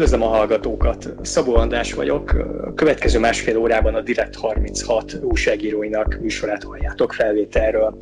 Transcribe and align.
Üdvözlöm 0.00 0.22
a 0.22 0.36
hallgatókat! 0.36 1.08
Szabó 1.22 1.54
András 1.54 1.92
vagyok. 1.92 2.30
A 2.64 2.74
következő 2.74 3.18
másfél 3.18 3.56
órában 3.56 3.94
a 3.94 4.00
Direkt 4.00 4.36
36 4.36 5.18
újságíróinak 5.22 6.18
műsorát 6.20 6.62
halljátok 6.62 7.12
felvételről. 7.12 7.96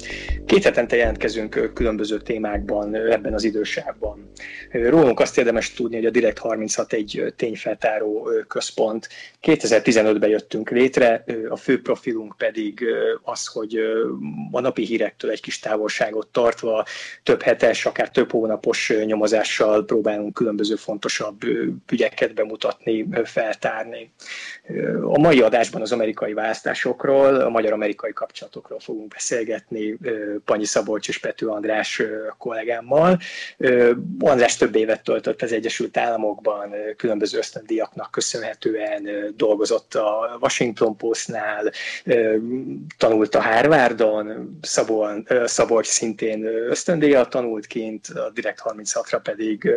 Két 0.46 0.64
hetente 0.64 0.96
jelentkezünk 0.96 1.70
különböző 1.74 2.18
témákban 2.18 2.94
ebben 2.94 3.34
az 3.34 3.44
idősávban. 3.44 4.30
Rólunk 4.70 5.20
azt 5.20 5.38
érdemes 5.38 5.72
tudni, 5.72 5.96
hogy 5.96 6.06
a 6.06 6.10
Direkt 6.10 6.38
36 6.38 6.92
egy 6.92 7.32
tényfeltáró 7.36 8.30
központ. 8.48 9.08
2015-ben 9.42 10.30
jöttünk 10.30 10.70
létre, 10.70 11.24
a 11.48 11.56
fő 11.56 11.82
profilunk 11.82 12.34
pedig 12.36 12.84
az, 13.22 13.46
hogy 13.46 13.78
a 14.50 14.60
napi 14.60 14.84
hírektől 14.84 15.30
egy 15.30 15.40
kis 15.40 15.58
távolságot 15.58 16.26
tartva 16.26 16.84
több 17.22 17.42
hetes, 17.42 17.86
akár 17.86 18.10
több 18.10 18.30
hónapos 18.30 18.92
nyomozással 19.04 19.84
próbálunk 19.84 20.34
különböző 20.34 20.74
fontosabb 20.74 21.36
ügyeket 21.92 22.34
bemutatni, 22.34 23.06
feltárni. 23.24 24.10
A 25.02 25.18
mai 25.18 25.40
adásban 25.40 25.80
az 25.82 25.92
amerikai 25.92 26.32
választásokról, 26.32 27.34
a 27.40 27.48
magyar-amerikai 27.48 28.12
kapcsolatokról 28.12 28.78
fogunk 28.80 29.08
beszélgetni 29.08 29.98
Panyi 30.44 30.64
Szabolcs 30.64 31.08
és 31.08 31.18
Pető 31.18 31.46
András 31.46 32.02
kollégámmal. 32.38 33.18
András 34.18 34.56
több 34.56 34.76
évet 34.76 35.02
töltött 35.02 35.42
az 35.42 35.52
Egyesült 35.52 35.96
Államokban, 35.96 36.74
különböző 36.96 37.38
ösztöndíjaknak 37.38 38.10
köszönhetően 38.10 39.08
dolgozott 39.36 39.94
a 39.94 40.38
Washington 40.40 40.96
Postnál, 40.96 41.72
tanult 42.98 43.34
a 43.34 43.42
Harvardon, 43.42 44.58
Szabolcs 45.44 45.86
szintén 45.86 46.44
ösztöndíjat 46.44 47.30
tanult 47.30 47.66
kint, 47.66 48.06
a 48.06 48.30
Direkt 48.34 48.60
36-ra 48.64 49.20
pedig 49.22 49.70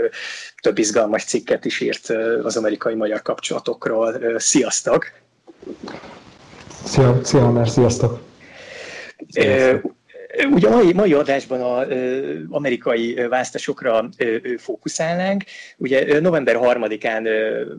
több 0.61 0.77
izgalmas 0.77 1.23
cikket 1.23 1.65
is 1.65 1.79
írt 1.79 2.09
az 2.43 2.57
amerikai-magyar 2.57 3.21
kapcsolatokról. 3.21 4.39
Sziasztok! 4.39 4.79
Szia, 6.83 7.19
szia 7.23 7.65
sziasztok! 7.65 8.19
sziasztok. 9.29 9.93
Ugye 10.51 10.67
a 10.67 10.71
mai, 10.71 10.93
mai 10.93 11.13
adásban 11.13 11.61
az 11.61 11.87
amerikai 12.49 13.13
választásokra 13.13 14.09
fókuszálnánk. 14.57 15.43
Ugye 15.77 16.19
november 16.19 16.57
3-án 16.59 17.29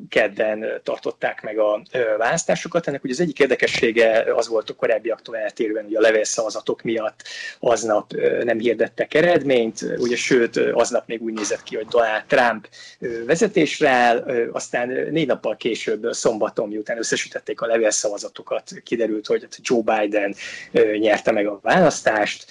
kedden 0.09 0.65
tartották 0.83 1.43
meg 1.43 1.59
a 1.59 1.83
választásokat. 2.19 2.89
Ennek 2.89 3.05
ugye 3.05 3.13
az 3.13 3.21
egyik 3.21 3.39
érdekessége 3.39 4.25
az 4.35 4.49
volt 4.49 4.71
a 4.71 4.75
korábbiaktól 4.75 5.37
eltérően, 5.37 5.85
hogy 5.85 5.95
a 5.95 6.01
levélszavazatok 6.01 6.83
miatt 6.83 7.23
aznap 7.59 8.13
nem 8.45 8.59
hirdettek 8.59 9.15
eredményt, 9.15 9.85
ugye 9.99 10.17
sőt 10.17 10.57
aznap 10.57 11.07
még 11.07 11.23
úgy 11.23 11.33
nézett 11.33 11.63
ki, 11.63 11.77
hogy 11.77 11.87
Donald 11.87 12.25
Trump 12.27 12.69
vezetésre 13.27 13.89
áll, 13.89 14.49
aztán 14.53 14.89
négy 15.11 15.27
nappal 15.27 15.57
később 15.57 16.07
szombaton, 16.11 16.69
miután 16.69 16.99
összesítették 16.99 17.61
a 17.61 17.67
levélszavazatokat, 17.67 18.71
kiderült, 18.85 19.27
hogy 19.27 19.47
Joe 19.63 19.83
Biden 19.83 20.35
nyerte 20.99 21.33
meg 21.33 21.47
a 21.47 21.59
választást, 21.63 22.42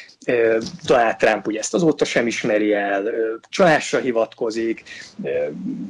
Donald 0.85 1.15
Trump 1.15 1.47
ugye 1.47 1.59
ezt 1.59 1.73
azóta 1.73 2.05
sem 2.05 2.27
ismeri 2.27 2.73
el, 2.73 3.11
csalásra 3.49 3.99
hivatkozik. 3.99 4.83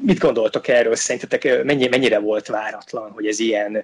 Mit 0.02 0.20
gondoltok 0.20 0.68
erről? 0.68 0.96
Szerintetek 0.96 1.64
mennyi, 1.64 1.88
mennyire 1.88 2.20
volt 2.20 2.48
váratlan, 2.48 3.12
hogy 3.12 3.28
ez 3.28 3.40
ilyen 3.40 3.84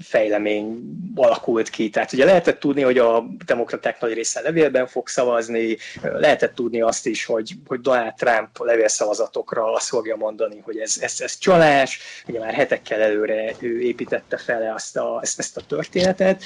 fejlemény 0.00 0.78
alakult 1.14 1.70
ki? 1.70 1.90
Tehát 1.90 2.12
ugye 2.12 2.24
lehetett 2.24 2.58
tudni, 2.60 2.82
hogy 2.82 2.98
a 2.98 3.26
demokraták 3.46 4.00
nagy 4.00 4.12
része 4.12 4.40
levélben 4.40 4.86
fog 4.86 5.08
szavazni, 5.08 5.76
lehetett 6.02 6.54
tudni 6.54 6.80
azt 6.80 7.06
is, 7.06 7.24
hogy, 7.24 7.52
hogy 7.66 7.80
Donald 7.80 8.14
Trump 8.14 8.48
levélszavazatokra 8.58 9.72
azt 9.72 9.88
fogja 9.88 10.16
mondani, 10.16 10.60
hogy 10.64 10.78
ez, 10.78 10.96
ez, 11.00 11.20
ez 11.20 11.38
csalás, 11.38 11.98
ugye 12.26 12.38
már 12.38 12.54
hetekkel 12.54 13.00
előre 13.00 13.52
ő 13.60 13.80
építette 13.80 14.36
fel 14.36 14.62
ezt 14.62 14.96
a, 14.96 15.18
ezt, 15.22 15.38
ezt 15.38 15.56
a 15.56 15.60
történetet. 15.60 16.42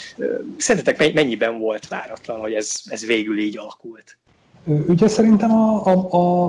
Szerintetek 0.56 1.12
mennyiben 1.12 1.58
volt 1.58 1.88
váratlan, 1.88 2.40
hogy 2.40 2.54
ez, 2.54 2.82
ez 2.90 3.06
végül 3.06 3.38
így 3.38 3.58
alakult? 3.58 4.16
Ugye 4.88 5.08
szerintem 5.08 5.50
a, 5.50 5.86
a, 5.86 6.46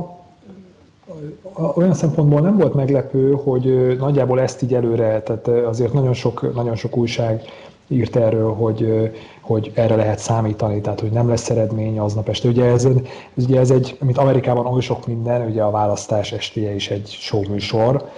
a, 1.54 1.74
olyan 1.76 1.94
szempontból 1.94 2.42
nem 2.42 2.58
volt 2.58 2.74
meglepő, 2.74 3.34
hogy 3.44 3.98
nagyjából 3.98 4.42
ezt 4.42 4.62
így 4.62 4.74
előre, 4.74 5.22
tehát 5.22 5.48
azért 5.48 5.94
nagyon 5.94 6.14
sok, 6.14 6.54
nagyon 6.54 6.76
sok 6.76 6.98
újság 6.98 7.42
írt 7.88 8.16
erről, 8.16 8.54
hogy, 8.54 9.12
hogy 9.42 9.72
erre 9.76 9.96
lehet 9.96 10.20
számítani, 10.20 10.82
tehát 10.82 11.00
hogy 11.00 11.12
nem 11.12 11.28
lesz 11.28 11.50
eredmény 11.50 12.00
aznap 12.00 12.30
este. 12.30 12.48
Ugye 12.48 12.66
ez, 12.66 12.88
ugye 13.34 13.60
ez 13.60 13.72
egy, 13.72 13.98
mint 14.00 14.18
Amerikában 14.18 14.66
oly 14.66 14.82
sok 14.82 15.08
minden, 15.08 15.50
ugye 15.50 15.62
a 15.62 15.72
választás 15.72 16.32
estéje 16.32 16.76
is 16.76 16.90
egy 16.90 17.08
showműsor, 17.08 18.10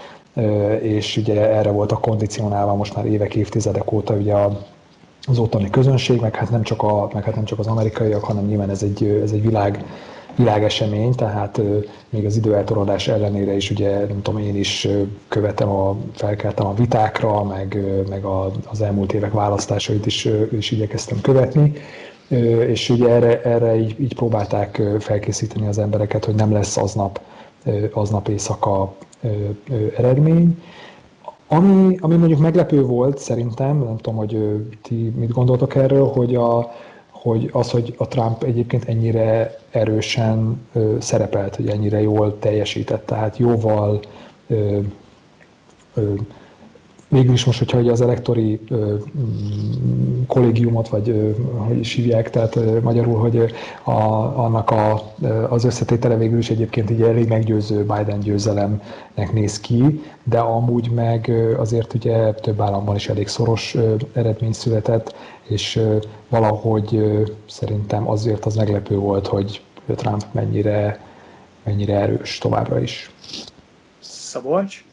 és 0.82 1.18
ugye 1.18 1.50
erre 1.50 1.72
volt 1.72 1.92
a 1.92 1.98
kondicionálva 1.98 2.76
most 2.76 2.96
már 2.96 3.06
évek, 3.06 3.36
évtizedek 3.36 3.92
óta 3.92 4.14
ugye 4.14 4.34
a 4.34 4.66
az 5.28 5.38
ottani 5.38 5.70
közönség, 5.70 6.22
meg 6.22 6.36
hát 6.36 6.50
nem 6.50 6.64
csak, 6.64 6.84
a, 6.84 7.10
meg 7.14 7.24
hát 7.24 7.36
nem 7.36 7.46
csak 7.46 7.60
az 7.60 7.68
amerikaiak, 7.68 8.24
hanem 8.24 8.46
nyilván 8.46 8.70
ez 8.70 8.84
egy, 8.84 9.04
ez 9.24 9.32
egy 9.32 9.42
világ, 9.42 9.86
világesemény, 10.36 11.16
tehát 11.16 11.62
még 12.10 12.26
az 12.26 12.36
időeltorodás 12.36 13.08
ellenére 13.08 13.56
is 13.56 13.72
ugye 13.72 13.98
nem 13.98 14.22
tudom, 14.22 14.40
én 14.40 14.56
is 14.56 14.88
követem, 15.28 15.70
a, 15.70 15.98
felkeltem 16.14 16.66
a 16.66 16.74
vitákra, 16.74 17.44
meg, 17.44 17.78
meg 18.10 18.26
a, 18.26 18.52
az 18.66 18.82
elmúlt 18.82 19.14
évek 19.14 19.32
választásait 19.32 20.06
is, 20.06 20.30
is 20.52 20.72
igyekeztem 20.72 21.22
követni, 21.22 21.74
és 22.68 22.90
ugye 22.90 23.10
erre, 23.10 23.42
erre 23.42 23.76
így, 23.76 23.96
így 24.00 24.16
próbálták 24.16 24.82
felkészíteni 25.00 25.68
az 25.68 25.78
embereket, 25.78 26.26
hogy 26.26 26.36
nem 26.36 26.52
lesz 26.52 26.78
aznap, 26.78 27.22
aznap 27.92 28.28
éjszaka 28.28 28.94
eredmény, 29.98 30.58
ami, 31.54 31.98
ami 32.00 32.16
mondjuk 32.16 32.40
meglepő 32.40 32.82
volt 32.82 33.18
szerintem, 33.18 33.78
nem 33.78 33.98
tudom, 33.98 34.16
hogy 34.16 34.38
ti 34.82 35.14
mit 35.16 35.32
gondoltok 35.32 35.76
erről, 35.76 36.06
hogy, 36.06 36.36
a, 36.36 36.72
hogy 37.10 37.50
az, 37.52 37.72
hogy 37.72 37.96
a 37.98 38.08
Trump 38.08 38.44
egyébként 38.44 38.86
ennyire 38.86 39.60
erősen 39.72 40.62
ö, 40.74 40.96
szerepelt, 41.00 41.56
hogy 41.56 41.68
ennyire 41.68 42.02
jól 42.02 42.40
teljesített, 42.40 43.06
tehát 43.06 43.38
jóval 43.38 44.00
ö, 44.48 44.80
ö, 45.94 46.14
végül 47.14 47.34
is 47.34 47.46
most, 47.46 47.60
hogyha 47.60 47.92
az 47.92 48.02
elektori 48.02 48.60
ö, 48.70 48.96
mm, 49.18 50.22
kollégiumot, 50.28 50.88
vagy 50.88 51.10
ö, 51.10 51.32
hogy 51.58 51.80
is 51.80 51.94
hívják, 51.94 52.30
tehát 52.30 52.56
ö, 52.56 52.80
magyarul, 52.82 53.20
hogy 53.20 53.54
a, 53.84 53.92
annak 54.44 54.72
a, 54.72 55.14
az 55.50 55.64
összetétele 55.64 56.18
végül 56.18 56.38
is 56.38 56.50
egyébként 56.50 56.90
így 56.90 57.02
elég 57.02 57.28
meggyőző 57.28 57.80
Biden 57.80 58.20
győzelemnek 58.20 59.32
néz 59.34 59.60
ki, 59.60 60.02
de 60.24 60.40
amúgy 60.40 60.92
meg 60.92 61.32
azért 61.58 61.94
ugye 61.94 62.34
több 62.34 62.62
államban 62.62 62.96
is 62.96 63.10
elég 63.10 63.28
szoros 63.28 63.76
ö, 63.76 63.96
eredmény 64.14 64.54
született, 64.54 65.16
és 65.48 65.76
ö, 65.76 65.98
valahogy 66.30 66.96
ö, 66.96 67.22
szerintem 67.46 68.10
azért 68.10 68.46
az 68.46 68.56
meglepő 68.56 68.98
volt, 68.98 69.28
hogy 69.28 69.62
Trump 69.96 70.26
mennyire, 70.32 71.00
mennyire 71.64 72.00
erős 72.00 72.38
továbbra 72.38 72.80
is. 72.80 73.12
Szabolcs? 74.00 74.84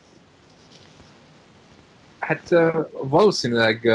Hát 2.21 2.49
valószínűleg, 3.03 3.89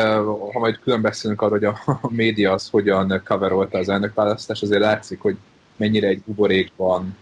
ha 0.54 0.60
majd 0.60 0.80
külön 0.80 1.02
beszélünk 1.02 1.42
arról, 1.42 1.58
hogy 1.58 1.66
a, 1.66 2.00
média 2.10 2.52
az 2.52 2.70
hogyan 2.70 3.22
coverolta 3.26 3.78
az 3.78 3.90
elnökválasztás, 3.90 4.62
azért 4.62 4.82
látszik, 4.82 5.22
hogy 5.22 5.38
mennyire 5.76 6.08
egy 6.08 6.22
buborékban 6.26 7.18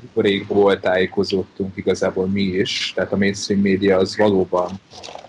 buborékból 0.00 0.80
tájékozottunk 0.80 1.76
igazából 1.76 2.26
mi 2.26 2.42
is, 2.42 2.92
tehát 2.94 3.12
a 3.12 3.16
mainstream 3.16 3.60
média 3.60 3.96
az 3.96 4.16
valóban 4.16 4.70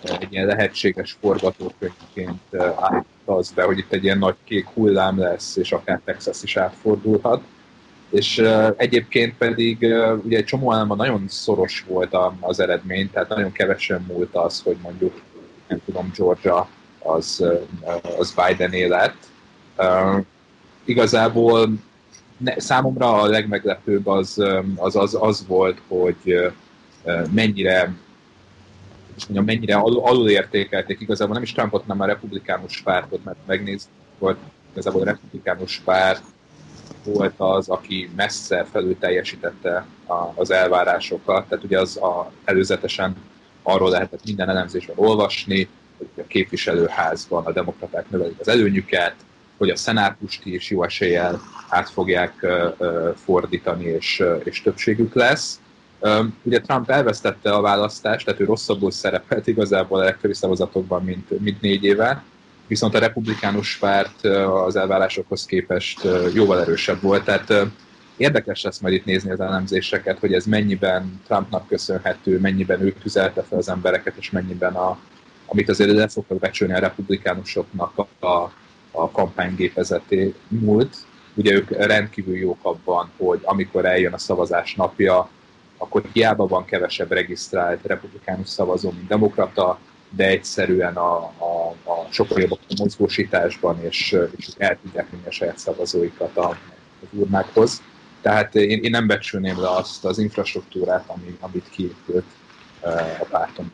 egy 0.03 0.27
ilyen 0.33 0.45
lehetséges 0.45 1.17
forgatókönyvként 1.21 2.55
állította 2.55 3.35
az 3.35 3.51
be, 3.51 3.63
hogy 3.63 3.77
itt 3.77 3.91
egy 3.93 4.03
ilyen 4.03 4.17
nagy 4.17 4.35
kék 4.43 4.67
hullám 4.67 5.19
lesz, 5.19 5.55
és 5.55 5.71
akár 5.71 6.01
Texas 6.05 6.43
is 6.43 6.57
átfordulhat 6.57 7.41
és 8.11 8.43
egyébként 8.77 9.37
pedig 9.37 9.77
ugye 10.23 10.37
egy 10.37 10.45
csomó 10.45 10.73
államban 10.73 10.97
nagyon 10.97 11.25
szoros 11.27 11.85
volt 11.87 12.13
a, 12.13 12.35
az 12.39 12.59
eredmény, 12.59 13.09
tehát 13.11 13.29
nagyon 13.29 13.51
kevesen 13.51 14.05
múlt 14.07 14.35
az, 14.35 14.61
hogy 14.61 14.77
mondjuk, 14.81 15.21
nem 15.67 15.81
tudom, 15.85 16.11
Georgia 16.15 16.67
az, 16.99 17.43
az 18.17 18.33
Biden. 18.33 18.91
Uh, 19.77 20.25
igazából 20.83 21.69
számomra 22.57 23.21
a 23.21 23.25
legmeglepőbb 23.25 24.07
az 24.07 24.43
az, 24.75 24.95
az, 24.95 25.17
az 25.19 25.45
volt, 25.47 25.81
hogy 25.87 26.51
mennyire 27.31 27.93
mondjam, 29.27 29.45
mennyire 29.45 29.75
alul, 29.75 30.03
alulértékelték 30.03 30.99
igazából 30.99 31.33
nem 31.33 31.43
is 31.43 31.51
Trumpot, 31.51 31.81
hanem 31.81 32.01
a 32.01 32.05
republikánus 32.05 32.81
pártot, 32.81 33.23
mert 33.23 33.37
megnézni 33.45 33.89
volt 34.19 34.37
igazából 34.71 35.01
a 35.01 35.05
republikánus 35.05 35.81
párt 35.85 36.23
volt 37.03 37.33
az, 37.37 37.69
aki 37.69 38.09
messze 38.15 38.65
felül 38.71 38.97
teljesítette 38.97 39.85
az 40.35 40.51
elvárásokat, 40.51 41.47
tehát 41.47 41.63
ugye 41.63 41.79
az 41.79 41.97
a, 41.97 42.31
előzetesen 42.43 43.15
arról 43.63 43.89
lehetett 43.89 44.25
minden 44.25 44.49
elemzésben 44.49 44.95
olvasni, 44.97 45.69
hogy 45.97 46.23
a 46.23 46.27
képviselőházban 46.27 47.45
a 47.45 47.51
demokraták 47.51 48.09
növelik 48.09 48.39
az 48.39 48.47
előnyüket, 48.47 49.15
hogy 49.57 49.69
a 49.69 49.75
szenátust 49.75 50.45
is 50.45 50.69
jó 50.69 50.83
eséllyel 50.83 51.41
át 51.69 51.89
fogják 51.89 52.45
fordítani, 53.15 53.85
és, 53.85 54.23
és 54.43 54.61
többségük 54.61 55.13
lesz. 55.13 55.59
Ugye 56.43 56.61
Trump 56.61 56.89
elvesztette 56.89 57.51
a 57.51 57.61
választást, 57.61 58.25
tehát 58.25 58.39
ő 58.39 58.45
rosszabbul 58.45 58.91
szerepelt 58.91 59.47
igazából 59.47 59.99
legtöbbi 59.99 60.33
szavazatokban, 60.33 61.03
mint, 61.03 61.39
mint 61.39 61.61
négy 61.61 61.83
éve, 61.83 62.23
viszont 62.71 62.95
a 62.95 62.99
republikánus 62.99 63.77
párt 63.77 64.23
az 64.65 64.75
elvárásokhoz 64.75 65.45
képest 65.45 66.07
jóval 66.33 66.61
erősebb 66.61 67.01
volt, 67.01 67.23
tehát 67.23 67.53
érdekes 68.17 68.63
lesz 68.63 68.79
majd 68.79 68.93
itt 68.93 69.05
nézni 69.05 69.31
az 69.31 69.39
elemzéseket, 69.39 70.19
hogy 70.19 70.33
ez 70.33 70.45
mennyiben 70.45 71.21
Trumpnak 71.27 71.67
köszönhető, 71.67 72.39
mennyiben 72.39 72.81
ő 72.81 72.91
tüzelte 72.91 73.43
fel 73.43 73.57
az 73.57 73.69
embereket, 73.69 74.13
és 74.17 74.31
mennyiben 74.31 74.73
a, 74.73 74.97
amit 75.45 75.69
azért 75.69 75.91
le 75.91 76.07
fognak 76.07 76.39
becsülni 76.39 76.73
a 76.73 76.79
republikánusoknak 76.79 77.97
a, 77.97 78.25
a, 78.27 78.51
a 78.91 79.11
kampánygépezeté 79.11 80.33
múlt. 80.47 80.95
Ugye 81.33 81.53
ők 81.53 81.69
rendkívül 81.69 82.37
jók 82.37 82.59
abban, 82.61 83.09
hogy 83.17 83.39
amikor 83.43 83.85
eljön 83.85 84.13
a 84.13 84.17
szavazás 84.17 84.75
napja, 84.75 85.29
akkor 85.77 86.03
hiába 86.13 86.47
van 86.47 86.65
kevesebb 86.65 87.11
regisztrált 87.11 87.85
republikánus 87.85 88.49
szavazó, 88.49 88.91
mint 88.91 89.07
demokrata, 89.07 89.79
de 90.15 90.27
egyszerűen 90.27 90.95
a, 90.95 91.15
a, 91.23 91.75
a 91.83 92.07
sokkal 92.09 92.39
jobb 92.39 92.51
a 92.51 92.57
mozgósításban, 92.77 93.83
és, 93.83 94.17
és 94.35 94.47
el 94.57 94.77
tudják 94.81 95.09
vinni 95.09 95.27
a 95.27 95.31
saját 95.31 95.57
szavazóikat 95.57 96.37
a, 96.37 96.49
az 97.01 97.07
urnákhoz. 97.11 97.81
Tehát 98.21 98.55
én, 98.55 98.83
én 98.83 98.89
nem 98.89 99.07
becsülném 99.07 99.59
le 99.59 99.69
azt 99.69 100.05
az 100.05 100.17
infrastruktúrát, 100.17 101.03
ami, 101.07 101.37
amit 101.39 101.69
kiépült 101.69 102.25
a 103.19 103.25
párton. 103.29 103.71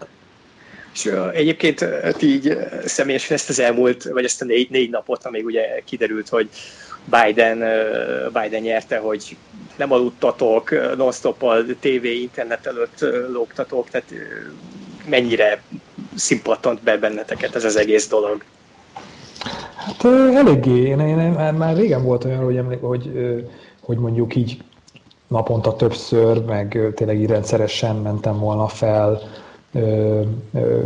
És 0.93 1.05
egyébként 1.33 1.85
ti 2.17 2.27
így 2.27 2.57
személyesen 2.85 3.35
ezt 3.35 3.49
az 3.49 3.59
elmúlt, 3.59 4.03
vagy 4.03 4.23
ezt 4.23 4.41
a 4.41 4.45
négy, 4.45 4.69
négy 4.69 4.89
napot, 4.89 5.25
amíg 5.25 5.45
ugye 5.45 5.81
kiderült, 5.85 6.29
hogy 6.29 6.49
Biden, 7.05 7.57
Biden 8.33 8.61
nyerte, 8.61 8.97
hogy 8.97 9.37
nem 9.75 9.91
aludtatok, 9.91 10.95
non-stop 10.97 11.43
a 11.43 11.63
TV, 11.79 12.03
internet 12.03 12.65
előtt 12.65 13.05
lógtatok, 13.31 13.89
tehát 13.89 14.13
mennyire 15.09 15.61
szimpattant 16.17 16.83
be 16.83 16.97
benneteket 16.97 17.55
ez 17.55 17.63
az 17.63 17.75
egész 17.75 18.07
dolog? 18.07 18.43
Hát 19.75 20.05
eléggé. 20.35 20.81
Én, 20.81 20.99
én, 20.99 21.19
én 21.19 21.31
már 21.31 21.75
régen 21.75 22.03
volt 22.03 22.25
olyan, 22.25 22.43
hogy, 22.43 22.57
emlék, 22.57 22.81
hogy, 22.81 23.11
hogy 23.81 23.97
mondjuk 23.97 24.35
így 24.35 24.57
naponta 25.27 25.75
többször, 25.75 26.45
meg 26.45 26.91
tényleg 26.95 27.19
így 27.19 27.29
rendszeresen 27.29 27.95
mentem 27.95 28.39
volna 28.39 28.67
fel 28.67 29.21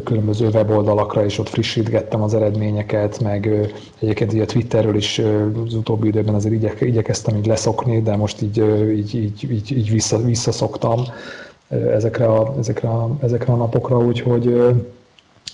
különböző 0.03 0.47
weboldalakra, 0.47 1.25
és 1.25 1.37
ott 1.37 1.49
frissítgettem 1.49 2.21
az 2.21 2.33
eredményeket, 2.33 3.19
meg 3.19 3.69
egyébként 3.99 4.33
ugye 4.33 4.45
Twitterről 4.45 4.95
is 4.95 5.21
az 5.65 5.73
utóbbi 5.73 6.07
időben 6.07 6.35
azért 6.35 6.53
igyek, 6.53 6.81
igyekeztem 6.81 7.35
így 7.35 7.45
leszokni, 7.45 8.01
de 8.01 8.15
most 8.15 8.41
így, 8.41 8.57
így, 8.97 9.15
így, 9.15 9.51
így, 9.51 9.77
így 9.77 9.91
vissza, 9.91 10.17
visszaszoktam 10.17 11.03
ezekre 11.67 12.25
a, 12.25 12.53
ezekre, 12.59 12.89
a, 12.89 13.09
ezekre 13.21 13.53
a 13.53 13.55
napokra, 13.55 13.97
úgyhogy, 13.97 14.75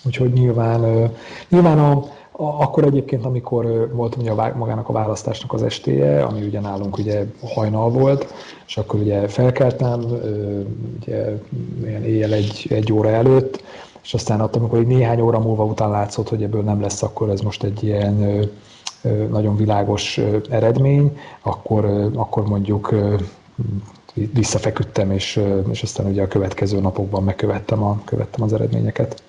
úgyhogy 0.08 0.34
nyilván, 0.34 1.12
nyilván 1.50 1.80
a, 1.80 2.04
akkor 2.40 2.84
egyébként, 2.84 3.26
amikor 3.26 3.92
volt 3.94 4.16
ugye 4.16 4.32
a, 4.32 4.54
magának 4.56 4.90
a 4.90 4.94
választásnak 4.94 5.54
az 5.54 5.64
estéje, 5.64 6.24
ami 6.24 6.42
ugye 6.42 6.60
nálunk 6.60 6.98
ugye 6.98 7.26
hajnal 7.56 7.90
volt, 7.90 8.34
és 8.68 8.78
akkor 8.78 9.00
ugye 9.00 9.28
felkeltem, 9.28 10.04
ugye 11.00 11.40
ilyen 11.84 12.04
éjjel 12.04 12.34
egy, 12.34 12.68
egy 12.70 12.94
óra 12.94 13.10
előtt, 13.10 13.64
és 14.04 14.14
aztán 14.14 14.42
ott, 14.42 14.56
amikor 14.56 14.80
egy 14.80 14.88
néhány 14.88 15.22
óra 15.22 15.40
múlva 15.40 15.64
után 15.64 15.90
látszott, 15.90 16.30
hogy 16.30 16.44
ebből 16.44 16.62
nem 16.62 16.82
lesz, 16.82 17.04
akkor 17.04 17.30
ez 17.30 17.42
most 17.42 17.64
egy 17.64 17.84
ilyen 17.84 18.50
nagyon 19.30 19.56
világos 19.56 20.20
eredmény, 20.50 21.18
akkor, 21.42 22.10
akkor 22.16 22.48
mondjuk 22.48 22.94
visszafeküdtem, 24.34 25.12
és, 25.12 25.42
és 25.72 25.84
aztán 25.84 26.06
ugye 26.06 26.22
a 26.22 26.28
következő 26.28 26.80
napokban 26.80 27.24
megkövettem 27.24 27.84
a, 27.84 28.02
követtem 28.06 28.44
az 28.44 28.54
eredményeket. 28.54 29.24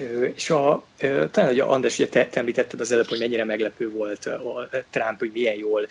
És 0.00 0.50
a, 0.50 0.60
talán, 1.30 1.50
hogy 1.50 1.60
András, 1.60 1.98
ugye 1.98 2.08
te, 2.08 2.26
te 2.26 2.40
említetted 2.40 2.80
az 2.80 2.92
előbb, 2.92 3.06
hogy 3.06 3.18
mennyire 3.18 3.44
meglepő 3.44 3.90
volt 3.90 4.26
a 4.26 4.68
Trump, 4.90 5.18
hogy 5.18 5.30
milyen 5.32 5.54
jól 5.54 5.86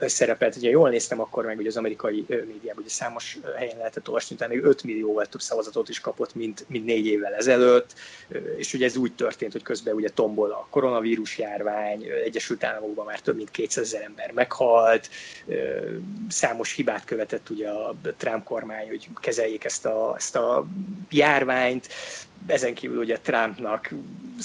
szerepelt. 0.00 0.56
Ugye 0.56 0.70
jól 0.70 0.90
néztem 0.90 1.20
akkor 1.20 1.44
meg, 1.44 1.56
hogy 1.56 1.66
az 1.66 1.76
amerikai 1.76 2.24
médiában 2.28 2.78
ugye 2.78 2.88
számos 2.88 3.38
helyen 3.56 3.76
lehetett 3.76 4.08
olvasni, 4.08 4.36
utána 4.36 4.54
még 4.54 4.64
5 4.64 4.82
millióval 4.82 5.26
több 5.26 5.40
szavazatot 5.40 5.88
is 5.88 6.00
kapott, 6.00 6.34
mint, 6.34 6.64
mint 6.68 6.84
négy 6.84 7.06
évvel 7.06 7.34
ezelőtt, 7.34 7.94
és 8.56 8.74
ugye 8.74 8.84
ez 8.84 8.96
úgy 8.96 9.12
történt, 9.12 9.52
hogy 9.52 9.62
közben 9.62 9.94
ugye 9.94 10.08
tombol 10.08 10.50
a 10.50 10.66
koronavírus 10.70 11.38
járvány, 11.38 12.04
Egyesült 12.24 12.64
Államokban 12.64 13.06
már 13.06 13.20
több 13.20 13.36
mint 13.36 13.50
200 13.50 13.84
ezer 13.84 14.02
ember 14.02 14.32
meghalt, 14.32 15.08
számos 16.28 16.72
hibát 16.72 17.04
követett 17.04 17.50
ugye 17.50 17.68
a 17.68 17.94
Trump 18.16 18.44
kormány, 18.44 18.86
hogy 18.88 19.08
kezeljék 19.20 19.64
ezt 19.64 19.86
a, 19.86 20.14
ezt 20.16 20.36
a 20.36 20.66
járványt, 21.10 21.88
ezen 22.46 22.74
kívül 22.74 22.98
ugye 22.98 23.18
Trumpnak 23.18 23.90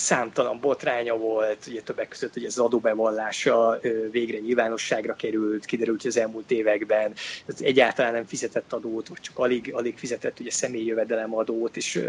számtalan 0.04 0.60
botránya 0.60 1.18
volt, 1.18 1.68
ugye 1.68 1.82
többek 1.82 2.08
között 2.08 2.36
ugye 2.36 2.48
az 2.48 2.60
adóbevallása 2.60 3.80
végre 4.12 4.38
nyilvánosságra 4.38 5.16
került, 5.16 5.66
kiderült, 5.66 6.02
hogy 6.02 6.10
az 6.10 6.18
elmúlt 6.18 6.52
években 6.52 7.14
egyáltalán 7.60 8.14
nem 8.14 8.26
fizetett 8.26 8.74
adót, 8.74 9.08
vagy 9.08 9.20
csak 9.22 9.40
alig, 9.40 9.74
alig 9.74 9.98
fizetett 9.98 10.40
ugye 10.40 10.52
személyi 10.52 10.86
jövedelem 10.86 11.36
adót, 11.36 11.78
és 11.78 12.04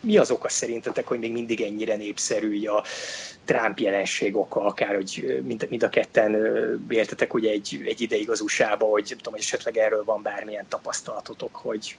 mi 0.00 0.16
az 0.16 0.30
oka 0.30 0.48
szerintetek, 0.48 1.06
hogy 1.06 1.18
még 1.18 1.32
mindig 1.32 1.60
ennyire 1.60 1.96
népszerű 1.96 2.66
a 2.66 2.84
Trump 3.44 3.78
jelenség 3.78 4.36
oka, 4.36 4.60
akár 4.60 4.94
hogy 4.94 5.40
mind, 5.44 5.66
mind 5.70 5.82
a 5.82 5.88
ketten 5.88 6.36
értetek 6.88 7.34
ugye 7.34 7.50
egy, 7.50 7.82
egy 7.84 8.00
ideig 8.00 8.30
az 8.30 8.40
USA-ba, 8.40 8.86
hogy 8.86 9.04
nem 9.08 9.16
tudom, 9.16 9.32
hogy 9.32 9.42
esetleg 9.42 9.76
erről 9.76 10.04
van 10.04 10.22
bármilyen 10.22 10.66
tapasztalatotok, 10.68 11.56
hogy 11.56 11.96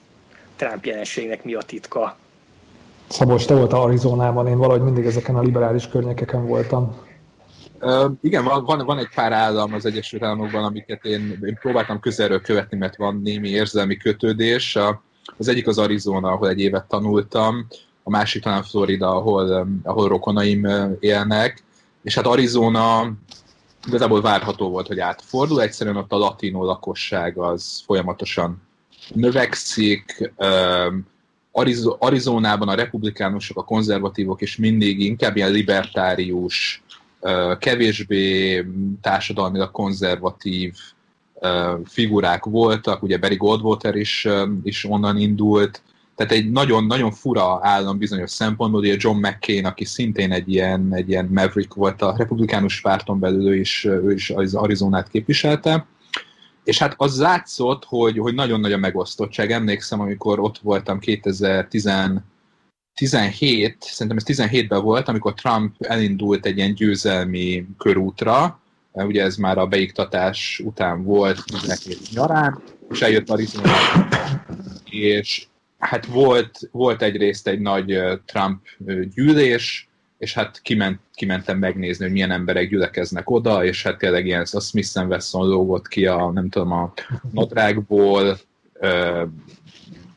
Trump 0.56 0.86
jelenségnek 0.86 1.44
mi 1.44 1.54
a 1.54 1.62
titka? 1.62 2.18
Szabos, 3.12 3.46
te 3.46 3.56
voltál 3.56 3.82
Arizonában, 3.82 4.48
én 4.48 4.58
valahogy 4.58 4.82
mindig 4.82 5.06
ezeken 5.06 5.36
a 5.36 5.42
liberális 5.42 5.88
környékeken 5.88 6.46
voltam. 6.48 6.96
Uh, 7.82 8.12
igen, 8.22 8.44
van, 8.44 8.86
van 8.86 8.98
egy 8.98 9.10
pár 9.16 9.32
állam 9.32 9.74
az 9.74 9.86
Egyesült 9.86 10.24
Államokban, 10.24 10.64
amiket 10.64 11.06
én, 11.06 11.40
én 11.46 11.58
próbáltam 11.62 12.00
közelről 12.00 12.42
követni, 12.42 12.78
mert 12.78 12.96
van 12.96 13.22
némi 13.24 13.50
érzelmi 13.50 13.98
kötődés. 13.98 14.78
Az 15.38 15.48
egyik 15.48 15.68
az 15.68 15.78
Arizona, 15.78 16.32
ahol 16.32 16.50
egy 16.50 16.60
évet 16.60 16.86
tanultam, 16.86 17.68
a 18.04 18.10
másik 18.10 18.44
talán 18.44 18.64
Florida, 18.64 19.16
ahol, 19.16 19.68
ahol 19.84 20.08
rokonaim 20.08 20.68
élnek, 21.00 21.64
és 22.04 22.16
hát 22.16 22.26
Arizona 22.26 23.12
igazából 23.88 24.22
várható 24.22 24.70
volt, 24.70 24.88
hogy 24.88 25.00
átfordul, 25.00 25.62
egyszerűen 25.62 25.96
ott 25.96 26.12
a 26.12 26.18
latino 26.18 26.66
lakosság 26.66 27.38
az 27.38 27.84
folyamatosan 27.86 28.62
növekszik, 29.14 30.32
Arizonában 32.00 32.68
a 32.68 32.76
republikánusok, 32.76 33.58
a 33.58 33.64
konzervatívok 33.64 34.42
is 34.42 34.58
mindig 34.58 35.00
inkább 35.00 35.36
ilyen 35.36 35.52
libertárius, 35.52 36.84
kevésbé 37.60 38.66
társadalmilag 39.02 39.72
konzervatív 39.72 40.74
figurák 41.86 42.46
voltak, 42.46 43.04
ugye 43.04 43.18
Barry 43.18 43.36
Goldwater 43.36 43.96
is, 43.96 44.28
is 44.64 44.86
onnan 44.86 45.18
indult, 45.18 45.82
tehát 46.16 46.32
egy 46.32 46.52
nagyon-nagyon 46.52 47.12
fura 47.12 47.60
állam 47.62 47.98
bizonyos 47.98 48.32
szempontból, 48.32 48.80
ugye 48.80 48.96
John 48.98 49.18
McCain, 49.18 49.66
aki 49.66 49.86
szintén 49.86 50.32
egy 50.32 50.54
ilyen, 50.54 50.90
egy 50.94 51.10
ilyen 51.10 51.30
maverick 51.32 51.74
volt 51.74 52.02
a 52.02 52.16
republikánus 52.18 52.82
párton 52.82 53.20
belül, 53.20 53.48
ő 53.48 53.56
is, 53.56 53.86
ő 53.86 54.12
is 54.12 54.30
az 54.30 54.54
Arizonát 54.54 55.10
képviselte, 55.10 55.86
és 56.64 56.78
hát 56.78 56.94
az 56.98 57.20
látszott, 57.20 57.86
hogy, 57.86 58.18
hogy 58.18 58.34
nagyon 58.34 58.60
nagy 58.60 58.74
a 58.74 58.78
megosztottság. 58.78 59.52
Emlékszem, 59.52 60.00
amikor 60.00 60.40
ott 60.40 60.58
voltam 60.58 61.00
2017, 61.00 62.24
szerintem 63.80 64.18
ez 64.18 64.24
17-ben 64.26 64.82
volt, 64.82 65.08
amikor 65.08 65.34
Trump 65.34 65.76
elindult 65.80 66.46
egy 66.46 66.58
ilyen 66.58 66.74
győzelmi 66.74 67.66
körútra, 67.78 68.60
ugye 68.92 69.24
ez 69.24 69.36
már 69.36 69.58
a 69.58 69.68
beiktatás 69.68 70.62
után 70.66 71.04
volt 71.04 71.44
17 71.46 72.00
nyarán, 72.12 72.62
és 72.90 73.02
eljött 73.02 73.30
Arizona, 73.30 73.72
és 74.90 75.48
hát 75.78 76.06
volt, 76.06 76.60
volt 76.72 77.02
egyrészt 77.02 77.48
egy 77.48 77.60
nagy 77.60 78.00
Trump 78.26 78.60
gyűlés, 79.14 79.90
és 80.22 80.34
hát 80.34 80.60
kiment, 80.62 81.00
kimentem 81.14 81.58
megnézni, 81.58 82.04
hogy 82.04 82.14
milyen 82.14 82.32
emberek 82.32 82.70
gyülekeznek 82.70 83.30
oda, 83.30 83.66
és 83.66 83.84
hát 83.84 83.98
tényleg 83.98 84.26
ilyen 84.26 84.46
a 84.52 84.60
Smith 84.60 85.06
Wesson 85.08 85.48
lógott 85.48 85.88
ki 85.88 86.06
a, 86.06 86.32
nem 86.32 86.50
tudom, 86.50 86.72
a 86.72 86.94
nadrágból, 87.32 88.38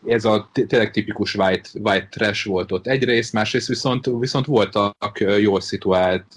ez 0.07 0.25
a 0.25 0.51
tényleg 0.67 0.91
tipikus 0.91 1.35
white, 1.35 1.69
white 1.73 2.09
trash 2.11 2.47
volt 2.47 2.73
ott 2.73 2.87
egyrészt, 2.87 3.33
másrészt 3.33 3.69
viszont, 3.69 4.11
viszont 4.19 4.47
voltak 4.47 5.25
jól 5.41 5.61
szituált 5.61 6.33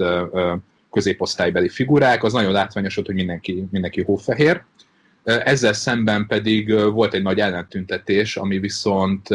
középosztálybeli 0.91 1.69
figurák, 1.69 2.23
az 2.23 2.33
nagyon 2.33 2.51
látványos 2.51 2.95
volt, 2.95 3.07
hogy 3.07 3.15
mindenki, 3.15 3.67
mindenki 3.71 4.03
hófehér. 4.03 4.63
Ezzel 5.23 5.73
szemben 5.73 6.27
pedig 6.27 6.73
volt 6.73 7.13
egy 7.13 7.23
nagy 7.23 7.39
ellentüntetés, 7.39 8.37
ami 8.37 8.59
viszont 8.59 9.27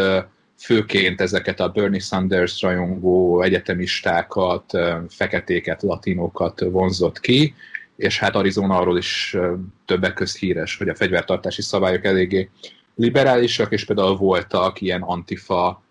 főként 0.62 1.20
ezeket 1.20 1.60
a 1.60 1.68
Bernie 1.68 2.00
Sanders 2.00 2.60
rajongó 2.60 3.42
egyetemistákat, 3.42 4.78
feketéket, 5.08 5.82
latinokat 5.82 6.60
vonzott 6.60 7.20
ki, 7.20 7.54
és 7.96 8.18
hát 8.18 8.34
Arizona 8.36 8.76
arról 8.76 8.98
is 8.98 9.36
többek 9.84 10.14
közt 10.14 10.38
híres, 10.38 10.76
hogy 10.76 10.88
a 10.88 10.94
fegyvertartási 10.94 11.62
szabályok 11.62 12.04
eléggé 12.04 12.50
liberálisak, 12.94 13.72
és 13.72 13.84
például 13.84 14.16
voltak 14.16 14.80
ilyen 14.80 15.02
antifa 15.02 15.82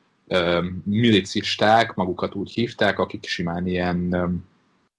milicisták, 0.84 1.94
magukat 1.94 2.36
úgy 2.36 2.52
hívták, 2.52 3.00
akik 3.00 3.26
simán 3.26 3.68
ilyen 3.68 4.16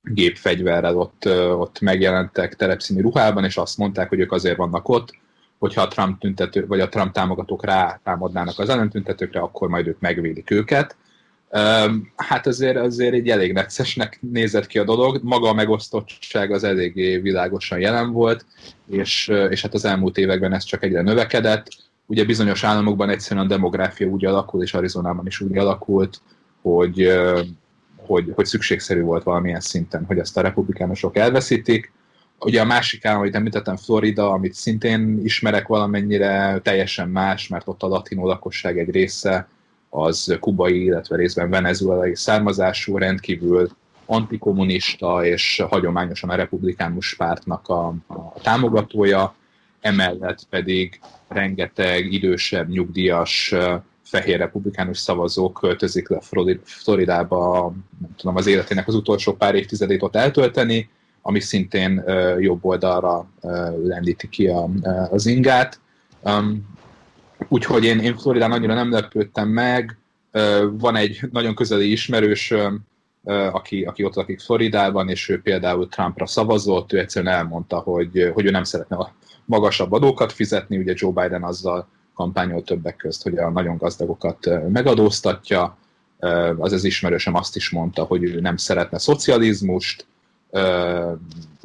gépfegyverrel 0.02 0.96
ott, 0.96 1.26
ott 1.58 1.80
megjelentek 1.80 2.54
terepszíni 2.54 3.00
ruhában, 3.00 3.44
és 3.44 3.56
azt 3.56 3.78
mondták, 3.78 4.08
hogy 4.08 4.20
ők 4.20 4.32
azért 4.32 4.56
vannak 4.56 4.88
ott, 4.88 5.20
hogyha 5.62 5.82
a 5.82 5.88
Trump 5.88 6.20
tüntető, 6.20 6.66
vagy 6.66 6.80
a 6.80 6.88
Trump 6.88 7.12
támogatók 7.12 7.64
rá 7.64 8.00
támadnának 8.04 8.58
az 8.58 8.68
ellentüntetőkre, 8.68 9.40
akkor 9.40 9.68
majd 9.68 9.86
ők 9.86 10.00
megvédik 10.00 10.50
őket. 10.50 10.96
Hát 12.16 12.46
azért, 12.46 12.76
azért 12.76 13.14
egy 13.14 13.28
elég 13.28 13.52
neccesnek 13.52 14.18
nézett 14.20 14.66
ki 14.66 14.78
a 14.78 14.84
dolog, 14.84 15.20
maga 15.22 15.48
a 15.48 15.52
megosztottság 15.54 16.52
az 16.52 16.64
eléggé 16.64 17.18
világosan 17.18 17.78
jelen 17.78 18.12
volt, 18.12 18.44
és, 18.88 19.28
és 19.50 19.62
hát 19.62 19.74
az 19.74 19.84
elmúlt 19.84 20.18
években 20.18 20.52
ez 20.52 20.64
csak 20.64 20.82
egyre 20.82 21.02
növekedett. 21.02 21.66
Ugye 22.06 22.24
bizonyos 22.24 22.64
államokban 22.64 23.10
egyszerűen 23.10 23.44
a 23.44 23.48
demográfia 23.48 24.06
úgy 24.06 24.24
alakul, 24.24 24.62
és 24.62 24.74
Arizonában 24.74 25.26
is 25.26 25.40
úgy 25.40 25.58
alakult, 25.58 26.20
hogy, 26.62 27.12
hogy, 27.96 28.32
hogy 28.34 28.46
szükségszerű 28.46 29.00
volt 29.00 29.22
valamilyen 29.22 29.60
szinten, 29.60 30.04
hogy 30.04 30.18
ezt 30.18 30.36
a 30.36 30.40
republikánusok 30.40 31.16
elveszítik. 31.16 31.92
Ugye 32.44 32.60
a 32.60 32.64
másik 32.64 33.04
állam, 33.04 33.20
amit 33.20 33.34
említettem, 33.34 33.76
Florida, 33.76 34.30
amit 34.30 34.54
szintén 34.54 35.20
ismerek 35.24 35.66
valamennyire, 35.66 36.60
teljesen 36.62 37.08
más, 37.08 37.48
mert 37.48 37.68
ott 37.68 37.82
a 37.82 37.86
latinó 37.86 38.26
lakosság 38.26 38.78
egy 38.78 38.90
része 38.90 39.48
az 39.90 40.36
kubai, 40.40 40.82
illetve 40.84 41.16
részben 41.16 41.50
venezuelai 41.50 42.16
származású, 42.16 42.98
rendkívül 42.98 43.70
antikommunista 44.06 45.24
és 45.24 45.62
hagyományosan 45.68 46.30
a 46.30 46.34
republikánus 46.34 47.14
pártnak 47.14 47.68
a, 47.68 47.86
a 48.06 48.32
támogatója, 48.42 49.34
emellett 49.80 50.46
pedig 50.50 51.00
rengeteg 51.28 52.12
idősebb, 52.12 52.68
nyugdíjas, 52.68 53.54
fehér 54.02 54.38
republikánus 54.38 54.98
szavazó 54.98 55.52
költözik 55.52 56.08
le 56.08 56.20
Floridába, 56.64 57.74
nem 58.00 58.14
tudom, 58.16 58.36
az 58.36 58.46
életének 58.46 58.88
az 58.88 58.94
utolsó 58.94 59.32
pár 59.32 59.54
évtizedét 59.54 60.02
ott 60.02 60.16
eltölteni, 60.16 60.88
ami 61.22 61.40
szintén 61.40 62.04
jobb 62.38 62.64
oldalra 62.64 63.26
lendíti 63.84 64.28
ki 64.28 64.46
a, 64.46 64.68
az 65.10 65.26
ingát. 65.26 65.80
Úgyhogy 67.48 67.84
én, 67.84 67.98
én 67.98 68.16
Floridán 68.16 68.52
annyira 68.52 68.74
nem 68.74 68.90
lepődtem 68.90 69.48
meg. 69.48 69.98
Van 70.70 70.96
egy 70.96 71.20
nagyon 71.32 71.54
közeli 71.54 71.90
ismerős, 71.90 72.54
aki, 73.52 73.84
aki 73.84 74.04
ott 74.04 74.14
lakik 74.14 74.40
Floridában, 74.40 75.08
és 75.08 75.28
ő 75.28 75.40
például 75.40 75.88
Trumpra 75.88 76.26
szavazott, 76.26 76.92
ő 76.92 76.98
egyszerűen 76.98 77.34
elmondta, 77.34 77.78
hogy, 77.78 78.30
hogy 78.34 78.44
ő 78.44 78.50
nem 78.50 78.64
szeretne 78.64 78.96
a 78.96 79.14
magasabb 79.44 79.92
adókat 79.92 80.32
fizetni, 80.32 80.78
ugye 80.78 80.94
Joe 80.96 81.12
Biden 81.12 81.42
azzal 81.42 81.88
kampányol 82.14 82.62
többek 82.62 82.96
közt, 82.96 83.22
hogy 83.22 83.38
a 83.38 83.50
nagyon 83.50 83.76
gazdagokat 83.76 84.48
megadóztatja. 84.68 85.76
Az 86.58 86.72
az 86.72 86.84
ismerősem 86.84 87.34
azt 87.34 87.56
is 87.56 87.70
mondta, 87.70 88.02
hogy 88.02 88.22
ő 88.22 88.40
nem 88.40 88.56
szeretne 88.56 88.98
szocializmust, 88.98 90.06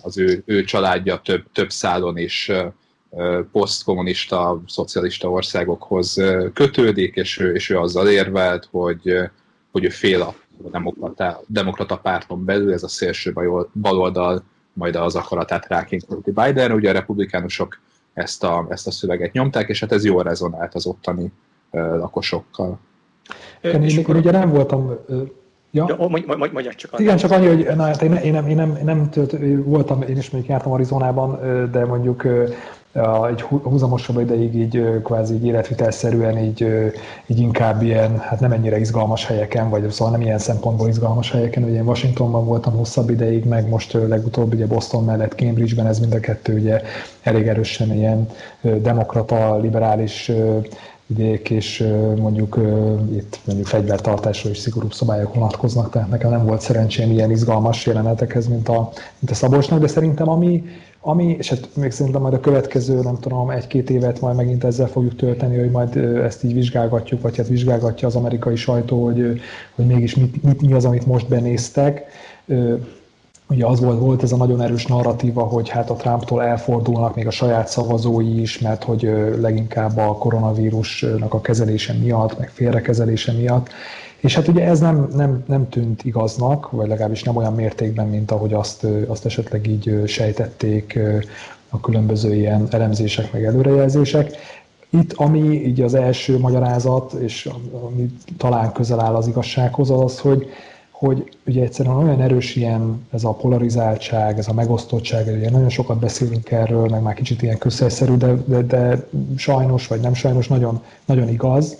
az 0.01 0.17
ő, 0.17 0.43
ő 0.45 0.63
családja 0.63 1.21
több, 1.23 1.43
több 1.53 1.71
szálon 1.71 2.17
is 2.17 2.51
posztkommunista, 3.51 4.61
szocialista 4.67 5.29
országokhoz 5.29 6.21
kötődik, 6.53 7.15
és 7.15 7.39
ő, 7.39 7.53
és 7.53 7.69
ő 7.69 7.77
azzal 7.77 8.07
érvelt, 8.07 8.67
hogy, 8.71 9.17
hogy 9.71 9.83
ő 9.83 9.89
fél 9.89 10.21
a 10.21 10.35
demokrata, 10.71 11.41
demokrata 11.47 11.97
párton 11.97 12.45
belül, 12.45 12.73
ez 12.73 12.83
a 12.83 12.87
szélső 12.87 13.33
baloldal 13.81 14.43
majd 14.73 14.95
az 14.95 15.15
akaratát 15.15 15.67
rákényszeríti 15.67 16.31
Biden. 16.31 16.71
Ugye 16.71 16.89
a 16.89 16.93
republikánusok 16.93 17.79
ezt 18.13 18.43
a, 18.43 18.65
ezt 18.69 18.87
a 18.87 18.91
szöveget 18.91 19.31
nyomták, 19.31 19.69
és 19.69 19.79
hát 19.79 19.91
ez 19.91 20.05
jól 20.05 20.23
rezonált 20.23 20.75
az 20.75 20.85
ottani 20.85 21.31
lakosokkal. 21.71 22.79
Én, 23.61 23.83
én, 23.83 24.05
én 24.07 24.15
ugye 24.15 24.31
nem 24.31 24.49
voltam 24.49 24.99
Ja, 25.71 25.85
ja 25.87 25.95
mondj, 25.97 26.25
mondj, 26.25 26.53
mondj 26.53 26.69
csak 26.75 26.93
annyi. 26.93 27.03
Igen, 27.03 27.17
csak 27.17 27.31
annyi, 27.31 27.47
hogy 27.47 27.75
na, 27.75 27.83
hát 27.83 28.01
én, 28.01 28.13
én, 28.13 28.31
nem, 28.31 28.47
én, 28.47 28.55
nem, 28.55 28.75
én 28.77 28.85
nem 28.85 29.09
tölt, 29.09 29.35
voltam, 29.63 30.01
én 30.01 30.17
is 30.17 30.29
mondjuk 30.29 30.53
jártam 30.53 30.71
Arizonában, 30.71 31.39
de 31.71 31.85
mondjuk 31.85 32.25
egy 33.29 33.41
húzamosabb 33.41 34.19
ideig 34.19 34.55
így 34.55 35.01
kvázi 35.03 35.33
így 35.33 35.45
életvitelszerűen 35.45 36.37
így, 36.37 36.67
így 37.27 37.39
inkább 37.39 37.81
ilyen, 37.81 38.19
hát 38.19 38.39
nem 38.39 38.51
ennyire 38.51 38.79
izgalmas 38.79 39.25
helyeken, 39.25 39.69
vagy 39.69 39.89
szóval 39.89 40.13
nem 40.13 40.21
ilyen 40.21 40.37
szempontból 40.37 40.87
izgalmas 40.87 41.31
helyeken, 41.31 41.63
ugye 41.63 41.75
én 41.75 41.87
Washingtonban 41.87 42.45
voltam 42.45 42.73
hosszabb 42.73 43.09
ideig, 43.09 43.45
meg 43.45 43.69
most 43.69 43.93
legutóbb 43.93 44.53
ugye 44.53 44.67
Boston 44.67 45.03
mellett 45.03 45.35
Cambridge-ben, 45.35 45.87
ez 45.87 45.99
mind 45.99 46.13
a 46.13 46.19
kettő 46.19 46.53
ugye 46.53 46.81
elég 47.21 47.47
erősen 47.47 47.93
ilyen 47.93 48.29
demokrata, 48.61 49.57
liberális 49.57 50.31
vidék, 51.07 51.49
és 51.49 51.87
mondjuk 52.17 52.59
itt 53.11 53.39
mondjuk 53.45 53.67
fegyvertartásról 53.67 54.51
is 54.51 54.57
szigorúbb 54.57 54.93
szabályok 54.93 55.33
vonatkoznak, 55.33 55.89
tehát 55.89 56.09
nekem 56.09 56.29
nem 56.29 56.45
volt 56.45 56.61
szerencsém 56.61 57.11
ilyen 57.11 57.31
izgalmas 57.31 57.85
jelenetekhez, 57.85 58.47
mint 58.47 58.69
a, 58.69 58.89
mint 59.19 59.31
a 59.31 59.33
Szabolcsnak, 59.33 59.79
de 59.79 59.87
szerintem 59.87 60.29
ami, 60.29 60.63
ami, 61.01 61.35
és 61.37 61.49
hát 61.49 61.69
még 61.75 61.91
szerintem 61.91 62.21
majd 62.21 62.33
a 62.33 62.39
következő, 62.39 63.01
nem 63.01 63.19
tudom, 63.19 63.49
egy-két 63.49 63.89
évet 63.89 64.21
majd 64.21 64.35
megint 64.35 64.63
ezzel 64.63 64.87
fogjuk 64.87 65.15
tölteni, 65.15 65.57
hogy 65.57 65.71
majd 65.71 65.95
ezt 65.97 66.43
így 66.43 66.53
vizsgálgatjuk, 66.53 67.21
vagy 67.21 67.37
hát 67.37 67.47
vizsgálgatja 67.47 68.07
az 68.07 68.15
amerikai 68.15 68.55
sajtó, 68.55 69.03
hogy, 69.03 69.41
hogy 69.75 69.85
mégis 69.85 70.15
mit, 70.15 70.43
mit, 70.43 70.61
mi 70.61 70.73
az, 70.73 70.85
amit 70.85 71.05
most 71.05 71.27
benéztek. 71.27 72.05
Ugye 73.49 73.65
az 73.65 73.79
volt, 73.79 73.99
volt 73.99 74.23
ez 74.23 74.31
a 74.31 74.37
nagyon 74.37 74.61
erős 74.61 74.85
narratíva, 74.85 75.43
hogy 75.43 75.69
hát 75.69 75.89
a 75.89 75.95
Trumptól 75.95 76.43
elfordulnak 76.43 77.15
még 77.15 77.27
a 77.27 77.31
saját 77.31 77.67
szavazói 77.67 78.41
is, 78.41 78.59
mert 78.59 78.83
hogy 78.83 79.01
leginkább 79.39 79.97
a 79.97 80.13
koronavírusnak 80.13 81.33
a 81.33 81.41
kezelése 81.41 81.93
miatt, 81.93 82.39
meg 82.39 82.49
félrekezelése 82.49 83.31
miatt. 83.31 83.69
És 84.19 84.35
hát 84.35 84.47
ugye 84.47 84.63
ez 84.65 84.79
nem, 84.79 85.07
nem, 85.15 85.43
nem 85.47 85.69
tűnt 85.69 86.03
igaznak, 86.03 86.71
vagy 86.71 86.87
legalábbis 86.87 87.23
nem 87.23 87.35
olyan 87.35 87.53
mértékben, 87.53 88.07
mint 88.07 88.31
ahogy 88.31 88.53
azt, 88.53 88.87
azt 89.07 89.25
esetleg 89.25 89.67
így 89.67 90.03
sejtették 90.05 90.99
a 91.69 91.79
különböző 91.79 92.35
ilyen 92.35 92.67
elemzések, 92.69 93.31
meg 93.33 93.45
előrejelzések. 93.45 94.31
Itt, 94.89 95.13
ami 95.13 95.65
így 95.65 95.81
az 95.81 95.93
első 95.93 96.39
magyarázat, 96.39 97.13
és 97.13 97.49
ami 97.85 98.11
talán 98.37 98.71
közel 98.71 98.99
áll 98.99 99.15
az 99.15 99.27
igazsághoz, 99.27 99.89
az 99.89 100.01
az, 100.01 100.19
hogy, 100.19 100.49
hogy 100.99 101.37
ugye 101.45 101.63
egyszerűen 101.63 101.95
olyan 101.95 102.21
erős 102.21 102.55
ilyen 102.55 103.07
ez 103.11 103.23
a 103.23 103.31
polarizáltság, 103.31 104.37
ez 104.37 104.47
a 104.47 104.53
megosztottság, 104.53 105.27
ugye 105.37 105.49
nagyon 105.49 105.69
sokat 105.69 105.99
beszélünk 105.99 106.51
erről, 106.51 106.87
meg 106.87 107.01
már 107.01 107.13
kicsit 107.13 107.41
ilyen 107.41 107.57
közszerszerű, 107.57 108.15
de, 108.15 108.33
de, 108.45 108.61
de 108.61 109.07
sajnos, 109.35 109.87
vagy 109.87 109.99
nem 109.99 110.13
sajnos, 110.13 110.47
nagyon, 110.47 110.83
nagyon 111.05 111.29
igaz, 111.29 111.77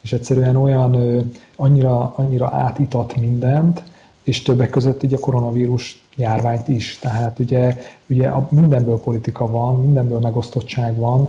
és 0.00 0.12
egyszerűen 0.12 0.56
olyan 0.56 1.22
annyira, 1.56 2.12
annyira 2.16 2.50
átitat 2.52 3.16
mindent, 3.16 3.82
és 4.22 4.42
többek 4.42 4.70
között 4.70 5.02
így 5.02 5.14
a 5.14 5.18
koronavírus 5.18 6.05
járványt 6.16 6.68
is. 6.68 6.98
Tehát 6.98 7.38
ugye, 7.38 7.76
ugye 8.06 8.30
mindenből 8.48 9.00
politika 9.00 9.46
van, 9.46 9.80
mindenből 9.80 10.18
megosztottság 10.18 10.96
van, 10.96 11.28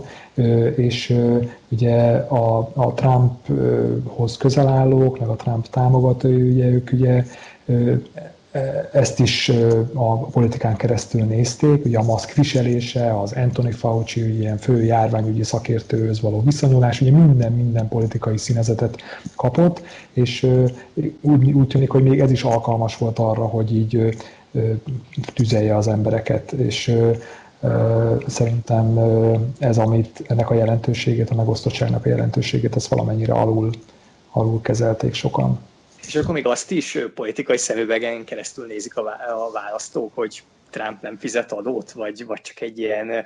és 0.76 1.18
ugye 1.68 2.12
a, 2.16 2.70
a 2.74 2.94
Trumphoz 2.94 4.36
közel 4.36 4.68
állók, 4.68 5.18
meg 5.18 5.28
a 5.28 5.36
Trump 5.36 5.66
támogatói, 5.66 6.50
ugye 6.50 6.64
ők 6.64 6.92
ugye 6.92 7.24
ezt 8.92 9.20
is 9.20 9.52
a 9.94 10.16
politikán 10.18 10.76
keresztül 10.76 11.24
nézték, 11.24 11.84
ugye 11.84 11.98
a 11.98 12.02
maszk 12.02 12.32
viselése, 12.32 13.20
az 13.20 13.32
Anthony 13.32 13.72
Fauci, 13.72 14.38
ilyen 14.38 14.56
fő 14.56 14.84
járványügyi 14.84 15.42
szakértőhöz 15.42 16.20
való 16.20 16.42
viszonyulás, 16.42 17.00
ugye 17.00 17.10
minden, 17.10 17.52
minden 17.52 17.88
politikai 17.88 18.36
színezetet 18.36 18.96
kapott, 19.36 19.82
és 20.12 20.46
úgy, 21.20 21.52
úgy 21.52 21.66
tűnik, 21.66 21.90
hogy 21.90 22.02
még 22.02 22.20
ez 22.20 22.30
is 22.30 22.42
alkalmas 22.42 22.96
volt 22.96 23.18
arra, 23.18 23.46
hogy 23.46 23.76
így 23.76 24.16
tüzelje 25.34 25.76
az 25.76 25.88
embereket, 25.88 26.52
és 26.52 26.96
szerintem 28.26 28.98
ez, 29.58 29.78
amit 29.78 30.22
ennek 30.26 30.50
a 30.50 30.54
jelentőségét, 30.54 31.30
a 31.30 31.34
megosztottságnak 31.34 32.04
a 32.04 32.08
jelentőségét, 32.08 32.76
ezt 32.76 32.88
valamennyire 32.88 33.32
alul, 33.32 33.70
alul 34.30 34.60
kezelték 34.60 35.14
sokan. 35.14 35.58
És 36.06 36.14
akkor 36.14 36.34
még 36.34 36.46
azt 36.46 36.70
is 36.70 36.98
politikai 37.14 37.56
szemüvegen 37.56 38.24
keresztül 38.24 38.66
nézik 38.66 38.96
a 38.96 39.02
választók, 39.52 40.14
hogy 40.14 40.42
Trump 40.70 41.02
nem 41.02 41.18
fizet 41.18 41.52
adót, 41.52 41.92
vagy, 41.92 42.26
vagy 42.26 42.40
csak 42.40 42.60
egy 42.60 42.78
ilyen 42.78 43.24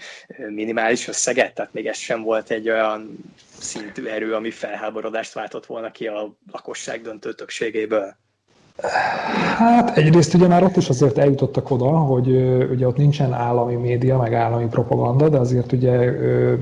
minimális 0.49 1.09
összeget, 1.09 1.55
tehát 1.55 1.73
még 1.73 1.87
ez 1.87 1.97
sem 1.97 2.23
volt 2.23 2.51
egy 2.51 2.71
olyan 2.71 3.19
szintű 3.59 4.07
erő, 4.07 4.35
ami 4.35 4.51
felháborodást 4.51 5.33
váltott 5.33 5.67
volna 5.67 5.91
ki 5.91 6.07
a 6.07 6.35
lakosság 6.53 7.03
döntő 7.03 7.33
többségéből. 7.33 8.17
Hát 9.57 9.97
egyrészt 9.97 10.35
ugye 10.35 10.47
már 10.47 10.63
ott 10.63 10.77
is 10.77 10.89
azért 10.89 11.19
eljutottak 11.19 11.71
oda, 11.71 11.89
hogy 11.89 12.29
ugye 12.71 12.87
ott 12.87 12.97
nincsen 12.97 13.33
állami 13.33 13.75
média, 13.75 14.19
meg 14.19 14.35
állami 14.35 14.67
propaganda, 14.67 15.29
de 15.29 15.39
azért 15.39 15.73
ugye, 15.73 16.11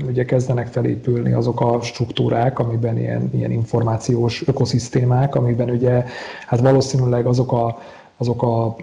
ugye 0.07 0.25
kezdenek 0.25 0.67
felépülni 0.67 1.31
azok 1.31 1.61
a 1.61 1.81
struktúrák, 1.81 2.59
amiben 2.59 2.97
ilyen, 2.97 3.29
ilyen 3.33 3.51
információs 3.51 4.47
ökoszisztémák, 4.47 5.35
amiben 5.35 5.69
ugye 5.69 6.03
hát 6.47 6.59
valószínűleg 6.59 7.25
azok 7.25 7.51
a 7.51 7.77
azok 8.21 8.43
a 8.43 8.75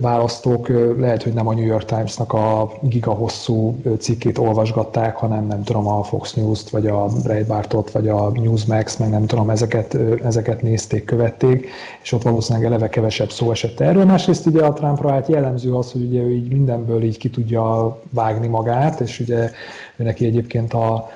választók 0.00 0.68
lehet, 0.98 1.22
hogy 1.22 1.32
nem 1.32 1.48
a 1.48 1.54
New 1.54 1.64
York 1.64 1.84
Times-nak 1.84 2.32
a 2.32 2.70
gigahosszú 2.82 3.76
cikkét 3.98 4.38
olvasgatták, 4.38 5.16
hanem 5.16 5.46
nem 5.46 5.62
tudom, 5.62 5.86
a 5.86 6.02
Fox 6.02 6.34
News-t, 6.34 6.70
vagy 6.70 6.86
a 6.86 7.06
Breitbartot, 7.22 7.90
vagy 7.90 8.08
a 8.08 8.30
Newsmax, 8.30 8.96
meg 8.96 9.10
nem 9.10 9.26
tudom, 9.26 9.50
ezeket, 9.50 9.96
ezeket 10.24 10.62
nézték, 10.62 11.04
követték, 11.04 11.68
és 12.02 12.12
ott 12.12 12.22
valószínűleg 12.22 12.66
eleve 12.66 12.88
kevesebb 12.88 13.30
szó 13.30 13.50
esett 13.50 13.80
erről. 13.80 14.04
Másrészt 14.04 14.46
ugye 14.46 14.64
a 14.64 14.72
Trumpra 14.72 15.10
hát 15.10 15.28
jellemző 15.28 15.74
az, 15.74 15.92
hogy 15.92 16.02
ugye 16.02 16.20
ő 16.20 16.30
így 16.30 16.52
mindenből 16.52 17.02
így 17.02 17.18
ki 17.18 17.30
tudja 17.30 17.96
vágni 18.10 18.46
magát, 18.46 19.00
és 19.00 19.20
ugye 19.20 19.50
neki 19.96 20.26
egyébként 20.26 20.72
a, 20.72 21.08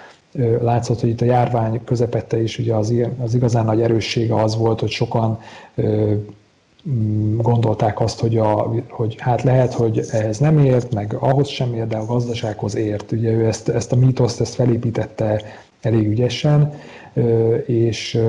látszott, 0.61 1.01
hogy 1.01 1.09
itt 1.09 1.21
a 1.21 1.25
járvány 1.25 1.81
közepette 1.85 2.43
is 2.43 2.59
ugye 2.59 2.75
az, 2.75 2.95
az 3.25 3.35
igazán 3.35 3.65
nagy 3.65 3.81
erőssége 3.81 4.35
az 4.43 4.57
volt, 4.57 4.81
hogy 4.81 4.91
sokan 4.91 5.39
gondolták 7.37 8.01
azt, 8.01 8.21
hogy, 8.21 8.37
a, 8.37 8.75
hogy 8.89 9.17
hát 9.19 9.43
lehet, 9.43 9.73
hogy 9.73 10.01
ehhez 10.11 10.39
nem 10.39 10.59
ért, 10.59 10.95
meg 10.95 11.17
ahhoz 11.19 11.49
sem 11.49 11.75
ért, 11.75 11.89
de 11.89 11.97
a 11.97 12.07
gazdasághoz 12.07 12.77
ért. 12.77 13.13
Ugye 13.13 13.31
ő 13.31 13.47
ezt, 13.47 13.69
ezt 13.69 13.93
a 13.93 13.97
mítoszt 13.97 14.41
ezt 14.41 14.55
felépítette 14.55 15.43
elég 15.81 16.09
ügyesen, 16.09 16.73
és 17.67 18.21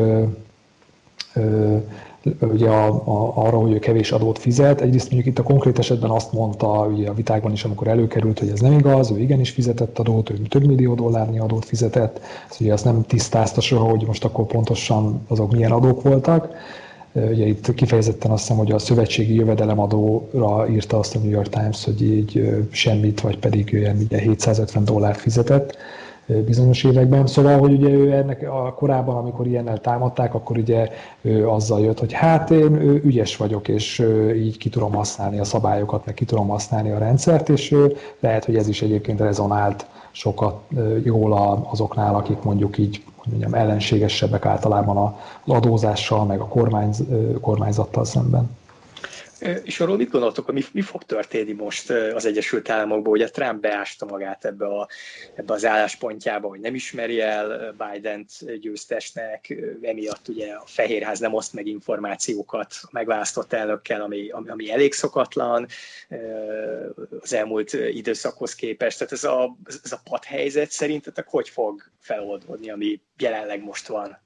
ugye 2.42 2.68
a, 2.68 2.88
a, 2.88 3.34
arra, 3.36 3.58
hogy 3.58 3.72
ő 3.72 3.80
kevés 3.80 4.12
adót 4.12 4.40
fizet. 4.40 4.82
Egyrészt 4.82 5.12
mondjuk 5.12 5.34
itt 5.34 5.40
a 5.40 5.48
konkrét 5.48 5.80
esetben 5.80 6.10
azt 6.10 6.32
mondta 6.32 6.68
ugye 6.68 7.10
a 7.10 7.14
vitákban 7.14 7.52
is, 7.52 7.64
amikor 7.64 7.88
előkerült, 7.88 8.40
hogy 8.40 8.50
ez 8.50 8.60
nem 8.60 8.72
igaz, 8.72 9.12
ő 9.12 9.20
igenis 9.20 9.50
fizetett 9.50 10.00
adót, 10.00 10.30
ő 10.30 10.36
több 10.36 10.66
millió 10.66 10.94
dollárnyi 10.94 11.40
adót 11.40 11.66
fizetett, 11.66 12.20
ezt 12.50 12.62
ugye 12.62 12.74
azt 12.74 12.86
nem 12.86 13.04
tisztázta 13.06 13.62
soha, 13.62 13.90
hogy 13.90 14.04
most 14.08 14.26
akkor 14.26 14.46
pontosan 14.46 15.22
azok 15.28 15.52
milyen 15.52 15.72
adók 15.72 16.02
voltak. 16.02 16.54
Ugye 17.14 17.46
itt 17.46 17.74
kifejezetten 17.74 18.32
azt 18.32 18.42
hiszem, 18.42 18.58
hogy 18.58 18.72
a 18.72 18.80
szövetségi 18.80 19.36
jövedelemadóra 19.36 20.70
írta 20.70 21.00
azt 21.00 21.16
a 21.16 21.20
New 21.20 21.32
York 21.32 21.50
Times, 21.50 21.86
hogy 21.86 22.02
így 22.02 22.58
semmit, 22.72 23.22
vagy 23.22 23.40
pedig 23.40 23.72
ilyen 23.72 23.98
750 24.10 24.86
dollár 24.86 25.16
fizetett 25.16 25.78
bizonyos 26.46 26.84
években. 26.84 27.28
Szóval, 27.28 27.60
hogy 27.60 27.72
ugye 27.72 27.90
ő 27.90 28.12
ennek 28.12 28.50
a 28.52 28.74
korábban, 28.74 29.18
amikor 29.18 29.48
ilyennel 29.48 29.78
támadták, 29.78 30.34
akkor 30.34 30.58
ugye 30.58 30.90
ő 31.22 31.48
azzal 31.48 31.82
jött, 31.82 32.00
hogy 32.00 32.14
hát 32.14 32.52
én 32.52 32.76
ügyes 33.04 33.38
vagyok, 33.38 33.68
és 33.68 34.06
így 34.36 34.58
ki 34.58 34.70
tudom 34.70 34.94
használni 34.94 35.40
a 35.40 35.44
szabályokat, 35.44 36.06
meg 36.06 36.14
ki 36.14 36.26
tudom 36.26 36.48
használni 36.48 36.92
a 36.92 36.98
rendszert, 36.98 37.50
és 37.50 37.76
lehet, 38.20 38.46
hogy 38.46 38.56
ez 38.56 38.68
is 38.68 38.82
egyébként 38.82 39.20
rezonált 39.20 39.86
sokat 40.12 40.60
jól 41.04 41.62
azoknál, 41.72 42.16
akik 42.16 42.42
mondjuk 42.42 42.78
így 42.78 43.04
mondjam, 43.26 43.54
ellenségesebbek 43.54 44.46
általában 44.46 44.98
az 44.98 45.54
adózással, 45.54 46.26
meg 46.26 46.40
a 46.40 46.48
kormány, 46.48 46.94
kormányzattal 47.42 48.06
szemben. 48.06 48.58
És 49.64 49.80
arról 49.80 49.98
mit 49.98 50.10
gondoltok, 50.10 50.52
mi, 50.52 50.64
mi 50.72 50.82
fog 50.82 51.04
történni 51.04 51.52
most 51.52 51.90
az 51.90 52.26
Egyesült 52.26 52.70
Államokban, 52.70 53.22
a 53.22 53.30
Trump 53.30 53.62
beásta 53.62 54.06
magát 54.06 54.46
ebbe, 54.46 54.66
a, 54.66 54.88
ebbe 55.36 55.54
az 55.54 55.66
álláspontjába, 55.66 56.48
hogy 56.48 56.60
nem 56.60 56.76
ismeri 56.76 57.22
el 57.22 57.76
Biden-t 57.78 58.60
győztesnek, 58.60 59.56
emiatt 59.82 60.28
ugye 60.28 60.54
a 60.54 60.64
Fehérház 60.66 61.20
nem 61.20 61.34
oszt 61.34 61.54
meg 61.54 61.68
információkat 61.68 62.74
a 62.82 62.90
megválasztott 62.92 63.54
elnökkel, 63.54 64.02
ami, 64.02 64.30
ami, 64.30 64.50
ami 64.50 64.72
elég 64.72 64.94
szokatlan 64.94 65.68
az 67.20 67.34
elmúlt 67.34 67.74
időszakhoz 67.74 68.56
képest. 68.56 68.98
Tehát 68.98 69.14
ez 69.14 69.24
a, 69.24 69.58
ez 69.84 69.92
a 69.92 70.02
padhelyzet 70.04 70.72
szerintetek 70.72 71.28
hogy 71.28 71.50
fog 71.50 71.82
feloldódni, 72.00 72.70
ami 72.70 73.02
jelenleg 73.18 73.64
most 73.64 73.88
van? 73.88 74.18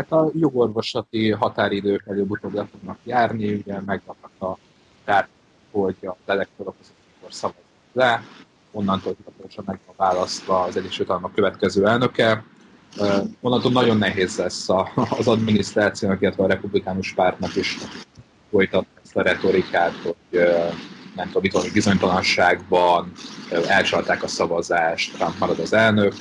Hát 0.00 0.12
a 0.12 0.30
jogorvoslati 0.34 1.30
határidők 1.30 2.02
előbb-utóbb 2.06 2.54
le 2.54 2.66
fognak 2.72 2.98
járni, 3.04 3.52
ugye 3.54 3.80
megvannak 3.80 4.30
a 4.40 4.58
tár, 5.04 5.28
hogy 5.70 5.96
a 6.02 6.16
elektorok 6.26 6.74
akkor 7.16 7.32
szavaznak 7.32 7.64
le, 7.92 8.24
onnantól 8.72 9.14
hivatalosan 9.16 9.64
meg 9.66 9.78
van 9.86 9.94
választva 9.96 10.60
az 10.60 10.76
Egyesült 10.76 11.10
Államok 11.10 11.34
következő 11.34 11.86
elnöke. 11.86 12.44
Onnantól 13.40 13.72
nagyon 13.72 13.96
nehéz 13.96 14.36
lesz 14.36 14.68
az 15.18 15.28
adminisztrációnak, 15.28 16.20
illetve 16.20 16.44
a 16.44 16.48
republikánus 16.48 17.12
pártnak 17.12 17.56
is 17.56 17.78
folytatni 18.50 19.00
ezt 19.02 19.16
a 19.16 19.22
retorikát, 19.22 19.94
hogy 20.02 20.40
nem 21.16 21.26
tudom, 21.26 21.44
itt 21.44 21.72
bizonytalanságban 21.72 23.12
elcsalták 23.68 24.22
a 24.22 24.28
szavazást, 24.28 25.14
Trump 25.14 25.38
marad 25.38 25.58
az 25.58 25.72
elnök, 25.72 26.14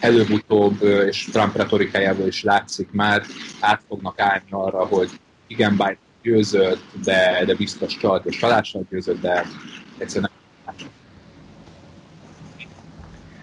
előbb-utóbb, 0.00 0.82
és 0.82 1.24
Trump 1.24 1.56
retorikájából 1.56 2.26
is 2.26 2.42
látszik 2.42 2.88
már, 2.92 3.22
át 3.60 3.80
fognak 3.88 4.20
állni 4.20 4.50
arra, 4.50 4.84
hogy 4.84 5.10
igen, 5.46 5.70
Biden 5.70 5.98
győzött, 6.22 6.82
de, 7.04 7.42
de 7.46 7.54
biztos 7.54 7.96
csalt 7.96 8.24
és 8.24 8.36
csalással 8.36 8.82
győzött, 8.90 9.20
de 9.20 9.44
egyszerűen 9.98 10.30
nem. 10.64 10.76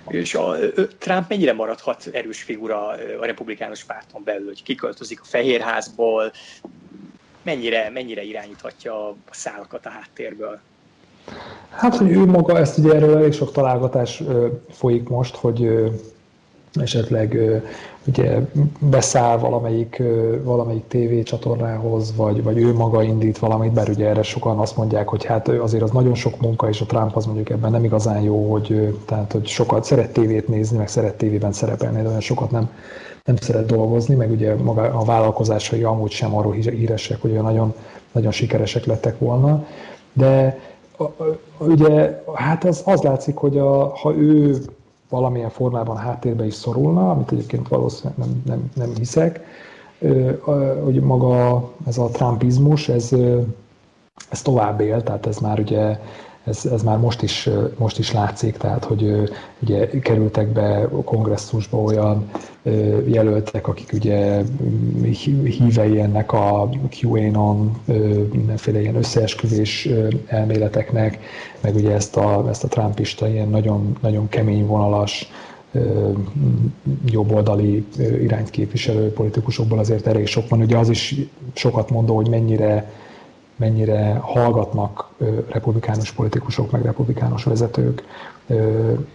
És 0.07 0.35
a, 0.35 0.55
Trump 0.97 1.29
mennyire 1.29 1.53
maradhat 1.53 2.09
erős 2.11 2.41
figura 2.41 2.87
a 3.19 3.25
republikánus 3.25 3.83
párton 3.83 4.23
belül, 4.23 4.45
hogy 4.45 4.63
kiköltözik 4.63 5.21
a 5.21 5.25
Fehérházból, 5.25 6.31
mennyire, 7.41 7.89
mennyire 7.89 8.23
irányíthatja 8.23 9.07
a 9.07 9.15
szálakat 9.31 9.85
a 9.85 9.89
háttérből? 9.89 10.59
Hát, 11.69 11.95
hogy 11.95 12.11
ő 12.11 12.25
maga, 12.25 12.57
ezt 12.57 12.77
ugye 12.77 12.93
erről 12.93 13.17
elég 13.17 13.33
sok 13.33 13.51
találgatás 13.51 14.23
folyik 14.71 15.07
most, 15.07 15.35
hogy 15.35 15.69
esetleg 16.73 17.37
ugye 18.07 18.39
beszáll 18.79 19.37
valamelyik, 19.37 20.01
valamelyik 20.43 20.87
tévécsatornához, 20.87 22.15
vagy, 22.15 22.43
vagy 22.43 22.57
ő 22.57 22.73
maga 22.73 23.03
indít 23.03 23.37
valamit, 23.37 23.73
bár 23.73 23.89
ugye 23.89 24.07
erre 24.07 24.23
sokan 24.23 24.59
azt 24.59 24.77
mondják, 24.77 25.07
hogy 25.07 25.25
hát 25.25 25.47
azért 25.47 25.83
az 25.83 25.91
nagyon 25.91 26.15
sok 26.15 26.39
munka, 26.41 26.69
és 26.69 26.81
a 26.81 26.85
Trump 26.85 27.15
az 27.15 27.25
mondjuk 27.25 27.49
ebben 27.49 27.71
nem 27.71 27.83
igazán 27.83 28.21
jó, 28.21 28.51
hogy, 28.51 28.97
tehát, 29.05 29.31
hogy 29.31 29.47
sokat 29.47 29.83
szeret 29.83 30.13
tévét 30.13 30.47
nézni, 30.47 30.77
meg 30.77 30.87
szeret 30.87 31.15
tévében 31.15 31.51
szerepelni, 31.51 32.01
de 32.01 32.07
olyan 32.07 32.19
sokat 32.19 32.51
nem, 32.51 32.69
nem 33.23 33.35
szeret 33.35 33.65
dolgozni, 33.65 34.15
meg 34.15 34.31
ugye 34.31 34.55
maga 34.55 34.81
a 34.81 35.03
vállalkozásai 35.03 35.83
amúgy 35.83 36.11
sem 36.11 36.35
arról 36.35 36.53
híresek, 36.53 37.21
hogy 37.21 37.31
olyan 37.31 37.43
nagyon, 37.43 37.73
nagyon 38.11 38.31
sikeresek 38.31 38.85
lettek 38.85 39.19
volna, 39.19 39.65
de 40.13 40.59
ugye 41.57 42.23
hát 42.33 42.63
az, 42.63 42.81
az 42.85 43.01
látszik, 43.01 43.35
hogy 43.35 43.57
a, 43.57 43.95
ha 43.95 44.15
ő 44.15 44.55
valamilyen 45.13 45.49
formában 45.49 45.97
háttérbe 45.97 46.45
is 46.45 46.53
szorulna, 46.53 47.11
amit 47.11 47.31
egyébként 47.31 47.67
valószínűleg 47.67 48.17
nem, 48.17 48.41
nem, 48.45 48.71
nem 48.75 48.95
hiszek, 48.95 49.41
hogy 50.83 51.01
maga 51.01 51.69
ez 51.87 51.97
a 51.97 52.09
trumpizmus, 52.09 52.89
ez, 52.89 53.11
ez 54.29 54.41
tovább 54.41 54.79
él, 54.79 55.03
tehát 55.03 55.25
ez 55.25 55.37
már 55.37 55.59
ugye 55.59 55.99
ez, 56.43 56.65
ez 56.65 56.83
már 56.83 56.97
most 56.97 57.21
is, 57.21 57.49
most 57.77 57.99
is 57.99 58.11
látszik, 58.11 58.57
tehát 58.57 58.83
hogy 58.83 59.31
ugye 59.59 59.89
kerültek 59.99 60.47
be 60.47 60.77
a 60.77 61.03
kongresszusba 61.03 61.77
olyan 61.77 62.29
jelöltek, 63.05 63.67
akik 63.67 63.89
ugye 63.93 64.41
hívei 65.43 65.99
ennek 65.99 66.31
a 66.31 66.69
QAnon 67.01 67.81
mindenféle 68.31 68.81
ilyen 68.81 68.95
összeesküvés 68.95 69.89
elméleteknek, 70.27 71.19
meg 71.61 71.75
ugye 71.75 71.91
ezt 71.93 72.17
a, 72.17 72.45
ezt 72.49 72.63
a 72.63 72.67
trumpista 72.67 73.27
ilyen 73.27 73.49
nagyon, 73.49 73.97
nagyon 74.01 74.29
kemény 74.29 74.65
vonalas 74.65 75.31
jobboldali 77.05 77.85
irányt 77.97 78.49
képviselő 78.49 79.11
politikusokból 79.11 79.79
azért 79.79 80.07
elég 80.07 80.27
sok 80.27 80.49
van. 80.49 80.61
Ugye 80.61 80.77
az 80.77 80.89
is 80.89 81.15
sokat 81.53 81.89
mondó, 81.89 82.15
hogy 82.15 82.29
mennyire 82.29 82.91
mennyire 83.55 84.19
hallgatnak 84.21 85.09
republikánus 85.49 86.11
politikusok, 86.11 86.71
meg 86.71 86.81
republikánus 86.81 87.43
vezetők, 87.43 88.03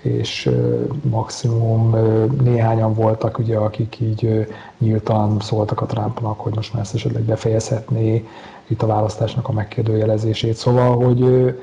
és 0.03 0.51
maximum 1.03 1.97
néhányan 2.43 2.95
voltak, 2.95 3.39
ugye, 3.39 3.57
akik 3.57 4.01
így 4.01 4.47
nyíltan 4.79 5.41
szóltak 5.41 5.81
a 5.81 5.87
Trumpnak, 5.87 6.41
hogy 6.41 6.55
most 6.55 6.73
már 6.73 6.83
ezt 6.83 6.95
esetleg 6.95 7.23
befejezhetné 7.23 8.27
itt 8.67 8.83
a 8.83 8.87
választásnak 8.87 9.49
a 9.49 9.53
megkérdőjelezését. 9.53 10.55
Szóval, 10.55 11.05
hogy 11.05 11.55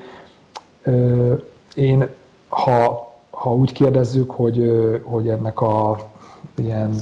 én, 1.75 2.07
ha, 2.47 3.13
ha 3.29 3.53
úgy 3.55 3.71
kérdezzük, 3.71 4.31
hogy, 4.31 4.71
hogy 5.03 5.27
ennek 5.27 5.61
a 5.61 5.99
ilyen 6.55 6.95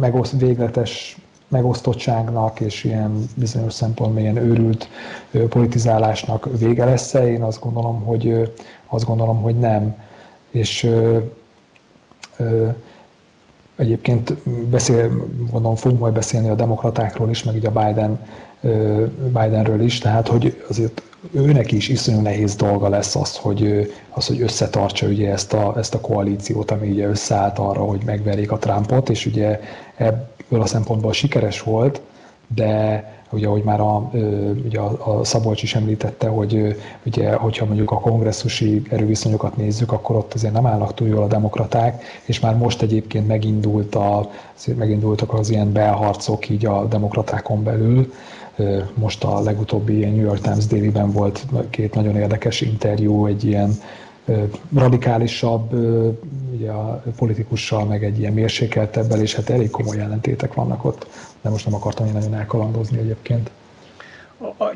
megoszt, 0.00 0.38
végletes 0.38 1.18
megosztottságnak 1.54 2.60
és 2.60 2.84
ilyen 2.84 3.28
bizonyos 3.36 3.72
szempontból 3.72 4.20
ilyen 4.20 4.36
őrült 4.36 4.88
politizálásnak 5.48 6.48
vége 6.58 6.84
lesz-e? 6.84 7.28
Én 7.28 7.42
azt 7.42 7.60
gondolom, 7.60 8.02
hogy, 8.02 8.52
azt 8.86 9.04
gondolom, 9.04 9.42
hogy 9.42 9.58
nem. 9.58 9.96
És 10.50 10.82
ö, 10.82 11.18
ö, 12.36 12.68
egyébként 13.76 14.32
beszél, 14.68 15.26
gondolom 15.50 15.76
fogunk 15.76 16.00
majd 16.00 16.14
beszélni 16.14 16.48
a 16.48 16.54
demokratákról 16.54 17.30
is, 17.30 17.42
meg 17.42 17.54
ugye 17.54 17.68
a 17.68 17.84
Biden, 17.84 18.18
Bidenről 19.32 19.80
is, 19.80 19.98
tehát 19.98 20.28
hogy 20.28 20.64
azért 20.68 21.02
őnek 21.32 21.72
is 21.72 21.88
iszonyú 21.88 22.20
nehéz 22.20 22.56
dolga 22.56 22.88
lesz 22.88 23.16
az, 23.16 23.36
hogy, 23.36 23.92
az, 24.10 24.26
hogy 24.26 24.40
összetartsa 24.40 25.06
ugye 25.06 25.30
ezt 25.32 25.52
a, 25.52 25.74
ezt 25.76 25.94
a 25.94 26.00
koalíciót, 26.00 26.70
ami 26.70 26.90
ugye 26.90 27.06
összeállt 27.06 27.58
arra, 27.58 27.80
hogy 27.80 28.00
megverjék 28.04 28.52
a 28.52 28.58
Trumpot, 28.58 29.08
és 29.08 29.26
ugye 29.26 29.60
ebből 30.54 30.66
a 30.66 30.68
szempontból 30.68 31.12
sikeres 31.12 31.62
volt, 31.62 32.00
de 32.54 33.04
ugye, 33.30 33.46
ahogy 33.46 33.62
már 33.62 33.80
a, 33.80 34.10
ugye 34.64 34.80
a 34.80 35.24
Szabolcs 35.24 35.62
is 35.62 35.74
említette, 35.74 36.28
hogy 36.28 36.76
ugye, 37.06 37.34
hogyha 37.34 37.64
mondjuk 37.66 37.90
a 37.90 38.00
kongresszusi 38.00 38.82
erőviszonyokat 38.90 39.56
nézzük, 39.56 39.92
akkor 39.92 40.16
ott 40.16 40.34
azért 40.34 40.52
nem 40.52 40.66
állnak 40.66 40.94
túl 40.94 41.08
jól 41.08 41.22
a 41.22 41.26
demokraták, 41.26 42.02
és 42.24 42.40
már 42.40 42.56
most 42.56 42.82
egyébként 42.82 43.26
megindult 43.26 43.94
a, 43.94 44.30
megindultak 44.76 45.32
az 45.32 45.50
ilyen 45.50 45.72
belharcok 45.72 46.48
így 46.48 46.66
a 46.66 46.84
demokratákon 46.84 47.62
belül, 47.62 48.12
most 48.94 49.24
a 49.24 49.40
legutóbbi 49.40 50.04
New 50.04 50.24
York 50.24 50.40
Times 50.40 50.66
Daily-ben 50.66 51.12
volt 51.12 51.46
két 51.70 51.94
nagyon 51.94 52.16
érdekes 52.16 52.60
interjú, 52.60 53.26
egy 53.26 53.44
ilyen 53.44 53.72
radikálisabb 54.74 55.74
ugye 56.54 56.70
a 56.70 57.02
politikussal, 57.16 57.84
meg 57.84 58.04
egy 58.04 58.18
ilyen 58.18 58.32
mérsékeltebbel, 58.32 59.20
és 59.20 59.34
hát 59.34 59.50
elég 59.50 59.70
komoly 59.70 59.96
jelentétek 59.96 60.54
vannak 60.54 60.84
ott, 60.84 61.06
de 61.42 61.48
most 61.48 61.64
nem 61.64 61.74
akartam 61.74 62.06
én 62.06 62.12
nagyon 62.12 62.34
elkalandozni 62.34 62.98
egyébként. 62.98 63.50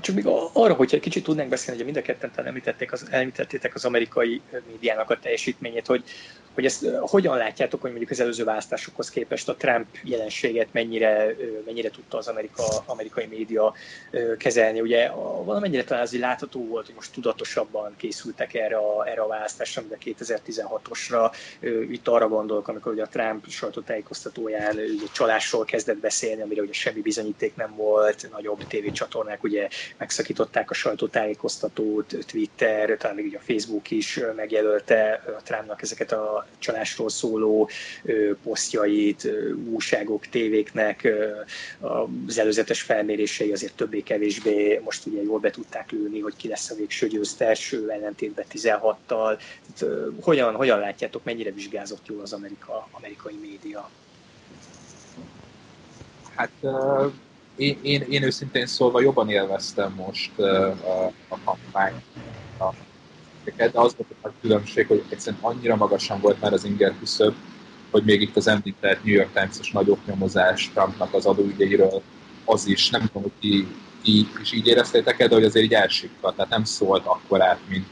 Csak 0.00 0.14
még 0.14 0.26
arra, 0.52 0.74
hogyha 0.74 0.96
egy 0.96 1.02
kicsit 1.02 1.24
tudnánk 1.24 1.48
beszélni, 1.48 1.82
hogy 1.82 1.92
mind 1.92 2.04
a 2.06 2.06
ketten 2.06 2.46
említették 2.46 2.92
az, 2.92 3.06
említettétek 3.10 3.74
az 3.74 3.84
amerikai 3.84 4.40
médiának 4.66 5.10
a 5.10 5.18
teljesítményét, 5.22 5.86
hogy 5.86 6.04
hogy 6.58 6.66
ezt 6.66 6.86
hogyan 7.00 7.36
látjátok, 7.36 7.80
hogy 7.80 7.90
mondjuk 7.90 8.10
az 8.10 8.20
előző 8.20 8.44
választásokhoz 8.44 9.10
képest 9.10 9.48
a 9.48 9.54
Trump 9.54 9.86
jelenséget 10.02 10.68
mennyire, 10.72 11.34
mennyire 11.64 11.90
tudta 11.90 12.18
az 12.18 12.28
Amerika, 12.28 12.64
amerikai 12.86 13.26
média 13.26 13.74
kezelni. 14.38 14.80
Ugye 14.80 15.10
valamennyire 15.44 15.84
talán 15.84 16.02
az 16.02 16.18
látható 16.18 16.66
volt, 16.66 16.86
hogy 16.86 16.94
most 16.94 17.12
tudatosabban 17.12 17.94
készültek 17.96 18.54
erre 18.54 18.76
a, 18.76 19.08
erre 19.08 19.20
a 19.20 19.26
választásra, 19.26 19.82
mint 19.82 20.18
a 20.18 20.24
2016-osra. 20.24 21.32
Itt 21.90 22.08
arra 22.08 22.28
gondolok, 22.28 22.68
amikor 22.68 22.92
ugye 22.92 23.02
a 23.02 23.08
Trump 23.08 23.48
sajtótájékoztatóján 23.48 24.76
ugye 24.76 25.06
csalásról 25.12 25.64
kezdett 25.64 25.98
beszélni, 25.98 26.42
amire 26.42 26.62
ugye 26.62 26.72
semmi 26.72 27.00
bizonyíték 27.00 27.56
nem 27.56 27.74
volt, 27.76 28.28
nagyobb 28.32 28.66
tévécsatornák 28.66 29.42
ugye 29.42 29.68
megszakították 29.96 30.70
a 30.70 30.74
sajtótájékoztatót, 30.74 32.16
Twitter, 32.26 32.96
talán 32.96 33.16
még 33.16 33.26
ugye 33.26 33.38
a 33.38 33.52
Facebook 33.52 33.90
is 33.90 34.20
megjelölte 34.36 35.22
a 35.38 35.42
Trumpnak 35.42 35.82
ezeket 35.82 36.12
a 36.12 36.46
csalásról 36.58 37.08
szóló 37.08 37.70
posztjait, 38.42 39.28
újságok, 39.70 40.26
tévéknek 40.26 41.08
az 42.26 42.38
előzetes 42.38 42.82
felmérései 42.82 43.52
azért 43.52 43.74
többé-kevésbé 43.74 44.80
most 44.84 45.06
ugye 45.06 45.22
jól 45.22 45.38
be 45.38 45.50
tudták 45.50 45.90
lőni, 45.90 46.20
hogy 46.20 46.36
ki 46.36 46.48
lesz 46.48 46.70
a 46.70 46.74
végső 46.74 47.08
győztes, 47.08 47.72
ellentétben 47.72 48.44
16-tal. 48.52 49.40
Hogyan, 50.20 50.54
hogyan 50.54 50.78
látjátok, 50.78 51.24
mennyire 51.24 51.50
vizsgázott 51.50 52.06
jól 52.06 52.20
az 52.20 52.32
Amerika, 52.32 52.88
amerikai 52.90 53.38
média? 53.40 53.90
Hát 56.34 56.50
én, 57.56 57.78
én, 57.82 58.06
én 58.08 58.22
őszintén 58.22 58.66
szólva 58.66 59.00
jobban 59.00 59.30
élveztem 59.30 59.92
most 59.92 60.38
a, 60.38 61.12
a 61.28 61.38
kampányt, 61.44 62.02
a 62.58 62.72
értéket, 63.48 63.72
de 63.72 63.80
az 63.80 63.96
volt 63.96 64.14
a 64.22 64.40
különbség, 64.40 64.86
hogy 64.86 65.04
egyszerűen 65.08 65.42
annyira 65.42 65.76
magasan 65.76 66.20
volt 66.20 66.40
már 66.40 66.52
az 66.52 66.64
inger 66.64 66.94
küszöb, 66.98 67.34
hogy 67.90 68.04
még 68.04 68.20
itt 68.20 68.36
az 68.36 68.46
említett 68.46 69.04
New 69.04 69.14
York 69.14 69.32
Times-os 69.32 69.70
nagyobb 69.70 69.98
nyomozás 70.06 70.70
Trumpnak 70.74 71.14
az 71.14 71.26
adóügyeiről, 71.26 72.02
az 72.44 72.66
is, 72.66 72.90
nem 72.90 73.00
tudom, 73.00 73.22
hogy 73.22 73.32
ti, 73.40 73.66
ti 74.02 74.26
is 74.42 74.52
így 74.52 74.66
éreztétek 74.66 75.16
de 75.28 75.34
hogy 75.34 75.44
azért 75.44 75.64
így 75.64 75.74
elsikkadt, 75.74 76.36
tehát 76.36 76.50
nem 76.50 76.64
szólt 76.64 77.06
akkorát, 77.06 77.58
mint 77.68 77.86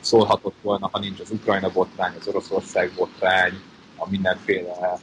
szólhatott 0.00 0.56
volna, 0.62 0.88
ha 0.92 0.98
nincs 0.98 1.20
az 1.20 1.30
Ukrajna 1.30 1.70
botrány, 1.70 2.12
az 2.20 2.28
Oroszország 2.28 2.92
botrány, 2.96 3.60
a 3.96 4.08
mindenféle 4.10 5.00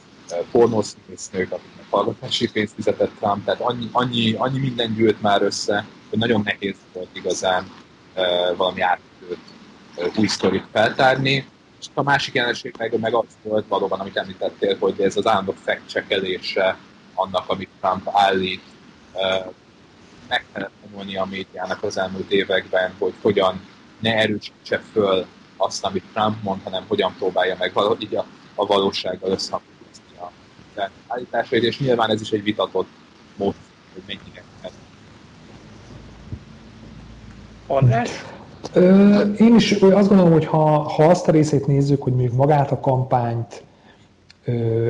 pornószínésznők, 0.50 1.52
akiknek 1.52 1.84
hallgatási 1.90 2.50
pénzt 2.50 2.74
fizetett 2.74 3.10
Trump, 3.18 3.44
tehát 3.44 3.60
annyi, 3.60 3.88
annyi, 3.92 4.32
annyi 4.32 4.58
minden 4.58 4.94
gyűlt 4.94 5.22
már 5.22 5.42
össze, 5.42 5.86
hogy 6.10 6.18
nagyon 6.18 6.42
nehéz 6.44 6.76
volt 6.92 7.08
igazán 7.12 7.70
uh, 8.16 8.56
valami 8.56 8.80
átkötőt 8.80 9.09
új 10.16 10.26
sztorit 10.26 10.64
feltárni. 10.72 11.48
És 11.80 11.86
a 11.94 12.02
másik 12.02 12.34
jelenség 12.34 12.74
meg, 12.78 12.98
meg 12.98 13.14
az 13.14 13.24
volt 13.42 13.68
valóban, 13.68 14.00
amit 14.00 14.16
említettél, 14.16 14.76
hogy 14.78 15.00
ez 15.00 15.16
az 15.16 15.26
állandó 15.26 15.54
fact 15.64 16.02
annak, 17.14 17.48
amit 17.48 17.68
Trump 17.80 18.08
állít, 18.12 18.62
meg 20.28 20.44
kellett 20.52 20.72
tanulni 20.82 21.16
a 21.16 21.24
médiának 21.24 21.82
az 21.82 21.98
elmúlt 21.98 22.30
években, 22.30 22.94
hogy 22.98 23.12
hogyan 23.22 23.66
ne 23.98 24.14
erősítse 24.14 24.82
föl 24.92 25.26
azt, 25.56 25.84
amit 25.84 26.04
Trump 26.12 26.42
mond, 26.42 26.62
hanem 26.62 26.84
hogyan 26.88 27.14
próbálja 27.18 27.56
meg 27.58 27.72
valahogy 27.72 28.14
a, 28.14 28.24
a 28.54 28.66
valósággal 28.66 29.30
összehangolni 29.30 29.70
a 30.76 30.90
állításait, 31.06 31.62
és 31.62 31.78
nyilván 31.78 32.10
ez 32.10 32.20
is 32.20 32.30
egy 32.30 32.42
vitatott 32.42 32.88
mód, 33.36 33.54
hogy 33.92 34.02
mennyire 34.06 34.44
András? 37.66 38.10
Én 39.38 39.54
is 39.54 39.72
azt 39.72 40.08
gondolom, 40.08 40.32
hogy 40.32 40.46
ha, 40.46 40.78
ha 40.78 41.04
azt 41.04 41.28
a 41.28 41.32
részét 41.32 41.66
nézzük, 41.66 42.02
hogy 42.02 42.12
mondjuk 42.12 42.34
magát 42.34 42.70
a 42.70 42.80
kampányt 42.80 43.62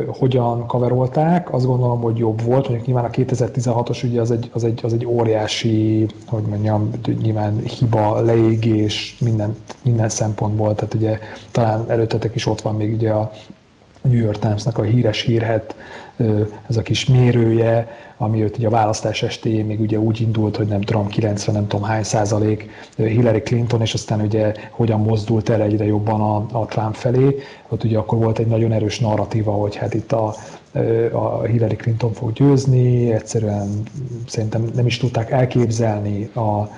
hogyan 0.06 0.66
kaverolták, 0.66 1.52
azt 1.52 1.66
gondolom, 1.66 2.00
hogy 2.00 2.18
jobb 2.18 2.42
volt. 2.42 2.68
Mondjuk 2.68 2.86
nyilván 2.86 3.04
a 3.04 3.10
2016-os 3.10 4.04
ugye 4.04 4.20
az 4.20 4.30
egy, 4.30 4.50
az 4.52 4.64
egy, 4.64 4.80
az 4.82 4.92
egy 4.92 5.06
óriási, 5.06 6.06
hogy 6.26 6.42
mondjam, 6.42 6.90
nyilván 7.22 7.58
hiba, 7.58 8.20
leégés 8.20 9.16
minden, 9.20 9.56
minden 9.82 10.08
szempontból. 10.08 10.74
Tehát 10.74 10.94
ugye 10.94 11.18
talán 11.50 11.84
előttetek 11.88 12.34
is 12.34 12.46
ott 12.46 12.60
van 12.60 12.74
még 12.74 12.94
ugye 12.94 13.10
a 13.10 13.32
New 14.02 14.20
York 14.20 14.38
Times-nak 14.38 14.78
a 14.78 14.82
híres 14.82 15.20
hírhet, 15.20 15.74
ez 16.68 16.76
a 16.76 16.82
kis 16.82 17.06
mérője, 17.06 17.88
ami 18.16 18.42
őt 18.42 18.56
ugye 18.56 18.66
a 18.66 18.70
választás 18.70 19.22
estéjén 19.22 19.64
még 19.64 19.80
ugye 19.80 19.98
úgy 19.98 20.20
indult, 20.20 20.56
hogy 20.56 20.66
nem 20.66 20.80
tudom, 20.80 21.06
90 21.06 21.54
nem 21.54 21.66
tudom 21.66 21.86
hány 21.86 22.02
százalék 22.02 22.70
Hillary 22.96 23.40
Clinton, 23.40 23.80
és 23.80 23.94
aztán 23.94 24.20
ugye 24.20 24.52
hogyan 24.70 25.00
mozdult 25.00 25.48
el 25.48 25.62
egyre 25.62 25.84
jobban 25.84 26.20
a, 26.20 26.60
a 26.60 26.66
Trump 26.66 26.94
felé. 26.94 27.36
Ott 27.68 27.84
ugye 27.84 27.98
akkor 27.98 28.18
volt 28.18 28.38
egy 28.38 28.46
nagyon 28.46 28.72
erős 28.72 28.98
narratíva, 28.98 29.52
hogy 29.52 29.76
hát 29.76 29.94
itt 29.94 30.12
a, 30.12 30.34
a 31.12 31.42
Hillary 31.42 31.76
Clinton 31.76 32.12
fog 32.12 32.32
győzni, 32.32 33.12
egyszerűen 33.12 33.82
szerintem 34.26 34.70
nem 34.74 34.86
is 34.86 34.98
tudták 34.98 35.30
elképzelni 35.30 36.30
a, 36.32 36.68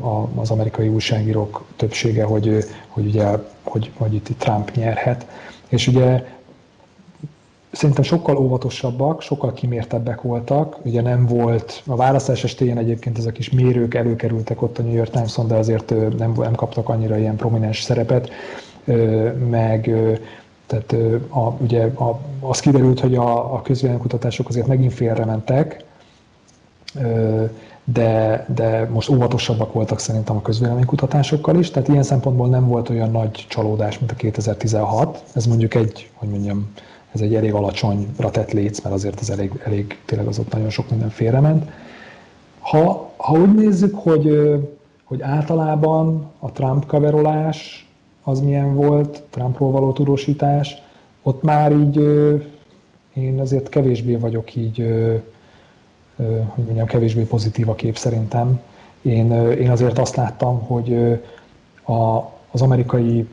a, 0.00 0.28
az 0.34 0.50
amerikai 0.50 0.88
újságírók 0.88 1.64
többsége, 1.76 2.24
hogy, 2.24 2.64
hogy, 2.88 3.06
ugye, 3.06 3.26
hogy, 3.62 3.90
hogy 3.96 4.14
itt 4.14 4.28
Trump 4.38 4.70
nyerhet. 4.74 5.26
És 5.68 5.86
ugye 5.86 6.24
szerintem 7.72 8.04
sokkal 8.04 8.36
óvatosabbak, 8.36 9.22
sokkal 9.22 9.52
kimértebbek 9.52 10.20
voltak. 10.20 10.78
Ugye 10.82 11.02
nem 11.02 11.26
volt, 11.26 11.82
a 11.86 11.96
választás 11.96 12.44
estéjén 12.44 12.78
egyébként 12.78 13.18
ezek 13.18 13.32
kis 13.32 13.50
mérők 13.50 13.94
előkerültek 13.94 14.62
ott 14.62 14.78
a 14.78 14.82
New 14.82 14.94
York 14.94 15.10
Times-on, 15.10 15.46
de 15.46 15.54
azért 15.54 15.94
nem, 16.18 16.32
nem 16.32 16.54
kaptak 16.54 16.88
annyira 16.88 17.18
ilyen 17.18 17.36
prominens 17.36 17.82
szerepet, 17.82 18.30
meg 19.48 19.94
tehát 20.66 20.96
a, 21.28 21.38
ugye 21.38 21.84
a, 21.84 22.20
az 22.40 22.60
kiderült, 22.60 23.00
hogy 23.00 23.14
a, 23.14 23.54
a 23.54 23.62
közvéleménykutatások 23.62 24.48
azért 24.48 24.66
megint 24.66 24.92
félrementek, 24.92 25.84
de, 27.92 28.46
de 28.54 28.88
most 28.92 29.08
óvatosabbak 29.08 29.72
voltak 29.72 29.98
szerintem 29.98 30.36
a 30.36 30.42
közvéleménykutatásokkal 30.42 31.58
is, 31.58 31.70
tehát 31.70 31.88
ilyen 31.88 32.02
szempontból 32.02 32.48
nem 32.48 32.68
volt 32.68 32.88
olyan 32.88 33.10
nagy 33.10 33.46
csalódás, 33.48 33.98
mint 33.98 34.10
a 34.10 34.14
2016. 34.14 35.22
Ez 35.32 35.46
mondjuk 35.46 35.74
egy, 35.74 36.10
hogy 36.14 36.28
mondjam, 36.28 36.68
ez 37.12 37.20
egy 37.20 37.34
elég 37.34 37.52
alacsonyra 37.52 38.30
tett 38.30 38.52
léc, 38.52 38.80
mert 38.80 38.94
azért 38.94 39.20
ez 39.20 39.30
elég, 39.30 39.60
elég 39.64 39.98
tényleg 40.04 40.26
az 40.26 40.38
ott 40.38 40.52
nagyon 40.52 40.70
sok 40.70 40.90
minden 40.90 41.10
félrement. 41.10 41.70
Ha, 42.58 43.10
ha 43.16 43.38
úgy 43.38 43.54
nézzük, 43.54 43.94
hogy, 43.94 44.54
hogy 45.04 45.22
általában 45.22 46.30
a 46.38 46.52
Trump 46.52 46.86
kaverolás 46.86 47.88
az 48.22 48.40
milyen 48.40 48.74
volt, 48.74 49.22
Trumpról 49.30 49.70
való 49.70 49.92
tudósítás, 49.92 50.82
ott 51.22 51.42
már 51.42 51.72
így 51.72 51.96
én 53.14 53.40
azért 53.40 53.68
kevésbé 53.68 54.16
vagyok 54.16 54.54
így, 54.54 54.86
hogy 56.46 56.64
mondjam, 56.64 56.86
kevésbé 56.86 57.22
pozitív 57.22 57.68
a 57.68 57.74
kép 57.74 57.96
szerintem. 57.96 58.60
Én, 59.02 59.32
én 59.32 59.70
azért 59.70 59.98
azt 59.98 60.16
láttam, 60.16 60.60
hogy 60.60 61.20
a, 61.82 62.16
az 62.50 62.62
amerikai 62.62 63.28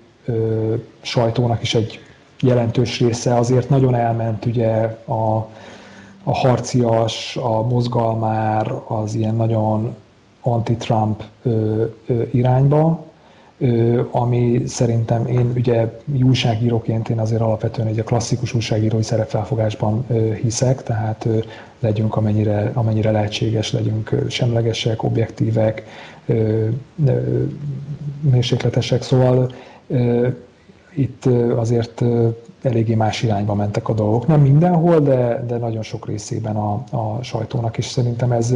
sajtónak 1.01 1.61
is 1.61 1.75
egy 1.75 1.99
jelentős 2.43 2.99
része 2.99 3.35
azért 3.35 3.69
nagyon 3.69 3.95
elment 3.95 4.45
ugye 4.45 4.71
a, 5.05 5.47
a 6.23 6.33
harcias, 6.33 7.35
a 7.35 7.61
mozgalmár, 7.61 8.73
az 8.87 9.15
ilyen 9.15 9.35
nagyon 9.35 9.95
anti-Trump 10.41 11.23
ö, 11.43 11.83
ö, 12.05 12.21
irányba, 12.31 13.05
ö, 13.57 14.01
ami 14.11 14.61
szerintem 14.65 15.27
én 15.27 15.51
ugye 15.55 15.99
újságíróként 16.23 17.09
én 17.09 17.19
azért 17.19 17.41
alapvetően 17.41 17.87
egy 17.87 17.99
a 17.99 18.03
klasszikus 18.03 18.53
újságírói 18.53 19.03
szerepfelfogásban 19.03 20.05
ö, 20.09 20.33
hiszek, 20.33 20.83
tehát 20.83 21.25
ö, 21.25 21.37
legyünk 21.83 22.15
amennyire, 22.15 22.71
amennyire 22.73 23.11
lehetséges, 23.11 23.71
legyünk 23.71 24.15
semlegesek, 24.29 25.03
objektívek, 25.03 25.83
mérsékletesek, 28.21 29.01
szóval 29.01 29.51
itt 30.95 31.25
azért 31.55 32.03
eléggé 32.61 32.95
más 32.95 33.23
irányba 33.23 33.53
mentek 33.53 33.89
a 33.89 33.93
dolgok. 33.93 34.27
Nem 34.27 34.41
mindenhol, 34.41 34.99
de, 34.99 35.43
de 35.47 35.57
nagyon 35.57 35.83
sok 35.83 36.07
részében 36.07 36.55
a, 36.55 36.83
a 36.91 37.23
sajtónak, 37.23 37.77
és 37.77 37.85
szerintem 37.85 38.31
ez, 38.31 38.53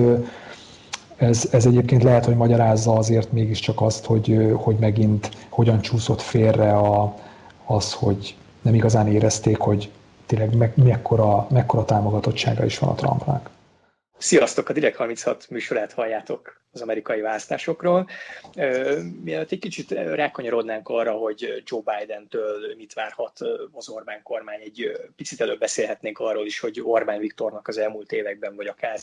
ez, 1.16 1.48
ez 1.52 1.66
egyébként 1.66 2.04
lehet, 2.04 2.26
hogy 2.26 2.36
magyarázza 2.36 2.94
azért 2.94 3.32
mégiscsak 3.32 3.82
azt, 3.82 4.06
hogy, 4.06 4.52
hogy 4.54 4.76
megint 4.80 5.30
hogyan 5.50 5.82
csúszott 5.82 6.22
félre 6.22 6.72
a, 6.72 7.16
az, 7.66 7.94
hogy 7.94 8.36
nem 8.62 8.74
igazán 8.74 9.08
érezték, 9.08 9.58
hogy 9.58 9.90
tényleg 10.28 10.56
me, 10.56 10.74
mekkora, 10.76 11.48
mekkora 11.50 11.86
támogatottsága 11.86 12.66
is 12.66 12.80
van 12.80 12.90
a 12.90 12.96
Trumpnak. 12.96 13.50
Sziasztok! 14.18 14.70
A 14.70 14.74
Direkt 14.74 14.96
36 14.96 15.50
műsorát 15.50 15.94
halljátok 15.94 16.62
az 16.78 16.84
amerikai 16.84 17.22
választásokról. 17.22 18.10
Mielőtt 19.24 19.52
egy 19.52 19.60
kicsit 19.60 19.92
rákanyarodnánk 19.92 20.90
arra, 20.90 21.12
hogy 21.12 21.64
Joe 21.66 21.82
Biden-től 21.86 22.76
mit 22.78 22.94
várhat 22.94 23.40
az 23.72 23.90
Orbán 23.90 24.24
kormány, 24.24 24.62
egy 24.62 24.92
picit 25.16 25.42
előbb 25.42 25.60
beszélhetnénk 25.60 26.20
arról 26.20 26.46
is, 26.46 26.60
hogy 26.60 26.82
Orbán 26.84 27.20
Viktornak 27.20 27.68
az 27.68 27.78
elmúlt 27.78 28.12
években, 28.12 28.56
vagy 28.56 28.68
akár 28.68 29.00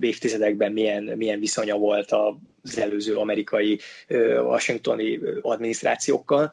évtizedekben 0.00 0.72
milyen, 0.72 1.02
milyen 1.02 1.38
viszonya 1.38 1.76
volt 1.76 2.12
az 2.62 2.78
előző 2.78 3.16
amerikai 3.16 3.78
washingtoni 4.38 5.20
adminisztrációkkal. 5.42 6.52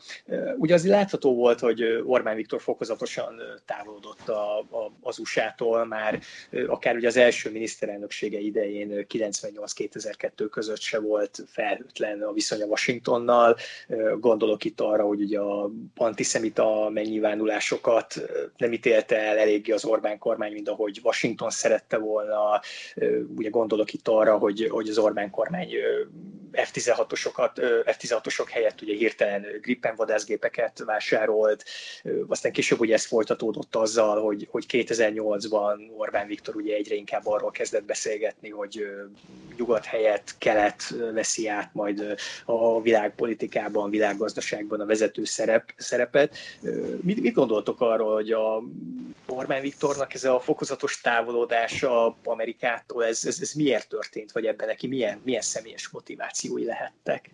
Ugye 0.57 0.73
azért 0.73 0.95
látható 0.95 1.35
volt, 1.35 1.59
hogy 1.59 2.01
Orbán 2.05 2.35
Viktor 2.35 2.61
fokozatosan 2.61 3.41
távolodott 3.65 4.29
a, 4.29 4.59
a, 4.59 4.91
az 5.01 5.19
USA-tól, 5.19 5.85
már 5.85 6.19
akár 6.67 6.95
ugye 6.95 7.07
az 7.07 7.17
első 7.17 7.51
miniszterelnöksége 7.51 8.39
idején 8.39 9.05
98-2002 9.09 10.49
között 10.55 10.79
se 10.79 10.99
volt 10.99 11.43
felhőtlen 11.47 12.21
a 12.21 12.31
viszony 12.31 12.61
a 12.61 12.65
Washingtonnal. 12.65 13.57
Gondolok 14.19 14.63
itt 14.63 14.81
arra, 14.81 15.03
hogy 15.03 15.21
ugye 15.21 15.39
a 15.39 15.69
antiszemita 15.95 16.89
megnyilvánulásokat 16.89 18.21
nem 18.57 18.73
ítélte 18.73 19.17
el 19.17 19.37
eléggé 19.37 19.71
az 19.71 19.85
Orbán 19.85 20.17
kormány, 20.17 20.53
mint 20.53 20.69
ahogy 20.69 20.99
Washington 21.03 21.49
szerette 21.49 21.97
volna. 21.97 22.61
Ugye 23.35 23.49
gondolok 23.49 23.93
itt 23.93 24.07
arra, 24.07 24.37
hogy, 24.37 24.67
hogy 24.69 24.89
az 24.89 24.97
Orbán 24.97 25.29
kormány 25.29 25.69
F-16-osokat, 26.55 27.83
F-16-osok 27.85 28.47
helyett 28.49 28.81
ugye 28.81 28.95
hirtelen 28.95 29.45
Gripen 29.61 29.95
vadászgépeket 29.95 30.83
vásárolt, 30.85 31.63
aztán 32.27 32.51
később 32.51 32.79
ugye 32.79 32.93
ez 32.93 33.05
folytatódott 33.05 33.75
azzal, 33.75 34.21
hogy, 34.21 34.47
hogy 34.51 34.65
2008-ban 34.67 35.97
Orbán 35.97 36.27
Viktor 36.27 36.55
ugye 36.55 36.75
egyre 36.75 36.95
inkább 36.95 37.27
arról 37.27 37.51
kezdett 37.51 37.83
beszélgetni, 37.83 38.49
hogy 38.49 38.85
nyugat 39.57 39.85
helyett 39.85 40.35
kelet 40.45 40.95
veszi 41.13 41.47
át 41.47 41.73
majd 41.73 42.15
a 42.45 42.81
világpolitikában, 42.81 43.89
világgazdaságban 43.89 44.79
a 44.79 44.85
vezető 44.85 45.23
szerep, 45.23 45.73
szerepet. 45.77 46.37
Mit, 47.01 47.21
mit 47.21 47.33
gondoltok 47.33 47.81
arról, 47.81 48.13
hogy 48.13 48.31
a 48.31 48.63
Orbán 49.27 49.61
Viktornak 49.61 50.13
ez 50.13 50.23
a 50.23 50.39
fokozatos 50.39 51.01
távolodása 51.01 52.17
Amerikától, 52.23 53.05
ez, 53.05 53.25
ez, 53.25 53.37
ez 53.41 53.53
miért 53.53 53.89
történt, 53.89 54.31
vagy 54.31 54.45
ebben 54.45 54.67
neki 54.67 54.87
milyen, 54.87 55.21
milyen 55.23 55.41
személyes 55.41 55.89
motivációi 55.89 56.65
lehettek? 56.65 57.29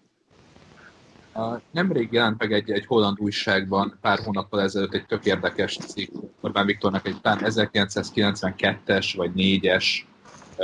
Nemrég 1.71 2.11
jelent 2.11 2.39
meg 2.39 2.53
egy, 2.53 2.71
egy 2.71 2.85
holland 2.85 3.19
újságban 3.19 3.97
pár 4.01 4.19
hónappal 4.19 4.61
ezelőtt 4.61 4.93
egy 4.93 5.05
tök 5.05 5.25
érdekes 5.25 5.77
cikk 5.77 6.13
Orbán 6.41 6.65
Viktornak 6.65 7.07
egy 7.07 7.21
talán 7.21 7.39
1992-es 7.43 9.13
vagy 9.15 9.31
4-es 9.35 9.85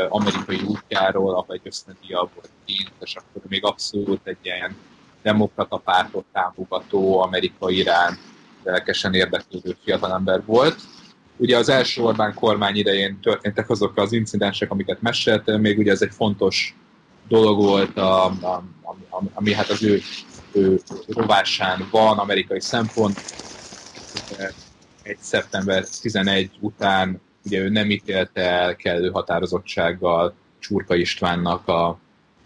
amerikai 0.10 0.62
útjáról, 0.66 1.46
egy 1.48 1.62
ösztöndíjjal 1.64 2.30
volt 2.34 2.50
kint, 2.66 2.92
és 3.00 3.16
akkor 3.16 3.42
még 3.48 3.66
abszolút 3.66 4.28
egy 4.28 4.38
ilyen 4.42 4.76
demokrata 5.22 5.78
pártot 5.78 6.26
támogató, 6.32 7.22
amerikai 7.22 7.78
irán 7.78 8.18
lelkesen 8.64 9.14
érdeklődő 9.14 9.78
fiatalember 9.84 10.46
volt. 10.46 10.76
Ugye 11.38 11.58
az 11.58 11.70
első 11.70 12.02
Orbán 12.02 12.34
kormány 12.34 12.76
idején 12.76 13.20
történtek 13.20 13.70
azok 13.70 13.98
az 13.98 14.12
incidensek, 14.12 14.72
amiket 14.72 15.02
meséltem, 15.02 15.62
még 15.62 15.78
ugye 15.78 15.92
ez 15.92 16.02
egy 16.02 16.14
fontos 16.14 16.76
dolog 17.28 17.58
volt, 17.58 17.98
a, 17.98 18.26
a, 18.26 18.64
ami, 18.82 19.30
ami 19.34 19.54
hát 19.54 19.70
az 19.70 19.84
ő, 19.84 20.02
ő 20.52 20.80
rovásán 21.08 21.88
van 21.92 22.18
amerikai 22.18 22.62
szempont. 22.62 23.22
Egy 25.02 25.18
szeptember 25.20 25.86
11 26.02 26.52
után 26.60 27.22
ugye 27.48 27.60
ő 27.60 27.70
nem 27.70 27.90
ítélte 27.90 28.42
el 28.42 28.76
kellő 28.76 29.10
határozottsággal 29.10 30.34
Csurka 30.60 30.96
Istvánnak 30.96 31.68
a, 31.68 31.88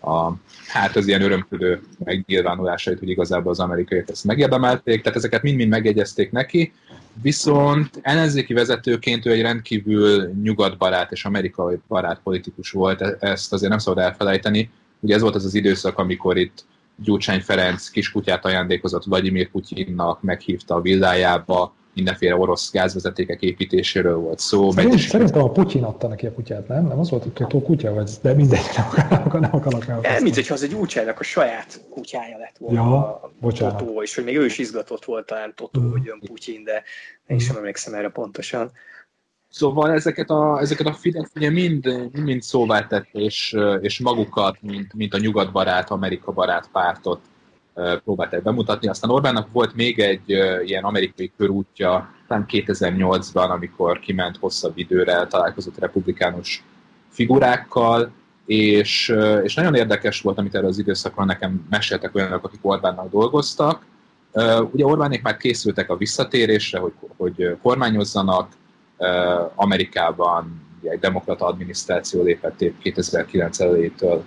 a 0.01 0.33
hát 0.67 0.95
az 0.95 1.07
ilyen 1.07 1.21
örömködő 1.21 1.81
megnyilvánulásait, 2.03 2.99
hogy 2.99 3.09
igazából 3.09 3.51
az 3.51 3.59
amerikaiak 3.59 4.09
ezt 4.09 4.23
megérdemelték, 4.23 5.01
tehát 5.01 5.17
ezeket 5.17 5.41
mind-mind 5.41 5.69
megjegyezték 5.69 6.31
neki, 6.31 6.73
viszont 7.21 7.89
ellenzéki 8.01 8.53
vezetőként 8.53 9.25
ő 9.25 9.31
egy 9.31 9.41
rendkívül 9.41 10.31
nyugatbarát 10.43 11.11
és 11.11 11.25
amerikai 11.25 11.79
barát 11.87 12.19
politikus 12.23 12.71
volt, 12.71 13.01
e- 13.01 13.17
ezt 13.19 13.53
azért 13.53 13.69
nem 13.69 13.79
szabad 13.79 14.03
elfelejteni. 14.03 14.69
Ugye 14.99 15.15
ez 15.15 15.21
volt 15.21 15.35
az 15.35 15.45
az 15.45 15.53
időszak, 15.53 15.97
amikor 15.97 16.37
itt 16.37 16.65
Gyurcsány 16.95 17.41
Ferenc 17.41 17.89
kiskutyát 17.89 18.45
ajándékozott 18.45 19.03
Vladimir 19.03 19.49
Putyinnak, 19.49 20.21
meghívta 20.21 20.75
a 20.75 20.81
villájába, 20.81 21.73
mindenféle 21.93 22.35
orosz 22.35 22.71
gázvezetékek 22.71 23.41
építéséről 23.41 24.15
volt 24.15 24.39
szó. 24.39 24.71
Szerint, 24.71 24.99
szerintem 24.99 25.41
a 25.41 25.51
Putyin 25.51 25.83
adta 25.83 26.07
neki 26.07 26.25
a 26.25 26.33
kutyát, 26.33 26.67
nem? 26.67 26.87
Nem 26.87 26.99
az 26.99 27.09
volt, 27.09 27.23
hogy 27.23 27.31
Totó 27.31 27.61
kutya, 27.61 27.93
vagy, 27.93 28.11
de 28.21 28.33
mindegy, 28.33 28.69
nem 28.75 28.85
akarok, 28.87 29.39
nem 29.39 29.55
akarok 29.55 29.87
el. 29.87 29.99
Nem, 29.99 30.23
mint 30.23 30.35
hogyha 30.35 30.53
az 30.53 30.63
egy 30.63 30.73
úcsának 30.73 31.19
a 31.19 31.23
saját 31.23 31.81
kutyája 31.89 32.37
lett 32.37 32.57
volna 32.57 32.81
ja, 32.81 32.97
a 32.97 33.31
bocsánat. 33.39 33.77
Totó, 33.77 34.01
és 34.01 34.15
hogy 34.15 34.23
még 34.23 34.37
ő 34.37 34.45
is 34.45 34.57
izgatott 34.57 35.05
volt 35.05 35.25
talán 35.25 35.53
Totó, 35.55 35.81
mm. 35.81 35.91
hogy 35.91 36.03
jön 36.03 36.19
Putyin, 36.19 36.63
de 36.63 36.83
én 37.27 37.39
sem 37.39 37.55
emlékszem 37.55 37.93
erre 37.93 38.09
pontosan. 38.09 38.71
Szóval 39.49 39.91
ezeket 39.91 40.29
a, 40.29 40.59
ezeket 40.59 40.87
a 40.87 40.93
Fidesz 40.93 41.31
ugye 41.35 41.49
mind, 41.49 42.11
mind 42.11 42.41
szóvá 42.41 42.87
tett, 42.87 43.07
és, 43.11 43.55
és 43.81 43.99
magukat, 43.99 44.57
mint, 44.61 44.93
mint 44.93 45.13
a 45.13 45.17
nyugatbarát, 45.17 45.89
Amerika 45.89 46.31
barát 46.31 46.69
pártot 46.71 47.21
próbálták 48.03 48.43
bemutatni. 48.43 48.87
Aztán 48.87 49.09
Orbánnak 49.09 49.47
volt 49.51 49.75
még 49.75 49.99
egy 49.99 50.29
ilyen 50.65 50.83
amerikai 50.83 51.31
körútja, 51.37 52.13
talán 52.27 52.45
2008-ban, 52.49 53.49
amikor 53.49 53.99
kiment 53.99 54.37
hosszabb 54.37 54.77
időre, 54.77 55.27
találkozott 55.27 55.79
republikánus 55.79 56.63
figurákkal, 57.09 58.11
és, 58.45 59.15
és 59.43 59.53
nagyon 59.53 59.75
érdekes 59.75 60.21
volt, 60.21 60.37
amit 60.37 60.55
erről 60.55 60.69
az 60.69 60.77
időszakról 60.77 61.25
nekem 61.25 61.67
meséltek 61.69 62.15
olyanok, 62.15 62.43
akik 62.43 62.59
Orbánnak 62.61 63.11
dolgoztak. 63.11 63.85
Ugye 64.71 64.85
Orbánék 64.85 65.21
már 65.21 65.37
készültek 65.37 65.89
a 65.89 65.97
visszatérésre, 65.97 66.79
hogy, 66.79 66.93
hogy 67.17 67.57
kormányozzanak. 67.61 68.49
Amerikában 69.55 70.61
egy 70.83 70.99
demokrata 70.99 71.45
adminisztráció 71.45 72.23
lépett 72.23 72.63
2009 72.81 73.59
elejétől 73.59 74.23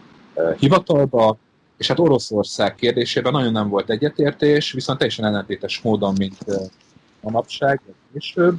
hivatalba, 0.59 1.37
és 1.77 1.89
hát 1.89 1.99
Oroszország 1.99 2.75
kérdésében 2.75 3.33
nagyon 3.33 3.53
nem 3.53 3.69
volt 3.69 3.91
egyetértés, 3.91 4.73
viszont 4.73 4.99
teljesen 4.99 5.25
ellentétes 5.25 5.81
módon, 5.81 6.15
mint 6.19 6.37
a 7.21 7.31
napság, 7.31 7.81
később. 8.13 8.57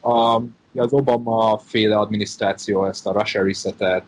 A, 0.00 0.40
az 0.74 0.92
Obama 0.92 1.58
féle 1.58 1.96
adminisztráció 1.96 2.84
ezt 2.86 3.06
a 3.06 3.12
Russia 3.12 3.42
Reset-et, 3.42 4.04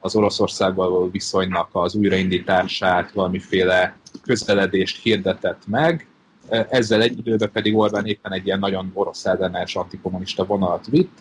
az 0.00 0.16
Oroszországgal 0.16 0.90
való 0.90 1.10
viszonynak 1.10 1.68
az 1.72 1.94
újraindítását, 1.94 3.12
valamiféle 3.12 3.96
közeledést 4.22 5.02
hirdetett 5.02 5.62
meg, 5.66 6.06
ezzel 6.48 7.02
egy 7.02 7.18
időben 7.18 7.50
pedig 7.52 7.76
Orbán 7.76 8.06
éppen 8.06 8.32
egy 8.32 8.46
ilyen 8.46 8.58
nagyon 8.58 8.90
orosz 8.94 9.24
ellenes 9.24 9.76
antikommunista 9.76 10.44
vonalat 10.44 10.86
vitt, 10.86 11.18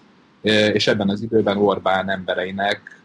és 0.73 0.87
ebben 0.87 1.09
az 1.09 1.21
időben 1.21 1.57
Orbán 1.57 2.09
embereinek 2.09 2.96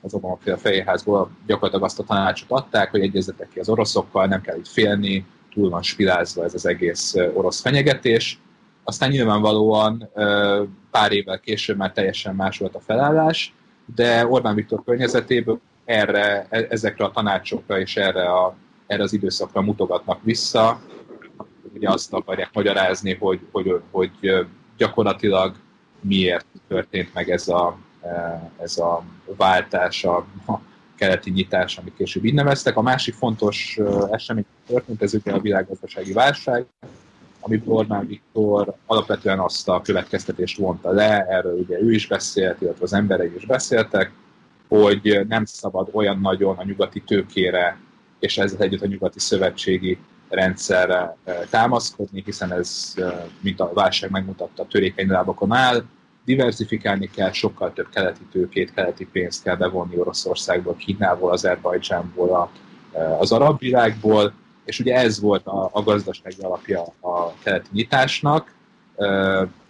az 0.00 0.14
Obama 0.14 0.38
a 0.44 0.56
Fehérházból 0.56 1.30
gyakorlatilag 1.46 1.84
azt 1.84 1.98
a 1.98 2.04
tanácsot 2.04 2.50
adták, 2.50 2.90
hogy 2.90 3.00
egyezetek 3.00 3.48
ki 3.48 3.58
az 3.58 3.68
oroszokkal, 3.68 4.26
nem 4.26 4.40
kell 4.40 4.56
itt 4.56 4.68
félni, 4.68 5.26
túl 5.52 5.70
van 5.70 5.82
spilázva 5.82 6.44
ez 6.44 6.54
az 6.54 6.66
egész 6.66 7.14
orosz 7.34 7.60
fenyegetés. 7.60 8.40
Aztán 8.84 9.10
nyilvánvalóan 9.10 10.08
pár 10.90 11.12
évvel 11.12 11.40
később 11.40 11.76
már 11.76 11.92
teljesen 11.92 12.34
más 12.34 12.58
volt 12.58 12.74
a 12.74 12.80
felállás, 12.80 13.54
de 13.94 14.26
Orbán 14.26 14.54
Viktor 14.54 14.82
környezetéből 14.84 15.60
erre, 15.84 16.46
e, 16.50 16.66
ezekre 16.68 17.04
a 17.04 17.10
tanácsokra 17.10 17.80
és 17.80 17.96
erre, 17.96 18.32
a, 18.32 18.54
erre 18.86 19.02
az 19.02 19.12
időszakra 19.12 19.60
mutogatnak 19.60 20.20
vissza. 20.22 20.80
Ugye 21.74 21.90
azt 21.90 22.12
akarják 22.12 22.50
magyarázni, 22.52 23.14
hogy, 23.14 23.40
hogy, 23.52 23.80
hogy 23.90 24.10
gyakorlatilag 24.76 25.54
miért 26.00 26.46
történt 26.68 27.14
meg 27.14 27.30
ez 27.30 27.48
a, 27.48 27.78
ez 28.62 28.78
a 28.78 29.02
váltás, 29.36 30.04
a, 30.04 30.26
keleti 30.96 31.30
nyitás, 31.30 31.78
amit 31.78 31.96
később 31.96 32.24
így 32.24 32.34
neveztek. 32.34 32.76
A 32.76 32.82
másik 32.82 33.14
fontos 33.14 33.78
esemény 34.10 34.44
történt, 34.66 35.02
ez 35.02 35.14
ugye 35.14 35.32
a 35.32 35.40
világgazdasági 35.40 36.12
válság, 36.12 36.66
amiből 37.40 37.74
Orbán 37.74 38.06
Viktor 38.06 38.74
alapvetően 38.86 39.38
azt 39.38 39.68
a 39.68 39.80
következtetést 39.80 40.58
vonta 40.58 40.90
le, 40.90 41.26
erről 41.28 41.58
ugye 41.58 41.80
ő 41.80 41.92
is 41.92 42.06
beszélt, 42.06 42.60
illetve 42.60 42.84
az 42.84 42.92
emberei 42.92 43.34
is 43.36 43.46
beszéltek, 43.46 44.12
hogy 44.68 45.24
nem 45.28 45.44
szabad 45.44 45.88
olyan 45.92 46.20
nagyon 46.20 46.56
a 46.56 46.64
nyugati 46.64 47.00
tőkére, 47.00 47.78
és 48.18 48.38
ezzel 48.38 48.60
együtt 48.60 48.82
a 48.82 48.86
nyugati 48.86 49.18
szövetségi 49.18 49.98
rendszerre 50.28 51.16
támaszkodni, 51.50 52.22
hiszen 52.24 52.52
ez, 52.52 52.94
mint 53.40 53.60
a 53.60 53.72
válság 53.72 54.10
megmutatta, 54.10 54.66
törékeny 54.66 55.08
lábakon 55.08 55.52
áll, 55.52 55.84
diversifikálni 56.26 57.10
kell, 57.10 57.32
sokkal 57.32 57.72
több 57.72 57.88
keleti 57.88 58.22
tőkét, 58.32 58.74
keleti 58.74 59.06
pénzt 59.06 59.42
kell 59.42 59.56
bevonni 59.56 59.98
Oroszországból, 59.98 60.76
Kínából, 60.76 61.30
Azerbajdzsánból, 61.30 62.50
az 63.18 63.32
arab 63.32 63.58
világból, 63.58 64.32
és 64.64 64.80
ugye 64.80 64.94
ez 64.94 65.20
volt 65.20 65.46
a, 65.46 65.70
a 65.72 65.82
gazdasági 65.82 66.40
alapja 66.40 66.82
a 67.00 67.32
keleti 67.42 67.68
nyitásnak, 67.72 68.54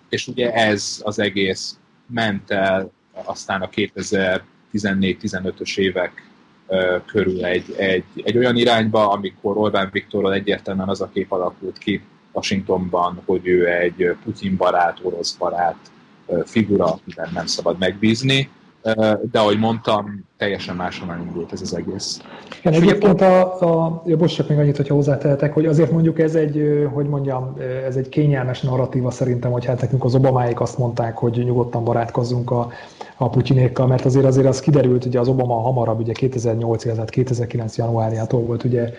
és 0.09 0.27
ugye 0.27 0.53
ez 0.53 1.01
az 1.03 1.19
egész 1.19 1.79
ment 2.07 2.51
el 2.51 2.91
aztán 3.25 3.63
a 3.63 3.69
2014-15-ös 3.69 5.79
évek 5.79 6.31
körül 7.07 7.45
egy, 7.45 7.75
egy, 7.77 8.05
egy 8.25 8.37
olyan 8.37 8.57
irányba, 8.57 9.11
amikor 9.11 9.57
Orbán 9.57 9.89
Viktorral 9.93 10.33
egyértelműen 10.33 10.89
az 10.89 11.01
a 11.01 11.11
kép 11.13 11.33
alakult 11.33 11.79
ki 11.79 12.03
Washingtonban, 12.33 13.23
hogy 13.25 13.47
ő 13.47 13.69
egy 13.69 14.17
Putin 14.25 14.57
barát, 14.57 14.99
orosz 15.03 15.37
barát 15.37 15.77
figura, 16.45 16.85
akiben 16.85 17.31
nem 17.35 17.47
szabad 17.47 17.79
megbízni, 17.79 18.51
de 19.31 19.39
ahogy 19.39 19.59
mondtam, 19.59 20.25
teljesen 20.39 20.77
máshonnan 20.77 21.21
indult 21.27 21.53
ez 21.53 21.61
az 21.61 21.75
egész. 21.75 22.21
Igen, 22.61 22.73
egyébként 22.73 23.21
a, 23.21 23.61
a 23.61 24.03
ja, 24.07 24.17
bocs, 24.17 24.35
csak 24.35 24.49
még 24.49 24.59
annyit, 24.59 24.77
hogyha 24.77 24.95
hozzátehetek, 24.95 25.53
hogy 25.53 25.67
azért 25.67 25.91
mondjuk 25.91 26.19
ez 26.19 26.35
egy, 26.35 26.89
hogy 26.93 27.07
mondjam, 27.07 27.57
ez 27.87 27.97
egy 27.97 28.09
kényelmes 28.09 28.61
narratíva 28.61 29.11
szerintem, 29.11 29.51
hogy 29.51 29.65
hát 29.65 29.81
nekünk 29.81 30.05
az 30.05 30.15
Obamáik 30.15 30.61
azt 30.61 30.79
mondták, 30.79 31.17
hogy 31.17 31.45
nyugodtan 31.45 31.85
barátkozzunk 31.85 32.51
a, 32.51 32.71
a 33.17 33.29
Putyinékkal, 33.29 33.87
mert 33.87 34.05
azért 34.05 34.27
azért 34.27 34.47
az 34.47 34.61
kiderült, 34.61 35.05
ugye 35.05 35.21
az 35.21 35.29
Obama 35.29 35.61
hamarabb, 35.61 36.01
ugye 36.01 36.13
2008, 36.13 36.83
tehát 36.83 37.11
2009 37.11 37.77
januárjától 37.77 38.41
volt 38.41 38.65
ugye 38.65 38.93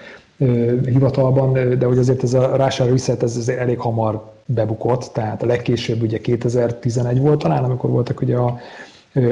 hivatalban, 0.86 1.78
de 1.80 1.86
hogy 1.86 1.98
azért 1.98 2.24
ez 2.24 2.34
a 2.34 2.56
Russia 2.56 2.86
Reset 2.86 3.24
ez, 3.24 3.38
ez 3.38 3.48
elég 3.48 3.80
hamar 3.80 4.32
bebukott, 4.46 5.10
tehát 5.14 5.44
a 5.44 5.46
legkésőbb 5.46 6.02
ugye 6.02 6.18
2011 6.18 7.20
volt 7.20 7.40
talán, 7.40 7.64
amikor 7.64 7.90
voltak 7.90 8.22
ugye 8.22 8.36
a 8.36 8.58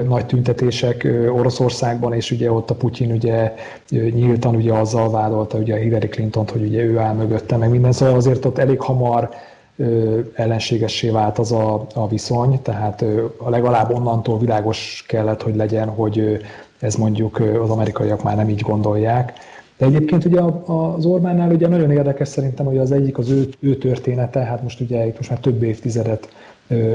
nagy 0.08 0.26
tüntetések 0.26 1.08
Oroszországban, 1.32 2.14
és 2.14 2.32
ugye 2.32 2.52
ott 2.52 2.70
a 2.70 2.76
Putyin 2.76 3.12
ugye 3.12 3.54
nyíltan 3.90 4.56
ugye 4.56 4.74
azzal 4.74 5.10
vádolta 5.12 5.58
ugye 5.58 5.74
a 5.74 5.78
Hillary 5.78 6.08
Clinton-t, 6.08 6.52
hogy 6.52 6.64
ugye 6.64 6.84
ő 6.84 6.98
áll 6.98 7.14
mögötte, 7.14 7.58
meg 7.58 7.70
minden, 7.70 7.92
szóval 7.92 8.16
azért 8.16 8.46
ott 8.46 8.58
elég 8.58 8.82
hamar 8.82 9.30
ellenségessé 10.34 11.10
vált 11.10 11.40
az 11.40 11.52
a, 11.52 11.88
a 11.94 12.08
viszony, 12.08 12.62
tehát 12.62 13.06
a 13.38 13.50
legalább 13.50 13.94
onnantól 13.94 14.40
világos 14.40 15.04
kellett, 15.08 15.42
hogy 15.42 15.56
legyen, 15.56 15.90
hogy 15.90 16.42
ez 16.80 16.96
mondjuk 16.96 17.40
az 17.62 17.70
amerikaiak 17.70 18.24
már 18.24 18.36
nem 18.36 18.50
így 18.50 18.62
gondolják. 18.62 19.34
De 19.78 19.86
egyébként 19.86 20.26
ugye 20.26 20.42
az 20.66 21.06
Orbánnál 21.06 21.52
ugye 21.52 21.68
nagyon 21.68 21.92
érdekes 21.92 22.28
szerintem, 22.28 22.66
hogy 22.66 22.78
az 22.78 22.92
egyik 22.92 23.18
az 23.18 23.30
ő, 23.30 23.50
ő 23.60 23.76
története, 23.76 24.40
hát 24.40 24.64
most 24.64 24.80
ugye 24.80 25.08
itt 25.08 25.18
most 25.18 25.30
már 25.30 25.40
több 25.40 25.64
évtizedet 25.64 26.30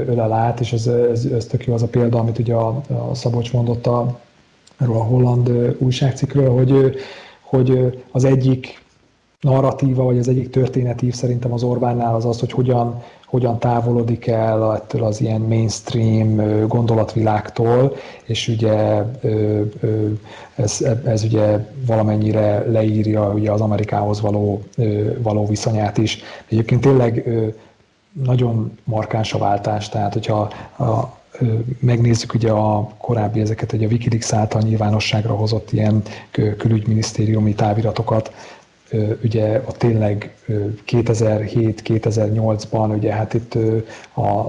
ölel 0.07 0.31
át, 0.31 0.59
és 0.59 0.73
ez, 0.73 0.87
ez, 0.87 1.25
ez 1.25 1.45
tök 1.45 1.65
jó 1.65 1.73
az 1.73 1.81
a 1.81 1.87
példa, 1.87 2.19
amit 2.19 2.39
ugye 2.39 2.53
a, 2.53 2.81
a 3.09 3.15
Szabolcs 3.15 3.53
mondott 3.53 3.87
a, 3.87 4.19
erről 4.77 4.95
a 4.95 5.03
holland 5.03 5.75
újságcikről, 5.77 6.49
hogy, 6.49 6.95
hogy 7.41 8.01
az 8.11 8.23
egyik 8.23 8.81
narratíva, 9.41 10.03
vagy 10.03 10.17
az 10.17 10.27
egyik 10.27 10.49
történetív 10.49 11.13
szerintem 11.13 11.53
az 11.53 11.63
Orbánnál 11.63 12.15
az 12.15 12.25
az, 12.25 12.39
hogy 12.39 12.51
hogyan, 12.51 13.03
hogyan 13.31 13.59
távolodik 13.59 14.27
el 14.27 14.75
ettől 14.75 15.03
az 15.03 15.21
ilyen 15.21 15.41
mainstream 15.41 16.35
gondolatvilágtól, 16.67 17.95
és 18.23 18.47
ugye 18.47 19.03
ez, 20.55 20.85
ez 21.05 21.23
ugye 21.23 21.65
valamennyire 21.85 22.71
leírja 22.71 23.29
ugye 23.29 23.51
az 23.51 23.61
Amerikához 23.61 24.21
való, 24.21 24.63
való 25.17 25.45
viszonyát 25.47 25.97
is. 25.97 26.21
Egyébként 26.49 26.81
tényleg 26.81 27.29
nagyon 28.23 28.77
markáns 28.83 29.33
a 29.33 29.37
váltás, 29.37 29.89
tehát 29.89 30.13
hogyha 30.13 30.39
a, 30.77 31.19
megnézzük 31.79 32.33
ugye 32.33 32.51
a 32.51 32.89
korábbi 32.97 33.39
ezeket, 33.39 33.71
hogy 33.71 33.83
a 33.83 33.87
Wikileaks 33.87 34.33
által 34.33 34.61
nyilvánosságra 34.61 35.33
hozott 35.33 35.71
ilyen 35.71 36.01
külügyminisztériumi 36.57 37.53
táviratokat, 37.53 38.31
ugye 39.23 39.61
a 39.65 39.71
tényleg 39.71 40.35
2007-2008-ban, 40.87 42.97
ugye 42.97 43.13
hát 43.13 43.33
itt 43.33 43.57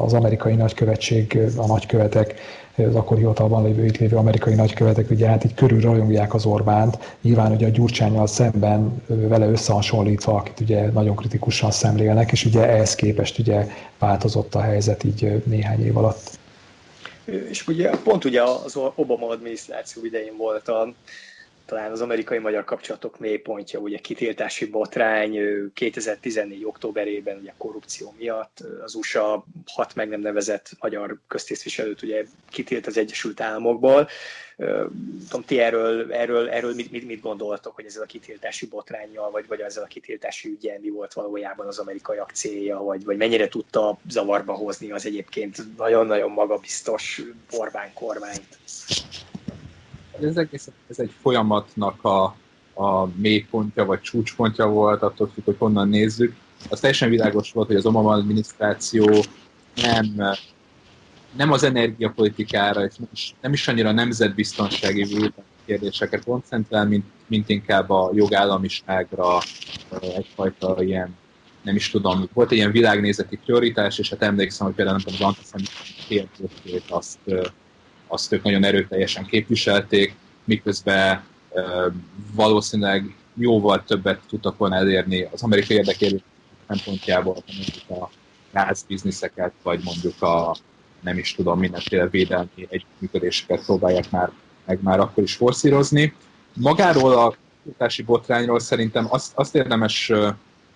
az 0.05 0.12
amerikai 0.12 0.55
nagykövetség, 0.55 1.38
a 1.57 1.66
nagykövetek 1.66 2.35
az 2.76 2.94
akkor 2.94 3.16
hivatalban 3.16 3.64
lévő, 3.64 3.85
itt 3.85 3.96
lévő 3.96 4.16
amerikai 4.16 4.55
nagykövetek 4.55 5.11
ugye 5.11 5.26
hát 5.26 5.44
így 5.44 5.55
körül 5.55 5.81
rajongják 5.81 6.35
az 6.35 6.46
Orbánt, 6.46 7.16
nyilván 7.20 7.52
ugye 7.52 7.66
a 7.66 7.70
Gyurcsányjal 7.70 8.26
szemben 8.26 9.02
vele 9.07 9.46
összehasonlítva, 9.46 10.35
akit 10.35 10.61
ugye 10.61 10.90
nagyon 10.90 11.16
kritikusan 11.16 11.70
szemlélnek, 11.70 12.33
és 12.33 12.44
ugye 12.44 12.68
ehhez 12.68 12.94
képest 12.94 13.38
ugye 13.38 13.66
változott 13.98 14.55
a 14.55 14.61
helyzet 14.61 15.05
így 15.05 15.42
néhány 15.46 15.85
év 15.85 15.96
alatt. 15.96 16.40
És 17.24 17.66
ugye 17.66 17.90
pont 17.90 18.24
ugye 18.24 18.42
az 18.42 18.76
Obama 18.94 19.28
adminisztráció 19.28 20.05
idején 20.05 20.37
volt 20.38 20.68
a 20.68 20.92
talán 21.66 21.90
az 21.90 22.01
amerikai-magyar 22.01 22.64
kapcsolatok 22.64 23.18
mélypontja, 23.18 23.79
ugye 23.81 23.98
kitiltási 23.98 24.66
botrány 24.66 25.38
2014. 25.75 26.64
októberében 26.64 27.38
ugye 27.38 27.53
korrupció 27.57 28.14
miatt 28.18 28.64
az 28.85 28.94
USA 28.94 29.44
hat 29.66 29.94
meg 29.94 30.09
nem 30.09 30.20
nevezett 30.20 30.70
magyar 30.81 31.18
köztisztviselőt 31.29 32.03
ugye 32.03 32.25
kitilt 32.51 32.87
az 32.87 32.96
Egyesült 32.96 33.40
Államokból. 33.40 34.09
Tudom, 35.29 35.44
ti 35.46 35.59
erről, 35.59 36.12
erről, 36.12 36.48
erről 36.48 36.75
mit, 36.75 36.90
mit, 36.90 37.07
mit 37.07 37.20
gondoltok, 37.20 37.75
hogy 37.75 37.85
ezzel 37.85 38.03
a 38.03 38.07
kitiltási 38.07 38.66
botrányjal, 38.66 39.31
vagy, 39.31 39.46
vagy 39.46 39.61
ezzel 39.61 39.83
a 39.83 39.87
kitiltási 39.87 40.48
ügyen 40.48 40.81
mi 40.81 40.90
volt 40.90 41.12
valójában 41.12 41.66
az 41.66 41.79
amerikai 41.79 42.18
célja, 42.33 42.79
vagy, 42.79 43.05
vagy 43.05 43.16
mennyire 43.16 43.48
tudta 43.48 43.98
zavarba 44.09 44.53
hozni 44.53 44.90
az 44.90 45.07
egyébként 45.07 45.77
nagyon-nagyon 45.77 46.31
magabiztos 46.31 47.22
Orbán 47.51 47.92
kormányt? 47.94 48.59
Ez 50.20 50.37
egész 50.37 50.68
ez 50.88 50.98
egy 50.98 51.11
folyamatnak 51.20 52.05
a, 52.05 52.25
a 52.75 53.07
mélypontja 53.07 53.85
vagy 53.85 54.01
csúcspontja 54.01 54.66
volt, 54.66 55.03
attól 55.03 55.31
függ, 55.35 55.44
hogy 55.44 55.57
honnan 55.59 55.88
nézzük. 55.88 56.35
Az 56.70 56.81
teljesen 56.81 57.11
világos 57.11 57.53
volt, 57.53 57.66
hogy 57.66 57.77
az 57.77 57.87
Obama 57.87 58.11
adminisztráció 58.11 59.25
nem, 59.75 60.37
nem 61.37 61.53
az 61.53 61.62
energiapolitikára, 61.62 62.85
és 62.85 62.96
nem 62.96 63.09
is, 63.12 63.35
nem 63.40 63.53
is 63.53 63.68
annyira 63.68 63.92
nemzetbiztonsági 63.92 65.33
kérdéseket 65.64 66.25
koncentrál, 66.25 66.87
mint, 66.87 67.05
mint 67.27 67.48
inkább 67.48 67.90
a 67.90 68.11
jogállamiságra, 68.14 69.38
egyfajta 70.01 70.83
ilyen, 70.83 71.16
nem 71.62 71.77
is 71.77 71.90
tudom, 71.90 72.29
volt 72.33 72.51
egy 72.51 72.57
ilyen 72.57 72.72
világnézeti 72.72 73.37
prioritás, 73.37 73.98
és 73.98 74.11
hát 74.11 74.22
emlékszem, 74.22 74.66
hogy 74.66 74.77
például 74.77 74.96
nem 74.96 75.07
tudom, 75.07 75.29
az 75.29 75.37
antiszemitismus 75.37 76.83
azt 76.88 77.18
azt 78.12 78.33
ők 78.33 78.42
nagyon 78.42 78.64
erőteljesen 78.64 79.25
képviselték, 79.25 80.14
miközben 80.44 81.25
valószínűleg 82.35 83.14
jóval 83.35 83.85
többet 83.85 84.20
tudtak 84.29 84.57
volna 84.57 84.77
elérni 84.77 85.29
az 85.33 85.42
amerikai 85.42 85.77
érdekérő 85.77 86.20
szempontjából, 86.68 87.37
mondjuk 87.46 88.03
a 88.03 88.11
gázbizniszeket, 88.53 89.53
vagy 89.62 89.81
mondjuk 89.85 90.22
a 90.22 90.57
nem 91.01 91.18
is 91.18 91.35
tudom, 91.35 91.59
mindenféle 91.59 92.09
védelmi 92.09 92.66
együttműködéseket 92.68 93.64
próbálják 93.64 94.11
már 94.11 94.31
meg 94.64 94.83
már 94.83 95.01
akkor 95.01 95.22
is 95.22 95.35
forszírozni. 95.35 96.14
Magáról 96.55 97.12
a 97.12 97.35
kutatási 97.62 98.03
botrányról 98.03 98.61
szerintem 98.61 99.07
azt, 99.09 99.33
azt 99.35 99.55
érdemes 99.55 100.12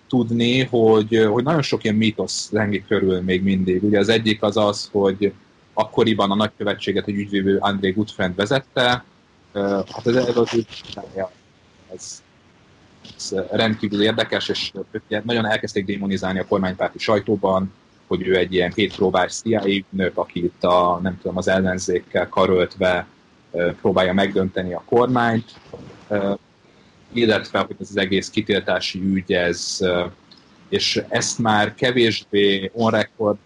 tudni, 0.07 0.63
hogy, 0.63 1.27
hogy 1.31 1.43
nagyon 1.43 1.61
sok 1.61 1.83
ilyen 1.83 1.95
mítosz 1.95 2.49
lengi 2.51 2.83
körül 2.87 3.21
még 3.21 3.43
mindig. 3.43 3.83
Ugye 3.83 3.99
az 3.99 4.09
egyik 4.09 4.43
az 4.43 4.57
az, 4.57 4.89
hogy 4.91 5.33
akkoriban 5.77 6.31
a 6.31 6.35
nagykövetséget 6.35 7.07
egy 7.07 7.15
ügyvívő 7.15 7.57
André 7.57 7.91
Gutfriend 7.91 8.35
vezette. 8.35 9.03
Hát 9.53 10.05
ez, 10.07 10.15
ez 10.15 10.37
az 10.37 10.65
ez, 11.93 12.21
ez 13.15 13.35
rendkívül 13.51 14.01
érdekes, 14.01 14.49
és 14.49 14.71
nagyon 15.23 15.45
elkezdték 15.45 15.85
démonizálni 15.85 16.39
a 16.39 16.47
kormánypárti 16.47 16.99
sajtóban, 16.99 17.73
hogy 18.07 18.27
ő 18.27 18.35
egy 18.35 18.53
ilyen 18.53 18.71
kétpróbás 18.71 19.33
CIA 19.33 19.83
nők, 19.89 20.17
aki 20.17 20.43
itt 20.43 20.63
a, 20.63 20.99
nem 21.03 21.17
tudom, 21.21 21.37
az 21.37 21.47
ellenzékkel 21.47 22.29
karöltve 22.29 23.07
próbálja 23.81 24.13
megdönteni 24.13 24.73
a 24.73 24.83
kormányt, 24.85 25.53
illetve 27.13 27.59
hogy 27.59 27.75
ez 27.79 27.89
az 27.89 27.97
egész 27.97 28.29
kitiltási 28.29 28.99
ügy, 28.99 29.33
ez, 29.33 29.79
és 30.69 31.03
ezt 31.09 31.39
már 31.39 31.73
kevésbé 31.73 32.71
on 32.73 32.91
record 32.91 33.37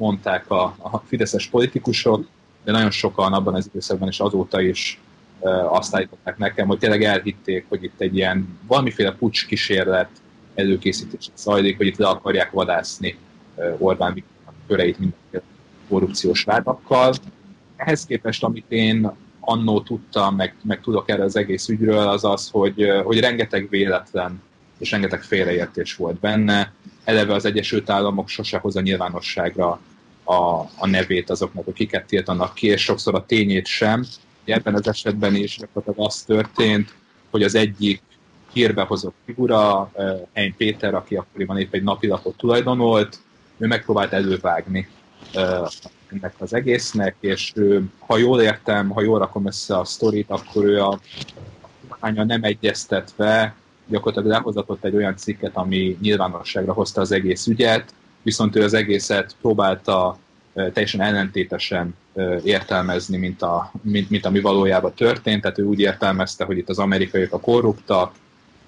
mondták 0.00 0.50
a, 0.50 0.62
a 0.78 0.98
fideszes 0.98 1.46
politikusok, 1.46 2.26
de 2.64 2.72
nagyon 2.72 2.90
sokan 2.90 3.32
abban 3.32 3.54
az 3.54 3.66
időszakban 3.66 4.08
és 4.08 4.20
azóta 4.20 4.60
is 4.60 5.00
azt 5.68 5.94
állították 5.94 6.38
nekem, 6.38 6.66
hogy 6.66 6.78
tényleg 6.78 7.02
elhitték, 7.04 7.64
hogy 7.68 7.84
itt 7.84 8.00
egy 8.00 8.16
ilyen 8.16 8.58
valamiféle 8.66 9.12
pucs 9.12 9.46
kísérlet 9.46 10.10
előkészítés 10.54 11.30
zajlik, 11.36 11.76
hogy 11.76 11.86
itt 11.86 11.96
le 11.96 12.08
akarják 12.08 12.50
vadászni 12.50 13.16
Orbán 13.78 14.14
Viktor 14.14 14.52
köreit 14.66 14.98
mindenféle 14.98 15.42
korrupciós 15.88 16.44
vádakkal. 16.44 17.14
Ehhez 17.76 18.06
képest, 18.06 18.44
amit 18.44 18.64
én 18.68 19.10
annó 19.40 19.80
tudtam, 19.80 20.36
meg, 20.36 20.54
meg 20.62 20.80
tudok 20.80 21.10
erre 21.10 21.22
az 21.22 21.36
egész 21.36 21.68
ügyről, 21.68 22.08
az 22.08 22.24
az, 22.24 22.48
hogy, 22.50 22.90
hogy 23.04 23.20
rengeteg 23.20 23.68
véletlen 23.68 24.42
és 24.80 24.90
rengeteg 24.90 25.22
félreértés 25.22 25.96
volt 25.96 26.20
benne. 26.20 26.72
Eleve 27.04 27.34
az 27.34 27.44
Egyesült 27.44 27.90
Államok 27.90 28.28
sose 28.28 28.58
hoz 28.58 28.76
a 28.76 28.80
nyilvánosságra 28.80 29.80
a, 30.24 30.34
a 30.76 30.86
nevét 30.86 31.30
azoknak, 31.30 31.66
akiket 31.66 32.06
tiltanak 32.06 32.54
ki, 32.54 32.66
és 32.66 32.82
sokszor 32.82 33.14
a 33.14 33.26
tényét 33.26 33.66
sem. 33.66 34.04
Ebben 34.44 34.74
az 34.74 34.88
esetben 34.88 35.34
is 35.34 35.56
gyakorlatilag 35.56 36.08
az 36.08 36.22
történt, 36.22 36.94
hogy 37.30 37.42
az 37.42 37.54
egyik 37.54 38.02
hírbehozott 38.52 39.14
figura, 39.24 39.90
Hein 40.32 40.54
Péter, 40.56 40.94
aki 40.94 41.16
akkoriban 41.16 41.58
épp 41.58 41.74
egy 41.74 41.82
napilapot 41.82 42.36
tulajdonolt, 42.36 43.20
ő 43.58 43.66
megpróbált 43.66 44.12
elővágni 44.12 44.88
ennek 46.12 46.34
az 46.38 46.52
egésznek, 46.54 47.16
és 47.20 47.52
ő, 47.54 47.84
ha 47.98 48.16
jól 48.16 48.40
értem, 48.40 48.88
ha 48.88 49.02
jól 49.02 49.18
rakom 49.18 49.46
össze 49.46 49.78
a 49.78 49.84
sztorit, 49.84 50.30
akkor 50.30 50.64
ő 50.64 50.82
a 50.82 51.00
kormánya 51.88 52.24
nem 52.24 52.42
egyeztetve 52.42 53.54
gyakorlatilag 53.90 54.36
lehozatott 54.36 54.84
egy 54.84 54.96
olyan 54.96 55.16
cikket, 55.16 55.50
ami 55.54 55.98
nyilvánosságra 56.00 56.72
hozta 56.72 57.00
az 57.00 57.12
egész 57.12 57.46
ügyet, 57.46 57.94
viszont 58.22 58.56
ő 58.56 58.62
az 58.62 58.74
egészet 58.74 59.36
próbálta 59.40 60.18
teljesen 60.54 61.00
ellentétesen 61.00 61.94
értelmezni, 62.44 63.16
mint, 63.16 63.42
a, 63.42 63.72
mint, 63.82 64.10
mint 64.10 64.26
ami 64.26 64.40
valójában 64.40 64.94
történt. 64.94 65.42
Tehát 65.42 65.58
ő 65.58 65.64
úgy 65.64 65.80
értelmezte, 65.80 66.44
hogy 66.44 66.58
itt 66.58 66.68
az 66.68 66.78
amerikaiak 66.78 67.32
a 67.32 67.40
korruptak, 67.40 68.12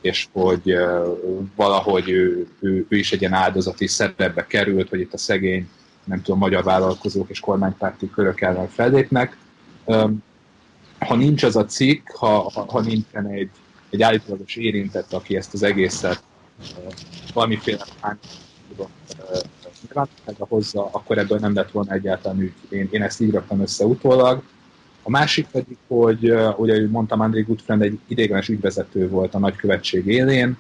és 0.01 0.27
hogy 0.33 0.75
valahogy 1.57 2.09
ő, 2.11 2.47
ő, 2.61 2.87
ő 2.89 2.97
is 2.97 3.13
egy 3.13 3.21
ilyen 3.21 3.33
áldozati 3.33 3.87
szerepbe 3.87 4.47
került, 4.47 4.89
hogy 4.89 5.01
itt 5.01 5.13
a 5.13 5.19
szegény, 5.19 5.69
nem 6.05 6.23
tudom, 6.23 6.39
magyar 6.39 6.65
vállalkozók 6.65 7.31
és 7.31 7.41
kormánypárti 7.41 8.11
körök 8.11 8.41
ellen 8.41 8.69
fellépnek. 8.69 9.37
Ha 10.99 11.15
nincs 11.17 11.43
az 11.43 11.57
a 11.57 11.65
cikk, 11.65 12.11
ha, 12.11 12.51
ha 12.67 12.81
nincsen 12.81 13.27
egy, 13.27 13.51
egy 13.93 14.03
állítólagos 14.03 14.57
érintett, 14.57 15.13
aki 15.13 15.37
ezt 15.37 15.55
az 15.55 15.63
egészet 15.63 16.23
valamiféle 17.33 17.85
nyilvánosságra 19.83 20.47
hozza, 20.49 20.89
akkor 20.93 21.19
ebből 21.19 21.39
nem 21.39 21.55
lett 21.55 21.71
volna 21.71 21.93
egyáltalán 21.93 22.41
ügy. 22.41 22.53
Én, 22.69 22.89
én 22.91 23.03
ezt 23.03 23.21
így 23.21 23.31
raktam 23.31 23.61
össze 23.61 23.85
utólag. 23.85 24.43
A 25.03 25.11
másik 25.11 25.47
pedig, 25.47 25.77
hogy 25.87 26.33
ugye 26.57 26.89
mondtam, 26.89 27.21
André 27.21 27.41
Goodfriend 27.41 27.83
egy 27.83 27.99
idéglenes 28.07 28.49
ügyvezető 28.49 29.09
volt 29.09 29.35
a 29.35 29.39
nagykövetség 29.39 30.07
élén, 30.07 30.57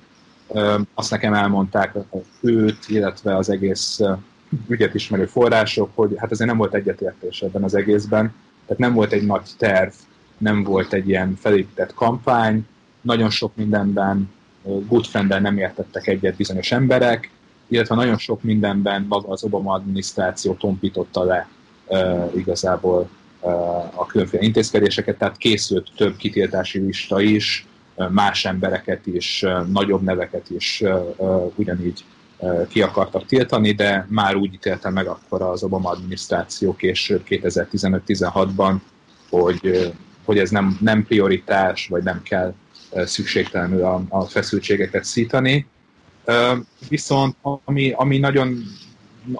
azt 0.95 1.11
nekem 1.11 1.35
elmondták 1.35 1.95
őt, 2.41 2.89
illetve 2.89 3.37
az 3.37 3.51
egész 3.51 4.01
ügyet 4.69 4.95
ismerő 4.95 5.27
források, 5.27 5.91
hogy 5.95 6.15
hát 6.17 6.31
azért 6.31 6.49
nem 6.49 6.59
volt 6.59 6.75
egyetértés 6.75 7.43
ebben 7.43 7.63
az 7.63 7.75
egészben, 7.75 8.35
tehát 8.67 8.79
nem 8.79 8.95
volt 8.95 9.13
egy 9.13 9.27
nagy 9.27 9.49
terv, 9.59 9.93
nem 10.39 10.63
volt 10.63 10.93
egy 10.93 11.09
ilyen 11.09 11.37
felépített 11.41 11.95
kampány, 11.95 12.67
nagyon 13.03 13.31
sok 13.31 13.53
mindenben 13.57 14.31
Goodfriend 14.63 15.41
nem 15.41 15.59
értettek 15.59 16.07
egyet 16.07 16.37
bizonyos 16.37 16.73
emberek, 16.73 17.31
illetve 17.69 17.95
nagyon 17.95 18.19
sok 18.19 18.43
mindenben 18.43 19.07
maga 19.09 19.29
az 19.29 19.45
Obama 19.45 19.73
adminisztráció 19.73 20.55
tompította 20.55 21.25
le 21.25 21.49
uh, 21.87 22.33
igazából 22.37 23.09
uh, 23.41 23.51
a 24.01 24.07
különféle 24.07 24.43
intézkedéseket, 24.43 25.19
tehát 25.19 25.37
készült 25.37 25.91
több 25.97 26.17
kitiltási 26.17 26.79
lista 26.79 27.21
is, 27.21 27.67
más 28.11 28.45
embereket 28.45 29.07
is, 29.07 29.45
nagyobb 29.67 30.03
neveket 30.03 30.51
is 30.51 30.83
ugyanígy 31.55 32.05
ki 32.69 32.83
akartak 32.83 33.27
tiltani, 33.27 33.73
de 33.73 34.07
már 34.09 34.37
úgy 34.37 34.55
ítélte 34.55 34.91
meg 34.91 35.07
akkor 35.07 35.43
az 35.43 35.63
Obama 35.63 35.91
adminisztráció 35.91 36.77
később 36.77 37.23
2015-16-ban, 37.29 38.75
hogy, 39.31 39.93
hogy 40.25 40.39
ez 40.39 40.51
nem, 40.51 40.79
nem 40.81 41.05
prioritás, 41.05 41.87
vagy 41.89 42.03
nem 42.03 42.23
kell 42.23 42.55
szükségtelenül 42.95 43.85
a, 43.85 44.03
a 44.09 44.25
feszültségeket 44.25 45.05
szítani. 45.05 45.67
Viszont 46.89 47.37
ami, 47.65 47.93
ami 47.97 48.19
nagyon 48.19 48.63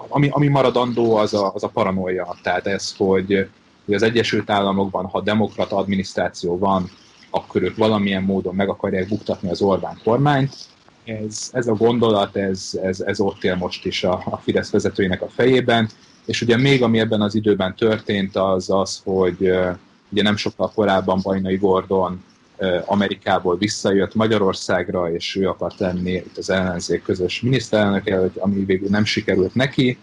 ami, 0.07 0.29
ami 0.31 0.47
maradandó, 0.47 1.15
az 1.15 1.33
a, 1.33 1.51
az 1.53 1.63
a 1.63 1.67
paranoia. 1.67 2.35
Tehát 2.41 2.67
ez, 2.67 2.93
hogy, 2.97 3.47
az 3.87 4.03
Egyesült 4.03 4.49
Államokban, 4.49 5.05
ha 5.05 5.21
demokrata 5.21 5.75
adminisztráció 5.75 6.57
van, 6.57 6.89
akkor 7.29 7.61
ők 7.61 7.77
valamilyen 7.77 8.23
módon 8.23 8.55
meg 8.55 8.69
akarják 8.69 9.07
buktatni 9.07 9.49
az 9.49 9.61
Orbán 9.61 9.99
kormányt. 10.03 10.55
Ez, 11.03 11.49
ez 11.51 11.67
a 11.67 11.73
gondolat, 11.73 12.35
ez, 12.35 12.79
ez, 12.83 12.99
ez 12.99 13.19
ott 13.19 13.43
él 13.43 13.55
most 13.55 13.85
is 13.85 14.03
a, 14.03 14.23
a 14.25 14.37
Fidesz 14.37 14.71
vezetőinek 14.71 15.21
a 15.21 15.29
fejében. 15.29 15.89
És 16.25 16.41
ugye 16.41 16.57
még 16.57 16.83
ami 16.83 16.99
ebben 16.99 17.21
az 17.21 17.35
időben 17.35 17.75
történt, 17.75 18.35
az 18.35 18.69
az, 18.69 19.01
hogy 19.03 19.51
ugye 20.09 20.23
nem 20.23 20.35
sokkal 20.35 20.71
korábban 20.75 21.19
Bajnai 21.23 21.55
Gordon 21.55 22.23
Amerikából 22.85 23.57
visszajött 23.57 24.15
Magyarországra, 24.15 25.11
és 25.11 25.35
ő 25.35 25.47
akart 25.47 25.79
lenni 25.79 26.11
itt 26.11 26.37
az 26.37 26.49
ellenzék 26.49 27.03
közös 27.03 27.41
miniszterelnök 27.41 28.31
ami 28.39 28.63
végül 28.65 28.89
nem 28.89 29.05
sikerült 29.05 29.55
neki, 29.55 29.97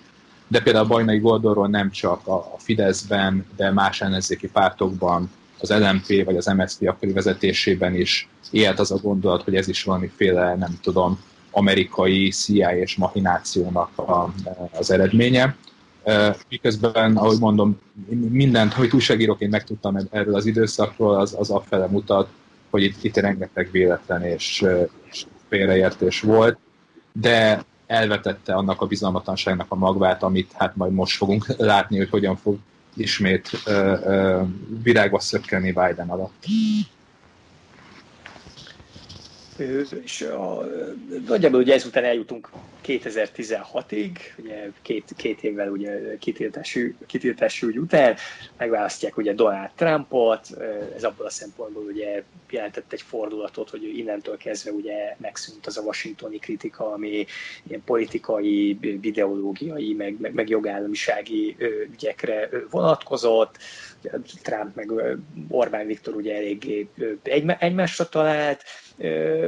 de 0.49 0.61
például 0.61 0.87
Bajnai 0.87 1.19
Goldorról 1.19 1.69
nem 1.69 1.91
csak 1.91 2.27
a 2.27 2.55
Fideszben, 2.59 3.47
de 3.57 3.71
más 3.71 4.01
ellenzéki 4.01 4.49
pártokban, 4.49 5.31
az 5.61 5.71
LMP 5.71 6.25
vagy 6.25 6.37
az 6.37 6.47
MSZP 6.47 6.89
akkori 6.89 7.13
vezetésében 7.13 7.95
is 7.95 8.29
élt 8.51 8.79
az 8.79 8.91
a 8.91 8.97
gondolat, 8.97 9.43
hogy 9.43 9.55
ez 9.55 9.69
is 9.69 9.83
valamiféle, 9.83 10.55
nem 10.55 10.79
tudom, 10.83 11.19
amerikai 11.51 12.31
CIA 12.31 12.77
és 12.77 12.97
machinációnak 12.97 13.99
a, 13.99 14.33
az 14.79 14.91
eredménye. 14.91 15.57
Miközben, 16.49 17.17
ahogy 17.17 17.39
mondom, 17.39 17.81
mindent, 18.31 18.73
hogy 18.73 18.91
újságíróként 18.95 19.51
megtudtam 19.51 19.97
erről 20.11 20.35
az 20.35 20.47
időszakról, 20.47 21.15
az, 21.15 21.37
az 21.39 21.51
afele 21.51 21.87
mutat, 21.87 22.29
hogy 22.71 22.83
itt, 22.83 23.05
itt 23.05 23.17
rengeteg 23.17 23.69
véletlen 23.71 24.23
és, 24.23 24.65
és 25.11 25.27
félreértés 25.49 26.21
volt, 26.21 26.59
de 27.13 27.65
elvetette 27.87 28.55
annak 28.55 28.81
a 28.81 28.87
bizalmatlanságnak 28.87 29.67
a 29.69 29.75
magvát, 29.75 30.23
amit 30.23 30.53
hát 30.53 30.77
majd 30.77 30.93
most 30.93 31.17
fogunk 31.17 31.47
látni, 31.57 31.99
hogy 31.99 32.11
hogyan 32.11 32.37
fog 32.37 32.59
ismét 32.95 33.51
uh, 33.67 33.99
uh, 34.05 34.49
virágba 34.83 35.21
szökkenni 35.21 35.73
Biden 35.73 36.09
alatt 36.09 36.45
és 40.05 40.21
a, 40.21 40.65
nagyjából 41.27 41.61
ugye 41.61 41.75
ezután 41.75 42.05
eljutunk 42.05 42.49
2016-ig, 42.87 44.17
ugye 44.37 44.71
két, 44.83 45.13
két 45.17 45.43
évvel 45.43 45.71
ugye 45.71 46.19
kitiltási, 46.19 46.95
kitiltási 47.07 47.67
ügy 47.67 47.79
után, 47.79 48.17
megválasztják 48.57 49.17
ugye 49.17 49.33
Donald 49.33 49.71
Trumpot, 49.75 50.47
ez 50.97 51.05
abból 51.05 51.27
a 51.27 51.31
szempontból 51.31 51.83
ugye 51.83 52.23
jelentett 52.51 52.93
egy 52.93 53.03
fordulatot, 53.03 53.71
hogy 53.71 53.99
innentől 53.99 54.37
kezdve 54.37 54.71
ugye 54.71 55.17
megszűnt 55.17 55.67
az 55.67 55.77
a 55.77 55.83
washingtoni 55.83 56.39
kritika, 56.39 56.93
ami 56.93 57.27
ilyen 57.69 57.85
politikai, 57.85 58.79
videológiai, 59.01 59.93
meg, 59.93 60.21
meg, 60.21 60.35
meg 60.35 60.49
jogállamisági 60.49 61.57
ügyekre 61.93 62.49
vonatkozott, 62.71 63.59
Trump 64.43 64.75
meg 64.75 64.93
Orbán 65.49 65.87
Viktor 65.87 66.15
ugye 66.15 66.35
eléggé 66.35 66.89
egymásra 67.59 68.09
talált, 68.09 68.63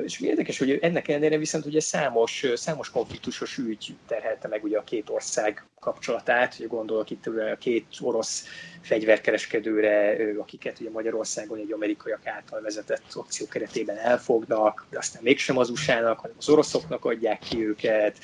és 0.04 0.20
érdekes, 0.20 0.58
hogy 0.58 0.78
ennek 0.80 1.08
ellenére 1.08 1.38
viszont 1.38 1.66
ugye 1.66 1.80
számos, 1.80 2.46
számos 2.54 2.90
konfliktusos 2.90 3.58
ügy 3.58 3.94
terhelte 4.06 4.48
meg 4.48 4.64
ugye 4.64 4.78
a 4.78 4.84
két 4.84 5.10
ország 5.10 5.66
kapcsolatát, 5.80 6.54
ugye 6.58 6.66
gondolok 6.66 7.10
itt 7.10 7.26
a 7.26 7.56
két 7.58 7.86
orosz 8.00 8.44
fegyverkereskedőre, 8.80 10.16
akiket 10.38 10.80
ugye 10.80 10.90
Magyarországon 10.90 11.58
egy 11.58 11.72
amerikaiak 11.72 12.26
által 12.26 12.60
vezetett 12.60 13.16
opció 13.16 13.46
keretében 13.46 13.96
elfognak, 13.96 14.86
de 14.90 14.98
aztán 14.98 15.22
mégsem 15.22 15.58
az 15.58 15.70
USA-nak, 15.70 16.20
hanem 16.20 16.36
az 16.38 16.48
oroszoknak 16.48 17.04
adják 17.04 17.38
ki 17.38 17.66
őket, 17.66 18.18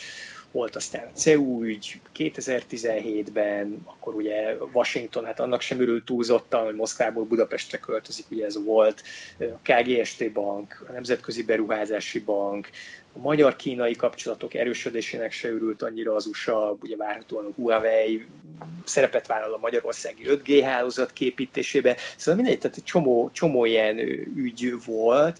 volt 0.52 0.76
aztán 0.76 1.06
a 1.14 1.16
CEU 1.16 1.62
ügy 1.62 2.00
2017-ben, 2.16 3.80
akkor 3.84 4.14
ugye 4.14 4.54
Washington, 4.72 5.24
hát 5.24 5.40
annak 5.40 5.60
sem 5.60 5.80
örült 5.80 6.04
túlzottan, 6.04 6.64
hogy 6.64 6.74
Moszkvából 6.74 7.24
Budapestre 7.24 7.78
költözik, 7.78 8.26
ugye 8.30 8.44
ez 8.44 8.64
volt 8.64 9.02
a 9.38 9.72
KGST 9.72 10.32
Bank, 10.32 10.84
a 10.88 10.92
Nemzetközi 10.92 11.42
Beruházási 11.42 12.20
Bank, 12.20 12.70
a 13.18 13.22
magyar-kínai 13.22 13.94
kapcsolatok 13.94 14.54
erősödésének 14.54 15.32
se 15.32 15.48
örült 15.48 15.82
annyira 15.82 16.14
az 16.14 16.26
USA, 16.26 16.76
ugye 16.82 16.96
várhatóan 16.96 17.44
a 17.44 17.52
Huawei 17.56 18.26
szerepet 18.84 19.26
vállal 19.26 19.52
a 19.52 19.58
magyarországi 19.60 20.22
5G 20.26 20.60
hálózat 20.64 21.12
képítésében. 21.12 21.94
Szóval 22.16 22.42
mindegy, 22.42 22.58
tehát 22.58 22.76
egy 22.76 22.84
csomó, 22.84 23.30
csomó 23.32 23.64
ilyen 23.64 23.98
ügy 24.36 24.74
volt. 24.86 25.38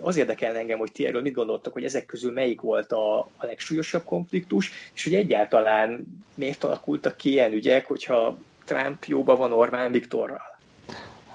Az 0.00 0.16
érdekel 0.16 0.56
engem, 0.56 0.78
hogy 0.78 0.92
ti 0.92 1.06
erről 1.06 1.22
mit 1.22 1.34
gondoltak, 1.34 1.72
hogy 1.72 1.84
ezek 1.84 2.06
közül 2.06 2.32
melyik 2.32 2.60
volt 2.60 2.92
a, 2.92 3.18
a 3.18 3.46
legsúlyosabb 3.46 4.04
konfliktus, 4.04 4.72
és 4.94 5.04
hogy 5.04 5.14
egyáltalán 5.14 6.06
miért 6.34 6.64
alakultak 6.64 7.16
ki 7.16 7.30
ilyen 7.30 7.52
ügyek, 7.52 7.86
hogyha 7.86 8.38
Trump 8.64 9.04
jóba 9.04 9.36
van 9.36 9.52
Orbán 9.52 9.92
Viktorral? 9.92 10.56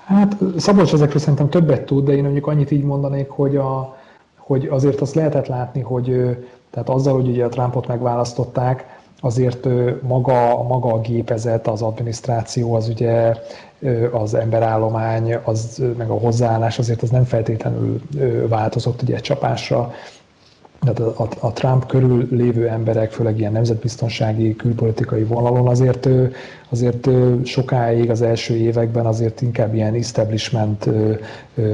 Hát 0.06 0.36
Szabolcs 0.58 0.94
ezekről 0.94 1.20
szerintem 1.20 1.50
többet 1.50 1.86
tud, 1.86 2.06
de 2.06 2.12
én 2.12 2.24
mondjuk 2.24 2.48
annyit 2.48 2.72
így 2.72 2.84
mondanék, 2.84 3.30
hogy 3.30 3.56
a, 3.56 4.03
hogy 4.46 4.68
azért 4.68 5.02
azt 5.02 5.16
lehetett 5.16 5.48
látni, 5.48 5.82
hogy 5.82 6.38
tehát 6.70 6.90
azzal, 6.90 7.14
hogy 7.14 7.28
ugye 7.28 7.46
a 7.46 7.50
Trumpot 7.50 7.88
megválasztották, 7.88 9.02
azért 9.20 9.68
maga, 10.02 10.64
maga 10.64 10.94
a 10.94 11.00
gépezet, 11.00 11.68
az 11.68 11.82
adminisztráció, 11.82 12.74
az 12.74 12.90
ugye 12.90 13.34
az 14.12 14.34
emberállomány, 14.34 15.36
az, 15.44 15.84
meg 15.98 16.10
a 16.10 16.18
hozzáállás 16.18 16.80
azért 16.80 17.02
az 17.02 17.10
nem 17.10 17.24
feltétlenül 17.24 18.02
változott 18.48 19.02
ugye 19.02 19.16
egy 19.16 19.22
csapásra. 19.22 19.94
Tehát 20.84 21.00
a, 21.00 21.24
a, 21.24 21.28
a 21.40 21.54
Trump 21.54 21.86
körül 21.86 22.28
lévő 22.32 22.68
emberek, 22.68 23.12
főleg 23.12 23.40
ilyen 23.40 23.52
nemzetbiztonsági, 23.52 24.56
külpolitikai 24.56 25.24
vonalon 25.24 25.68
azért, 25.68 26.10
azért 26.70 27.10
sokáig 27.44 28.10
az 28.10 28.22
első 28.22 28.56
években 28.56 29.06
azért 29.06 29.42
inkább 29.42 29.74
ilyen 29.74 29.94
establishment 29.94 30.90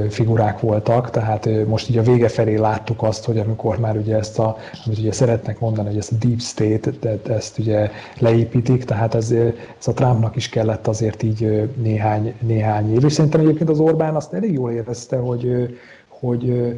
figurák 0.08 0.60
voltak, 0.60 1.10
tehát 1.10 1.48
most 1.66 1.90
így 1.90 1.98
a 1.98 2.02
vége 2.02 2.28
felé 2.28 2.56
láttuk 2.56 3.02
azt, 3.02 3.24
hogy 3.24 3.38
amikor 3.38 3.78
már 3.78 3.96
ugye 3.96 4.16
ezt 4.16 4.38
a, 4.38 4.56
amit 4.86 4.98
ugye 4.98 5.12
szeretnek 5.12 5.60
mondani, 5.60 5.88
hogy 5.88 5.98
ezt 5.98 6.12
a 6.12 6.26
deep 6.26 6.40
state, 6.40 7.18
ezt 7.34 7.58
ugye 7.58 7.90
leépítik, 8.18 8.84
tehát 8.84 9.14
ez, 9.14 9.30
ez 9.78 9.88
a 9.88 9.92
Trumpnak 9.92 10.36
is 10.36 10.48
kellett 10.48 10.86
azért 10.86 11.22
így 11.22 11.70
néhány, 11.82 12.34
néhány 12.40 12.92
év, 12.92 13.04
és 13.04 13.12
szerintem 13.12 13.40
egyébként 13.40 13.70
az 13.70 13.78
Orbán 13.78 14.14
azt 14.14 14.32
elég 14.32 14.52
jól 14.52 14.70
érezte, 14.72 15.16
hogy, 15.16 15.76
hogy 16.08 16.74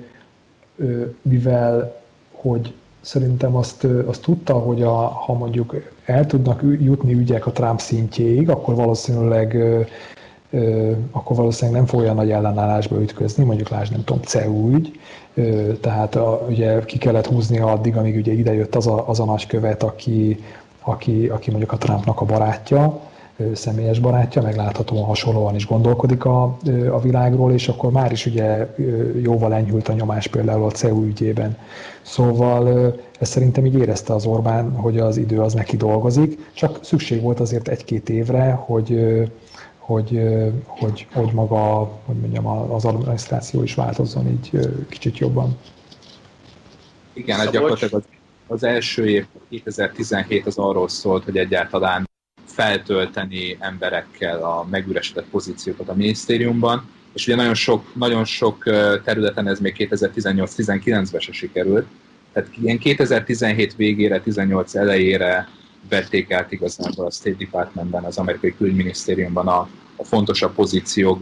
mivel 1.22 2.00
hogy 2.42 2.72
szerintem 3.00 3.56
azt, 3.56 3.84
azt 4.06 4.22
tudta, 4.22 4.54
hogy 4.54 4.82
a, 4.82 4.94
ha 4.96 5.32
mondjuk 5.32 5.74
el 6.04 6.26
tudnak 6.26 6.62
jutni 6.62 7.12
ügyek 7.12 7.46
a 7.46 7.52
Trump 7.52 7.80
szintjéig, 7.80 8.50
akkor 8.50 8.74
valószínűleg 8.74 9.56
akkor 11.10 11.36
valószínűleg 11.36 11.80
nem 11.80 11.88
fog 11.88 12.00
olyan 12.00 12.14
nagy 12.14 12.30
ellenállásba 12.30 13.00
ütközni, 13.02 13.44
mondjuk 13.44 13.68
lásd, 13.68 13.92
nem 13.92 14.04
tudom, 14.04 14.22
CEU 14.22 14.74
ügy, 14.74 15.00
tehát 15.80 16.14
a, 16.14 16.46
ugye 16.48 16.84
ki 16.84 16.98
kellett 16.98 17.26
húzni 17.26 17.58
addig, 17.58 17.96
amíg 17.96 18.16
ugye 18.16 18.32
idejött 18.32 18.74
az 18.74 18.86
a, 18.86 19.08
az 19.08 19.20
a 19.20 19.24
nagykövet, 19.24 19.82
aki, 19.82 20.44
aki, 20.80 21.26
aki 21.26 21.50
mondjuk 21.50 21.72
a 21.72 21.76
Trumpnak 21.76 22.20
a 22.20 22.24
barátja, 22.24 23.00
személyes 23.54 23.98
barátja, 23.98 24.42
meg 24.42 24.56
láthatóan 24.56 25.04
hasonlóan 25.04 25.54
is 25.54 25.66
gondolkodik 25.66 26.24
a, 26.24 26.56
a 26.90 27.00
világról, 27.00 27.52
és 27.52 27.68
akkor 27.68 27.90
már 27.90 28.12
is 28.12 28.26
ugye 28.26 28.74
jóval 29.22 29.54
enyhült 29.54 29.88
a 29.88 29.92
nyomás 29.92 30.26
például 30.26 30.64
a 30.64 30.70
CEU 30.70 31.04
ügyében. 31.04 31.56
Szóval 32.02 32.94
ezt 33.18 33.30
szerintem 33.30 33.66
így 33.66 33.78
érezte 33.78 34.14
az 34.14 34.26
Orbán, 34.26 34.72
hogy 34.72 34.98
az 34.98 35.16
idő 35.16 35.40
az 35.40 35.52
neki 35.52 35.76
dolgozik, 35.76 36.50
csak 36.52 36.78
szükség 36.82 37.20
volt 37.20 37.40
azért 37.40 37.68
egy-két 37.68 38.08
évre, 38.08 38.50
hogy, 38.50 39.00
hogy, 39.78 40.20
hogy, 40.66 41.06
hogy 41.12 41.30
maga, 41.32 41.90
hogy 42.04 42.16
mondjam, 42.16 42.46
az 42.46 42.84
adminisztráció 42.84 43.62
is 43.62 43.74
változzon 43.74 44.26
így 44.26 44.68
kicsit 44.88 45.18
jobban. 45.18 45.56
Igen, 47.12 47.38
hát 47.38 47.50
gyakorlatilag 47.50 47.94
az, 47.94 48.02
az 48.46 48.62
első 48.64 49.08
év, 49.08 49.26
2017 49.48 50.46
az 50.46 50.58
arról 50.58 50.88
szólt, 50.88 51.24
hogy 51.24 51.36
egyáltalán 51.36 52.10
feltölteni 52.46 53.56
emberekkel 53.60 54.42
a 54.42 54.66
megüresedett 54.70 55.26
pozíciókat 55.30 55.88
a 55.88 55.94
minisztériumban, 55.94 56.90
és 57.12 57.26
ugye 57.26 57.36
nagyon 57.36 57.54
sok, 57.54 57.94
nagyon 57.94 58.24
sok 58.24 58.62
területen 59.04 59.48
ez 59.48 59.60
még 59.60 59.74
2018-19-ben 59.78 61.20
se 61.20 61.32
sikerült, 61.32 61.86
tehát 62.32 62.50
ilyen 62.62 62.78
2017 62.78 63.76
végére, 63.76 64.20
18 64.20 64.74
elejére 64.74 65.48
vették 65.88 66.32
át 66.32 66.52
igazából 66.52 67.06
a 67.06 67.10
State 67.10 67.36
Departmentben, 67.38 68.04
az 68.04 68.18
amerikai 68.18 68.54
külügyminisztériumban 68.56 69.48
a, 69.48 69.68
a 69.96 70.04
fontosabb 70.04 70.54
pozíciók 70.54 71.20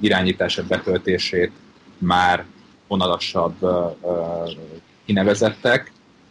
irányítását, 0.00 0.66
betöltését 0.66 1.50
már 1.98 2.44
vonalasabb 2.88 3.54
uh, 3.60 3.70
uh. 4.00 4.50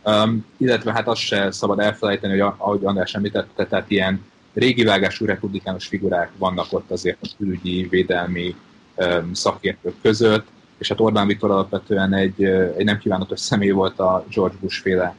Um, 0.05 0.45
illetve 0.57 0.91
hát 0.91 1.07
azt 1.07 1.21
se 1.21 1.51
szabad 1.51 1.79
elfelejteni, 1.79 2.39
hogy 2.39 2.53
ahogy 2.57 2.85
András 2.85 3.13
említette, 3.13 3.65
tehát 3.65 3.89
ilyen 3.89 4.25
régi 4.53 4.83
vágású 4.83 5.25
republikánus 5.25 5.87
figurák 5.87 6.31
vannak 6.37 6.67
ott 6.69 6.91
azért 6.91 7.17
a 7.21 7.29
külügyi, 7.37 7.87
védelmi 7.89 8.55
um, 8.95 9.33
szakértők 9.33 9.95
között, 10.01 10.47
és 10.77 10.87
hát 10.87 10.99
Orbán 10.99 11.27
Viktor 11.27 11.51
alapvetően 11.51 12.13
egy, 12.13 12.43
egy 12.77 12.85
nem 12.85 12.97
kívánatos 12.97 13.39
személy 13.39 13.69
volt 13.69 13.99
a 13.99 14.25
George 14.33 14.55
Bush 14.61 14.81
féle 14.81 15.15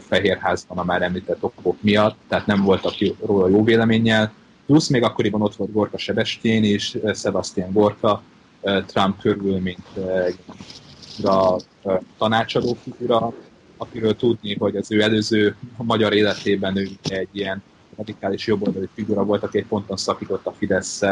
Fehérházban 0.00 0.78
a 0.78 0.84
már 0.84 1.02
említett 1.02 1.42
okok 1.42 1.82
miatt, 1.82 2.16
tehát 2.28 2.46
nem 2.46 2.62
voltak 2.62 2.92
róla 3.26 3.48
jó 3.48 3.64
véleménnyel. 3.64 4.32
Plusz 4.66 4.88
még 4.88 5.02
akkoriban 5.02 5.42
ott 5.42 5.56
volt 5.56 5.72
Gorka 5.72 5.98
Sebestyén 5.98 6.64
és 6.64 6.98
Sebastian 7.14 7.72
Gorka, 7.72 8.22
Trump 8.86 9.20
körül, 9.20 9.58
mint 9.58 9.86
a 11.22 11.60
tanácsadó 12.18 12.76
figura, 12.82 13.32
akiről 13.80 14.16
tudni, 14.16 14.56
hogy 14.58 14.76
az 14.76 14.92
ő 14.92 15.02
előző 15.02 15.56
magyar 15.76 16.12
életében 16.12 16.76
ő 16.76 16.88
egy 17.02 17.28
ilyen 17.32 17.62
radikális 17.96 18.46
jobboldali 18.46 18.88
figura 18.94 19.24
volt, 19.24 19.42
aki 19.42 19.58
egy 19.58 19.66
ponton 19.66 19.96
szakított 19.96 20.46
a 20.46 20.52
fidesz 20.52 21.02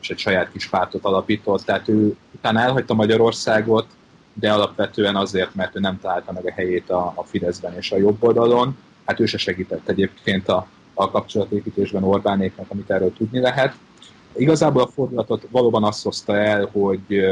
és 0.00 0.10
egy 0.10 0.18
saját 0.18 0.52
kis 0.52 0.68
pártot 0.68 1.04
alapított. 1.04 1.64
Tehát 1.64 1.88
ő 1.88 2.16
utána 2.34 2.60
elhagyta 2.60 2.94
Magyarországot, 2.94 3.86
de 4.32 4.52
alapvetően 4.52 5.16
azért, 5.16 5.54
mert 5.54 5.76
ő 5.76 5.80
nem 5.80 6.00
találta 6.00 6.32
meg 6.32 6.46
a 6.46 6.52
helyét 6.52 6.90
a, 6.90 7.12
a 7.14 7.24
Fideszben 7.24 7.76
és 7.76 7.92
a 7.92 7.96
jobb 7.96 8.22
oldalon. 8.22 8.76
Hát 9.04 9.20
ő 9.20 9.26
se 9.26 9.38
segített 9.38 9.88
egyébként 9.88 10.48
a, 10.48 10.66
a 10.94 11.10
kapcsolatépítésben 11.10 12.02
Orbánéknak, 12.02 12.66
amit 12.68 12.90
erről 12.90 13.12
tudni 13.12 13.40
lehet. 13.40 13.74
Igazából 14.36 14.82
a 14.82 14.86
fordulatot 14.86 15.46
valóban 15.50 15.84
azt 15.84 16.02
hozta 16.02 16.36
el, 16.36 16.68
hogy, 16.72 17.24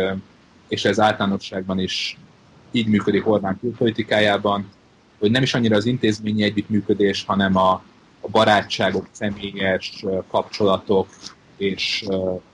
és 0.68 0.85
ez 0.85 1.01
általánosságban 1.01 1.78
is 1.78 2.18
így 2.75 2.89
működik 2.89 3.29
Orbán 3.29 3.59
külpolitikájában, 3.61 4.68
hogy 5.18 5.31
nem 5.31 5.43
is 5.43 5.55
annyira 5.55 5.77
az 5.77 5.87
intézményi 5.87 6.43
együttműködés, 6.43 7.25
hanem 7.25 7.57
a, 7.57 7.70
a 8.20 8.29
barátságok, 8.31 9.07
személyes 9.11 10.05
kapcsolatok, 10.29 11.09
és, 11.57 12.05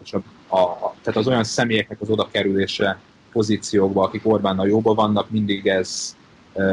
és 0.05 0.13
a, 0.13 0.17
a, 0.57 0.95
tehát 1.03 1.19
az 1.19 1.27
olyan 1.27 1.45
személyeknek 1.45 2.01
az 2.01 2.11
oda 2.11 2.29
kerülése 2.31 2.99
pozíciókba, 3.33 4.03
akik 4.03 4.27
Orbánnal 4.27 4.69
jóban 4.69 4.95
vannak, 4.95 5.31
mindig 5.31 5.67
ez, 5.67 6.17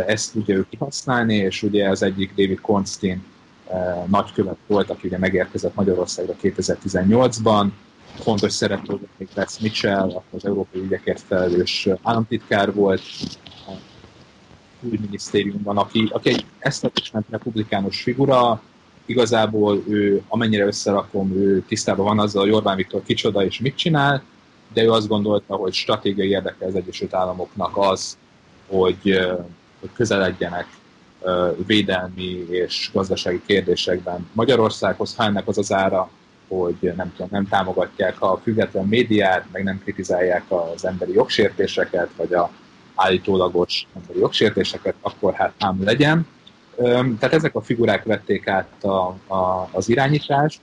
ezt 0.08 0.32
tudja 0.32 0.56
ő 0.56 0.66
kihasználni, 0.70 1.36
és 1.36 1.64
ugye 1.64 1.90
az 1.90 2.04
egyik 2.04 2.30
David 2.36 2.62
Konstin 2.62 3.24
nagykövet 4.06 4.58
volt, 4.68 4.90
aki 4.90 5.08
ugye 5.08 5.18
megérkezett 5.18 5.76
Magyarországra 5.76 6.36
2018-ban, 6.42 7.68
fontos 8.20 8.54
szereplő 8.54 9.00
még 9.18 9.28
Les 9.34 9.60
Mitchell, 9.60 10.22
az 10.32 10.46
európai 10.46 10.82
ügyekért 10.82 11.22
felelős 11.28 11.88
államtitkár 12.02 12.74
volt, 12.74 13.02
külügyminisztériumban, 14.82 15.78
aki, 15.78 16.10
aki 16.12 16.30
egy 16.30 16.46
establishment 16.60 17.26
republikánus 17.30 18.02
figura, 18.02 18.62
igazából 19.06 19.84
ő, 19.88 20.22
amennyire 20.28 20.66
összerakom, 20.66 21.32
ő 21.32 21.64
tisztában 21.68 22.06
van 22.06 22.20
azzal, 22.20 22.44
hogy 22.44 22.52
Orbán 22.52 22.76
Viktor 22.76 23.04
kicsoda 23.04 23.46
és 23.46 23.60
mit 23.60 23.76
csinál, 23.76 24.24
de 24.74 24.84
ő 24.84 24.92
azt 24.92 25.08
gondolta, 25.08 25.56
hogy 25.56 25.74
stratégiai 25.74 26.30
érdeke 26.30 26.66
az 26.66 26.76
Egyesült 26.76 27.14
Államoknak 27.14 27.78
az, 27.78 28.18
hogy, 28.68 29.20
hogy 29.80 29.90
közeledjenek 29.94 30.68
védelmi 31.66 32.46
és 32.50 32.90
gazdasági 32.94 33.42
kérdésekben 33.46 34.30
Magyarországhoz, 34.34 35.16
ha 35.16 35.24
ennek 35.24 35.48
az 35.48 35.58
az 35.58 35.74
ára, 35.74 36.10
hogy 36.48 36.94
nem 36.96 37.12
tudom, 37.16 37.28
nem 37.32 37.48
támogatják 37.48 38.22
a 38.22 38.40
független 38.44 38.86
médiát, 38.86 39.46
meg 39.52 39.64
nem 39.64 39.82
kritizálják 39.84 40.44
az 40.48 40.86
emberi 40.86 41.14
jogsértéseket, 41.14 42.10
vagy 42.16 42.34
a 42.34 42.52
állítólagos 42.96 43.88
emberi 43.96 44.20
jogsértéseket, 44.20 44.96
akkor 45.02 45.34
hát 45.34 45.54
ám 45.60 45.84
legyen. 45.84 46.28
Tehát 47.20 47.34
ezek 47.34 47.56
a 47.56 47.62
figurák 47.62 48.04
vették 48.04 48.48
át 48.48 48.84
a, 48.84 49.16
a, 49.28 49.70
az 49.72 49.90
irányítást, 49.90 50.60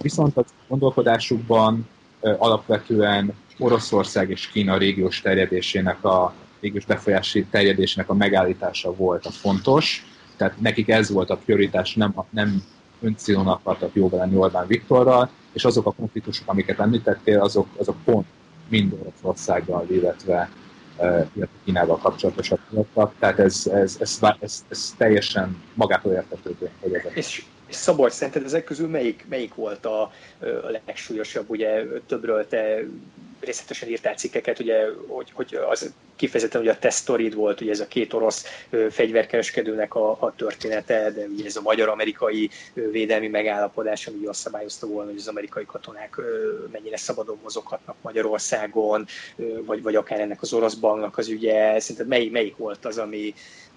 viszont 0.00 0.36
a 0.36 0.44
gondolkodásukban 0.68 1.88
alapvetően 2.20 3.32
Oroszország 3.58 4.30
és 4.30 4.48
Kína 4.48 4.76
régiós 4.76 5.20
terjedésének 5.20 6.04
a 6.04 6.34
régiós 6.60 6.84
befolyási 6.84 7.44
terjedésének 7.44 8.08
a 8.08 8.14
megállítása 8.14 8.94
volt 8.94 9.26
a 9.26 9.30
fontos, 9.30 10.06
tehát 10.36 10.60
nekik 10.60 10.88
ez 10.88 11.10
volt 11.10 11.30
a 11.30 11.36
prioritás, 11.36 11.94
nem, 11.94 12.14
nem 12.30 12.62
öncélon 13.04 13.48
akartak 13.48 13.94
jóba 13.94 14.16
lenni 14.16 14.36
Orbán 14.36 14.66
Viktorral, 14.66 15.30
és 15.52 15.64
azok 15.64 15.86
a 15.86 15.92
konfliktusok, 15.92 16.48
amiket 16.48 16.78
említettél, 16.78 17.40
azok, 17.40 17.66
azok 17.76 17.96
pont 18.04 18.26
mind 18.68 18.92
Oroszországgal, 18.92 19.86
illetve 19.88 20.50
illetve 21.32 21.48
Kínával 21.64 21.98
kapcsolatosak 21.98 22.58
voltak, 22.70 23.12
tehát 23.18 23.38
ez, 23.38 23.66
ez, 23.66 23.96
ez, 24.00 24.18
ez, 24.40 24.64
ez 24.68 24.94
teljesen 24.96 25.62
magától 25.74 26.12
értetődő. 26.12 26.70
Hogy 26.80 26.94
ez 26.94 27.02
és, 27.14 27.44
és 27.66 27.74
Szabolcs, 27.76 28.12
szerinted 28.12 28.44
ezek 28.44 28.64
közül 28.64 28.88
melyik, 28.88 29.24
melyik 29.28 29.54
volt 29.54 29.86
a, 29.86 30.02
a 30.40 30.80
legsúlyosabb? 30.86 31.50
Ugye 31.50 31.82
többről 32.06 32.48
te 32.48 32.84
részletesen 33.40 33.88
írtál 33.88 34.14
cikkeket, 34.14 34.58
ugye, 34.58 34.86
hogy, 35.06 35.30
hogy 35.32 35.58
az 35.70 35.92
kifejezetten 36.16 36.60
ugye 36.60 36.70
a 36.70 36.78
tesztorid 36.78 37.34
volt, 37.34 37.60
ugye 37.60 37.70
ez 37.70 37.80
a 37.80 37.86
két 37.86 38.12
orosz 38.12 38.44
fegyverkereskedőnek 38.90 39.94
a, 39.94 40.10
a 40.10 40.34
története, 40.36 41.10
de 41.10 41.24
ugye 41.24 41.44
ez 41.44 41.56
a 41.56 41.60
magyar-amerikai 41.60 42.50
védelmi 42.74 43.28
megállapodás, 43.28 44.06
ami 44.06 44.26
azt 44.26 44.40
szabályozta 44.40 44.86
volna, 44.86 45.10
hogy 45.10 45.18
az 45.18 45.28
amerikai 45.28 45.64
katonák 45.64 46.20
mennyire 46.72 46.96
szabadon 46.96 47.38
mozoghatnak 47.42 47.96
Magyarországon, 48.00 49.06
vagy, 49.66 49.82
vagy 49.82 49.96
akár 49.96 50.20
ennek 50.20 50.42
az 50.42 50.52
orosz 50.52 50.74
banknak 50.74 51.18
az 51.18 51.28
ügye. 51.28 51.80
Szerinted 51.80 52.08
melyik, 52.08 52.32
melyik 52.32 52.56
volt 52.56 52.84
az, 52.84 52.98
ami, 52.98 53.34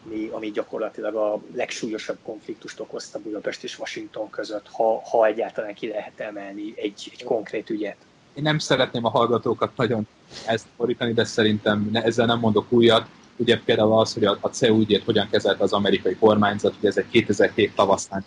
ami, 0.08 0.30
ami 0.32 0.52
gyakorlatilag 0.52 1.16
a 1.16 1.42
legsúlyosabb 1.56 2.18
konfliktust 2.24 2.80
okozta 2.80 3.20
Budapest 3.20 3.64
és 3.64 3.80
Washington 3.80 4.30
között, 4.30 4.68
ha, 4.72 5.02
ha 5.10 5.26
egyáltalán 5.26 5.74
ki 5.74 5.88
lehet 5.88 6.20
emelni 6.20 6.74
egy, 6.76 7.10
egy 7.12 7.24
konkrét 7.24 7.70
ügyet? 7.70 7.98
Én 8.34 8.44
nem 8.44 8.60
szeretném 8.60 9.06
a 9.06 9.10
hallgatókat 9.10 9.72
nagyon 9.76 10.08
ezt 10.46 10.66
fordítani, 10.78 11.14
de 11.14 11.24
szerintem 11.24 11.90
ne, 11.92 12.04
ezzel 12.04 12.26
nem 12.26 12.40
mondok 12.40 12.72
újat. 12.72 13.08
ugye 13.36 13.60
például 13.66 14.00
az, 14.00 14.14
hogy 14.14 14.26
a, 14.26 14.38
a 14.42 14.48
CEU 14.48 14.80
ügyét 14.80 15.04
hogyan 15.04 15.30
kezelte 15.30 15.64
az 15.64 15.74
amerikai 15.74 16.16
kormányzat, 16.16 16.76
ugye 16.80 16.88
ez 16.88 16.98
egy 16.98 17.10
2007 17.10 17.76
tavasztán 17.76 18.26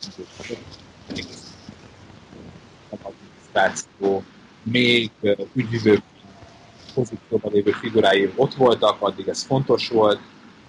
adminisztráció, 2.91 4.23
még 4.63 5.11
ügyvívők 5.53 6.03
pozícióban 6.95 7.53
lévő 7.53 7.71
figurái 7.71 8.33
ott 8.37 8.55
voltak, 8.55 8.97
addig 9.01 9.29
ez 9.29 9.43
fontos 9.43 9.89
volt, 9.89 10.21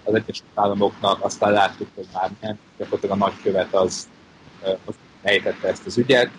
az 0.04 0.14
Egyesült 0.14 0.50
Államoknak, 0.54 1.24
aztán 1.24 1.52
láttuk, 1.52 1.88
hogy 1.94 2.06
már 2.14 2.30
nem, 2.40 2.58
gyakorlatilag 2.78 3.20
a 3.20 3.24
nagykövet 3.24 3.74
az, 3.74 4.08
az 4.84 4.94
helytette 5.22 5.68
ezt 5.68 5.86
az 5.86 5.98
ügyet, 5.98 6.30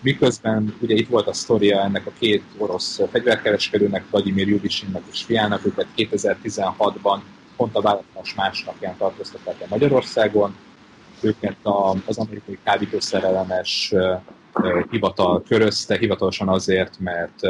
miközben 0.00 0.76
ugye 0.80 0.94
itt 0.94 1.08
volt 1.08 1.26
a 1.26 1.32
sztoria 1.32 1.80
ennek 1.80 2.06
a 2.06 2.12
két 2.18 2.42
orosz 2.58 3.00
fegyverkereskedőnek, 3.10 4.04
Vladimir 4.10 4.48
Judisinnak 4.48 5.02
és 5.10 5.22
fiának, 5.22 5.66
őket 5.66 5.86
2016-ban 5.96 7.18
pont 7.56 7.76
a 7.76 7.80
választás 7.80 8.34
másnapján 8.34 8.96
tartóztatták 8.96 9.60
el 9.60 9.66
Magyarországon, 9.70 10.54
őket 11.20 11.56
az 12.06 12.18
amerikai 12.18 12.58
kábítószerellenes 12.64 13.94
hivatal 14.90 15.42
körözte, 15.42 15.98
hivatalosan 15.98 16.48
azért, 16.48 16.98
mert 16.98 17.40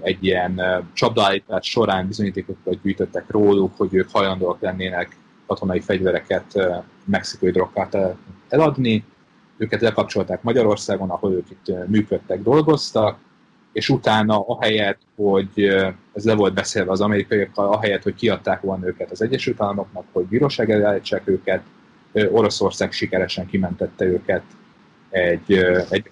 egy 0.00 0.24
ilyen 0.24 0.60
csapdaállítás 0.92 1.70
során 1.70 2.06
bizonyítékokat 2.06 2.82
gyűjtöttek 2.82 3.24
róluk, 3.30 3.72
hogy 3.76 3.94
ők 3.94 4.08
hajlandóak 4.12 4.60
lennének 4.60 5.16
katonai 5.46 5.80
fegyvereket 5.80 6.58
mexikai 7.04 7.50
drokkát 7.50 7.96
eladni. 8.48 9.04
Őket 9.56 9.80
lekapcsolták 9.80 10.42
Magyarországon, 10.42 11.10
ahol 11.10 11.32
ők 11.32 11.50
itt 11.50 11.86
működtek, 11.86 12.42
dolgoztak, 12.42 13.18
és 13.72 13.88
utána 13.88 14.40
ahelyett, 14.46 15.00
hogy 15.16 15.64
ez 16.12 16.24
le 16.24 16.34
volt 16.34 16.54
beszélve 16.54 16.90
az 16.90 17.00
amerikaiakkal, 17.00 17.72
ahelyett, 17.72 18.02
hogy 18.02 18.14
kiadták 18.14 18.60
volna 18.60 18.86
őket 18.86 19.10
az 19.10 19.22
Egyesült 19.22 19.60
Államoknak, 19.60 20.04
hogy 20.12 20.24
bíróság 20.24 20.70
elé 20.70 21.00
őket, 21.24 21.62
Oroszország 22.30 22.92
sikeresen 22.92 23.46
kimentette 23.46 24.04
őket 24.04 24.42
egy, 25.10 25.52
egy 25.88 26.10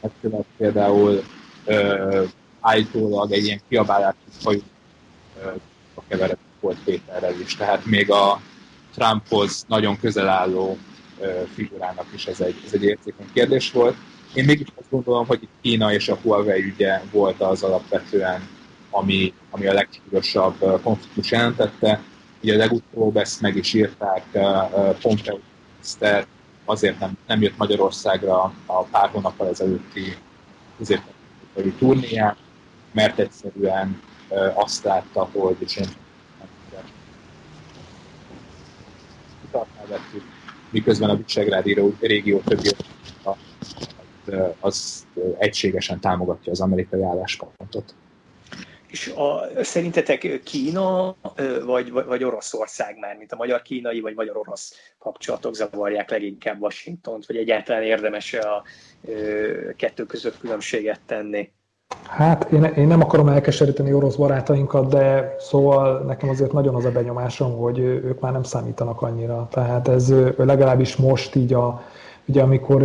megkövet 0.00 0.44
például 0.56 1.22
állítólag 2.60 3.32
egy 3.32 3.44
ilyen 3.44 3.60
kiabálási 3.68 4.16
fajú 4.30 4.60
a 5.94 6.00
keveredett 6.08 6.38
volt 6.60 6.78
Péterrel 6.84 7.40
is. 7.40 7.56
Tehát 7.56 7.84
még 7.84 8.10
a 8.10 8.40
Trumphoz 8.94 9.64
nagyon 9.68 9.98
közel 10.00 10.28
álló 10.28 10.78
figurának 11.54 12.06
is 12.14 12.26
ez 12.26 12.40
egy, 12.40 12.62
ez 12.66 12.72
egy 12.72 12.82
érzékeny 12.82 13.32
kérdés 13.32 13.72
volt. 13.72 13.96
Én 14.34 14.44
mégis 14.44 14.66
azt 14.74 14.90
gondolom, 14.90 15.26
hogy 15.26 15.42
itt 15.42 15.50
Kína 15.60 15.92
és 15.92 16.08
a 16.08 16.18
Huawei 16.22 16.62
ügye 16.62 17.00
volt 17.12 17.40
az 17.40 17.62
alapvetően, 17.62 18.48
ami, 18.90 19.32
ami 19.50 19.66
a 19.66 19.72
legsúlyosabb 19.72 20.80
konfliktus 20.82 21.30
jelentette. 21.30 22.02
Ugye 22.42 22.56
legutóbb 22.56 23.16
ezt 23.16 23.40
meg 23.40 23.56
is 23.56 23.74
írták 23.74 24.24
Pompeo 25.00 25.38
miniszter, 25.74 26.26
azért 26.66 26.98
nem, 26.98 27.18
nem 27.26 27.42
jött 27.42 27.56
Magyarországra 27.56 28.52
a 28.66 28.82
pár 28.82 29.08
hónappal 29.08 29.48
ezelőtti 29.48 30.16
középpolitikai 30.76 31.72
turnéján, 31.78 32.36
mert 32.92 33.18
egyszerűen 33.18 34.02
azt 34.54 34.84
látta, 34.84 35.28
hogy 35.32 35.56
és 35.58 35.76
én 35.76 35.88
vettük, 39.88 40.22
miközben 40.70 41.10
a 41.10 41.16
Visegrádi 41.16 41.94
régió 42.00 42.40
többi 42.40 42.70
az 44.60 45.06
egységesen 45.38 46.00
támogatja 46.00 46.52
az 46.52 46.60
amerikai 46.60 47.02
álláspontot. 47.02 47.94
És 48.86 49.12
a, 49.16 49.62
szerintetek 49.62 50.40
Kína 50.44 51.14
vagy, 51.64 51.90
vagy, 51.90 52.24
Oroszország 52.24 52.98
már, 52.98 53.16
mint 53.16 53.32
a 53.32 53.36
magyar-kínai 53.36 54.00
vagy 54.00 54.14
magyar-orosz 54.14 54.74
kapcsolatok 54.98 55.54
zavarják 55.54 56.10
leginkább 56.10 56.60
Washingtont, 56.60 57.26
vagy 57.26 57.36
egyáltalán 57.36 57.82
érdemes 57.82 58.32
-e 58.32 58.50
a, 58.50 58.54
a 58.56 58.62
kettő 59.76 60.04
között 60.04 60.38
különbséget 60.38 61.00
tenni? 61.06 61.52
Hát 62.08 62.52
én, 62.52 62.64
én 62.64 62.86
nem 62.86 63.02
akarom 63.02 63.28
elkeseríteni 63.28 63.92
orosz 63.92 64.14
barátainkat, 64.14 64.88
de 64.88 65.34
szóval 65.38 66.04
nekem 66.04 66.28
azért 66.28 66.52
nagyon 66.52 66.74
az 66.74 66.84
a 66.84 66.90
benyomásom, 66.90 67.56
hogy 67.56 67.78
ők 67.78 68.20
már 68.20 68.32
nem 68.32 68.42
számítanak 68.42 69.02
annyira. 69.02 69.48
Tehát 69.50 69.88
ez 69.88 70.12
legalábbis 70.36 70.96
most 70.96 71.34
így, 71.34 71.52
a, 71.52 71.82
ugye 72.26 72.42
amikor 72.42 72.82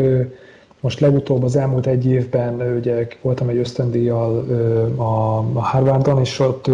most 0.81 0.99
legutóbb 0.99 1.43
az 1.43 1.55
elmúlt 1.55 1.87
egy 1.87 2.05
évben 2.05 2.75
ugye 2.77 3.07
voltam 3.21 3.49
egy 3.49 3.57
ösztöndíjjal 3.57 4.37
a 5.53 5.59
Harvardon, 5.59 6.19
és 6.19 6.39
ott, 6.39 6.69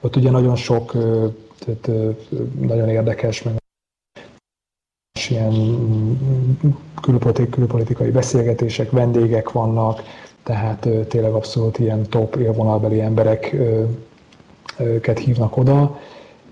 ott 0.00 0.16
ugye 0.16 0.30
nagyon 0.30 0.56
sok 0.56 0.92
tehát, 1.58 1.90
nagyon 2.60 2.88
érdekes, 2.88 3.42
meg 3.42 3.56
ilyen 5.28 5.52
külpolitikai 7.50 8.10
beszélgetések, 8.10 8.90
vendégek 8.90 9.52
vannak, 9.52 10.02
tehát 10.42 10.88
tényleg 11.08 11.32
abszolút 11.32 11.78
ilyen 11.78 12.02
top 12.08 12.36
élvonalbeli 12.36 13.00
embereket 13.00 13.88
hívnak 15.18 15.56
oda, 15.56 15.98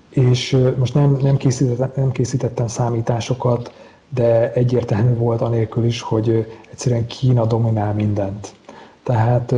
és 0.08 0.56
most 0.76 0.94
nem, 0.94 1.18
nem, 1.22 1.36
készítettem, 1.36 1.90
nem 1.94 2.12
készítettem 2.12 2.66
számításokat, 2.66 3.72
de 4.16 4.52
egyértelmű 4.52 5.14
volt 5.14 5.40
anélkül 5.40 5.84
is, 5.84 6.00
hogy 6.00 6.52
egyszerűen 6.70 7.06
Kína 7.06 7.46
dominál 7.46 7.94
mindent. 7.94 8.54
Tehát 9.02 9.54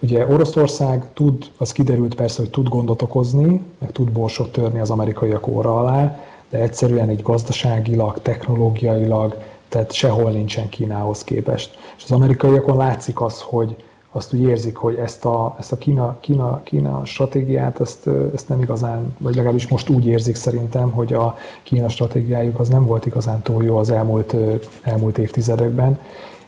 ugye 0.00 0.26
Oroszország 0.26 1.04
tud, 1.12 1.44
az 1.56 1.72
kiderült 1.72 2.14
persze, 2.14 2.40
hogy 2.40 2.50
tud 2.50 2.68
gondot 2.68 3.02
okozni, 3.02 3.60
meg 3.78 3.92
tud 3.92 4.10
borsot 4.10 4.52
törni 4.52 4.80
az 4.80 4.90
amerikaiak 4.90 5.46
óra 5.46 5.78
alá, 5.78 6.18
de 6.50 6.58
egyszerűen 6.58 7.08
egy 7.08 7.22
gazdaságilag, 7.22 8.22
technológiailag, 8.22 9.36
tehát 9.68 9.92
sehol 9.92 10.30
nincsen 10.30 10.68
Kínához 10.68 11.24
képest. 11.24 11.78
És 11.96 12.04
az 12.04 12.10
amerikaiakon 12.10 12.76
látszik 12.76 13.20
az, 13.20 13.40
hogy 13.40 13.76
azt 14.16 14.32
úgy 14.32 14.40
érzik, 14.42 14.76
hogy 14.76 14.94
ezt 14.94 15.24
a, 15.24 15.56
ezt 15.58 15.72
a 15.72 15.76
Kína, 15.78 16.16
Kína, 16.20 16.60
Kína 16.62 17.04
stratégiát, 17.04 17.80
ezt, 17.80 18.08
ezt 18.34 18.48
nem 18.48 18.60
igazán, 18.60 19.16
vagy 19.18 19.34
legalábbis 19.34 19.68
most 19.68 19.88
úgy 19.88 20.06
érzik 20.06 20.34
szerintem, 20.34 20.90
hogy 20.90 21.12
a 21.12 21.36
Kína 21.62 21.88
stratégiájuk 21.88 22.58
az 22.60 22.68
nem 22.68 22.86
volt 22.86 23.06
igazán 23.06 23.42
túl 23.42 23.64
jó 23.64 23.76
az 23.76 23.90
elmúlt, 23.90 24.36
elmúlt 24.82 25.18
évtizedekben, 25.18 25.98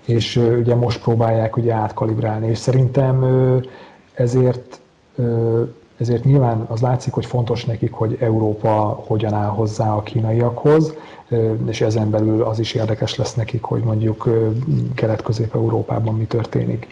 és 0.04 0.36
ugye 0.36 0.74
most 0.74 1.02
próbálják 1.02 1.56
ugye 1.56 1.72
átkalibrálni, 1.72 2.46
és 2.48 2.58
szerintem 2.58 3.24
ezért 4.14 4.80
ezért 5.98 6.24
nyilván 6.24 6.66
az 6.68 6.80
látszik, 6.80 7.12
hogy 7.12 7.26
fontos 7.26 7.64
nekik, 7.64 7.92
hogy 7.92 8.16
Európa 8.20 9.02
hogyan 9.06 9.32
áll 9.32 9.48
hozzá 9.48 9.92
a 9.94 10.02
kínaiakhoz, 10.02 10.94
és 11.66 11.80
ezen 11.80 12.10
belül 12.10 12.42
az 12.42 12.58
is 12.58 12.74
érdekes 12.74 13.16
lesz 13.16 13.34
nekik, 13.34 13.62
hogy 13.62 13.82
mondjuk 13.82 14.28
Kelet-Közép-Európában 14.94 16.14
mi 16.14 16.24
történik. 16.24 16.86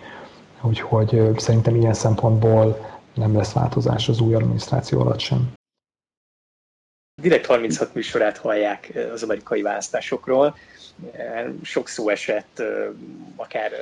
Úgyhogy 0.67 1.39
szerintem 1.39 1.77
ilyen 1.77 1.95
szempontból 1.95 2.93
nem 3.15 3.37
lesz 3.37 3.53
változás 3.53 4.09
az 4.09 4.21
új 4.21 4.35
adminisztráció 4.35 5.01
alatt 5.01 5.19
sem. 5.19 5.53
Direkt 7.23 7.47
36 7.47 7.95
műsorát 7.95 8.39
hallják 8.39 8.93
az 9.12 9.23
amerikai 9.23 9.62
választásokról. 9.62 10.57
Sok 11.62 11.89
szó 11.89 12.09
esett, 12.09 12.62
akár 13.37 13.73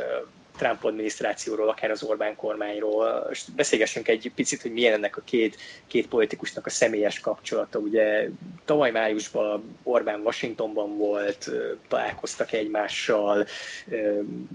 Trump 0.62 0.84
adminisztrációról, 0.84 1.68
akár 1.68 1.90
az 1.90 2.02
Orbán 2.02 2.36
kormányról. 2.36 3.28
És 3.30 3.44
beszélgessünk 3.56 4.08
egy 4.08 4.32
picit, 4.34 4.62
hogy 4.62 4.72
milyen 4.72 4.92
ennek 4.92 5.16
a 5.16 5.22
két, 5.24 5.56
két 5.86 6.08
politikusnak 6.08 6.66
a 6.66 6.70
személyes 6.70 7.20
kapcsolata. 7.20 7.78
Ugye 7.78 8.28
tavaly 8.64 8.90
májusban 8.90 9.78
Orbán 9.82 10.20
Washingtonban 10.20 10.96
volt, 10.96 11.50
találkoztak 11.88 12.52
egymással. 12.52 13.46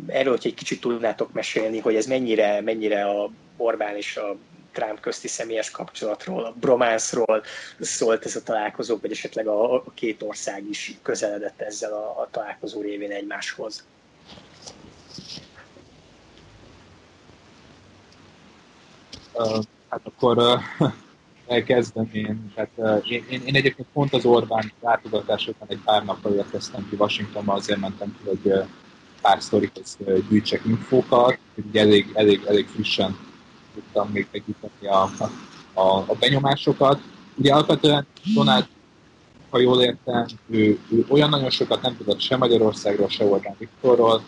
Erről, 0.08 0.36
hogy 0.36 0.47
egy 0.47 0.53
kicsit 0.53 0.82
tudnátok 0.82 1.34
mesélni, 1.34 1.80
hogy 1.80 1.95
ez 1.95 2.05
mennyire, 2.05 2.62
mennyire 2.62 3.05
a 3.05 3.30
Orbán 3.58 3.95
és 3.95 4.18
a 4.18 4.36
Trump 4.72 4.99
közti 4.99 5.28
személyes 5.28 5.72
kapcsolatról, 5.72 6.43
a 6.45 6.53
brománszról 6.60 7.43
szólt 7.80 8.26
ez 8.26 8.36
a 8.36 8.43
találkozó, 8.43 8.97
vagy 9.01 9.12
esetleg 9.12 9.47
a, 9.47 9.74
a 9.74 9.91
két 9.93 10.22
ország 10.22 10.64
is 10.70 10.93
közeledett 11.01 11.62
ezzel 11.62 11.93
a, 11.93 12.20
a 12.22 12.28
találkozó 12.32 12.82
révén 12.82 13.12
egymáshoz. 13.12 13.86
Hát 19.89 20.01
akkor 20.03 20.38
elkezdem 21.47 22.09
én. 22.11 22.51
Tehát, 22.55 23.03
én, 23.05 23.25
én, 23.29 23.41
én 23.45 23.55
egyébként 23.55 23.88
pont 23.93 24.13
az 24.13 24.25
Orbán 24.25 24.71
látogatás 24.81 25.47
után 25.47 25.67
egy 25.67 25.81
pár 25.85 26.05
nappal 26.05 26.33
érkeztem 26.33 26.88
ki 26.89 26.95
Washingtonba, 26.95 27.53
azért 27.53 27.79
mentem 27.79 28.17
ki, 28.17 28.29
hogy 28.29 28.53
pár 29.21 29.41
sztorikhoz 29.41 29.97
gyűjtsek 30.29 30.61
infókat, 30.65 31.38
hogy 31.55 31.77
elég, 31.77 32.11
elég, 32.13 32.43
elég 32.47 32.67
frissen 32.67 33.17
tudtam 33.73 34.09
még 34.09 34.27
megíteni 34.31 34.88
a, 34.88 35.09
a, 35.73 35.97
a 35.97 36.15
benyomásokat. 36.19 37.01
Ugye 37.35 37.53
alapvetően 37.53 38.05
Donald, 38.35 38.67
ha 39.49 39.59
jól 39.59 39.81
értem, 39.81 40.25
ő, 40.49 40.79
ő 40.89 41.05
olyan 41.09 41.29
nagyon 41.29 41.49
sokat 41.49 41.81
nem 41.81 41.97
tudott 41.97 42.19
se 42.19 42.38
Magyarországról, 42.38 43.09
se 43.09 43.25
Orbán 43.25 43.55
Viktorról, 43.57 44.21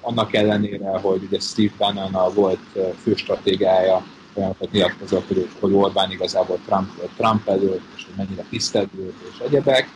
annak 0.00 0.34
ellenére, 0.34 0.98
hogy 0.98 1.22
ugye 1.22 1.40
Steve 1.40 1.72
Bannon 1.78 2.14
a 2.14 2.30
volt 2.32 2.78
főstratégája 3.02 4.04
olyanokat 4.40 4.72
nyilatkozott, 4.72 5.26
hogy, 5.26 5.48
hogy 5.60 5.72
Orbán 5.72 6.10
igazából 6.10 6.58
Trump, 6.66 6.90
Trump 7.16 7.48
előtt, 7.48 7.84
és 7.96 8.04
hogy 8.04 8.14
mennyire 8.16 8.44
tisztelő 8.50 9.14
és 9.32 9.38
egyebek, 9.38 9.88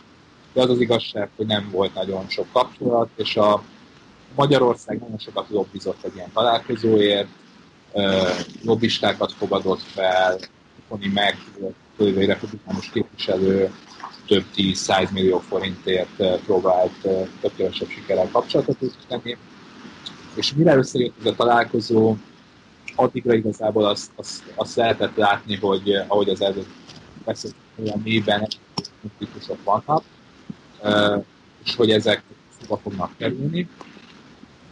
de 0.53 0.61
az 0.61 0.69
az 0.69 0.79
igazság, 0.79 1.29
hogy 1.35 1.45
nem 1.45 1.69
volt 1.71 1.93
nagyon 1.93 2.29
sok 2.29 2.45
kapcsolat, 2.51 3.09
és 3.15 3.37
a 3.37 3.63
Magyarország 4.35 4.99
nagyon 4.99 5.17
sokat 5.17 5.49
lobbizott 5.49 6.03
egy 6.03 6.15
ilyen 6.15 6.31
találkozóért, 6.33 7.27
lobbistákat 8.63 9.31
fogadott 9.31 9.81
fel, 9.81 10.39
Tony 10.89 11.11
Mac, 11.13 11.67
egy 11.97 12.25
republikánus 12.25 12.89
képviselő, 12.89 13.71
több 14.27 14.43
tíz, 14.53 14.77
száz 14.77 15.11
millió 15.11 15.39
forintért 15.39 16.41
próbált 16.45 16.91
több 17.41 17.51
kevesebb 17.55 17.89
sikerrel 17.89 18.29
kapcsolatot 18.31 18.81
építeni. 18.81 19.37
És 20.33 20.53
mire 20.53 20.75
összejött 20.75 21.13
ez 21.19 21.25
a 21.25 21.35
találkozó, 21.35 22.15
addigra 22.95 23.33
igazából 23.33 23.85
azt, 23.85 24.11
azt, 24.15 24.43
azt 24.55 24.75
lehetett 24.75 25.15
látni, 25.15 25.55
hogy 25.55 25.93
ahogy 26.07 26.29
az 26.29 26.41
előtt 26.41 26.69
beszélt, 27.25 27.55
olyan 27.83 28.01
mélyben 28.03 28.47
konfliktusok 29.01 29.57
vannak, 29.63 30.03
és 31.63 31.75
hogy 31.75 31.91
ezek 31.91 32.23
szóba 32.59 32.77
fognak 32.77 33.17
kerülni. 33.17 33.69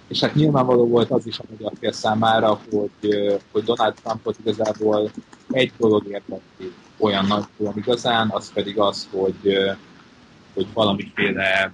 És 0.07 0.19
hát 0.19 0.35
nyilvánvaló 0.35 0.87
volt 0.87 1.11
az 1.11 1.27
is 1.27 1.39
a 1.39 1.43
magyar 1.49 1.71
fél 1.79 1.91
számára, 1.91 2.59
hogy, 2.71 3.39
hogy 3.51 3.63
Donald 3.63 3.93
Trumpot 3.93 4.37
igazából 4.39 5.11
egy 5.51 5.71
dolog 5.77 6.03
érdekli 6.05 6.73
olyan 6.97 7.25
nagy 7.25 7.43
olyan 7.57 7.77
igazán, 7.77 8.29
az 8.29 8.53
pedig 8.53 8.79
az, 8.79 9.07
hogy, 9.11 9.57
hogy 10.53 10.67
valamiféle 10.73 11.73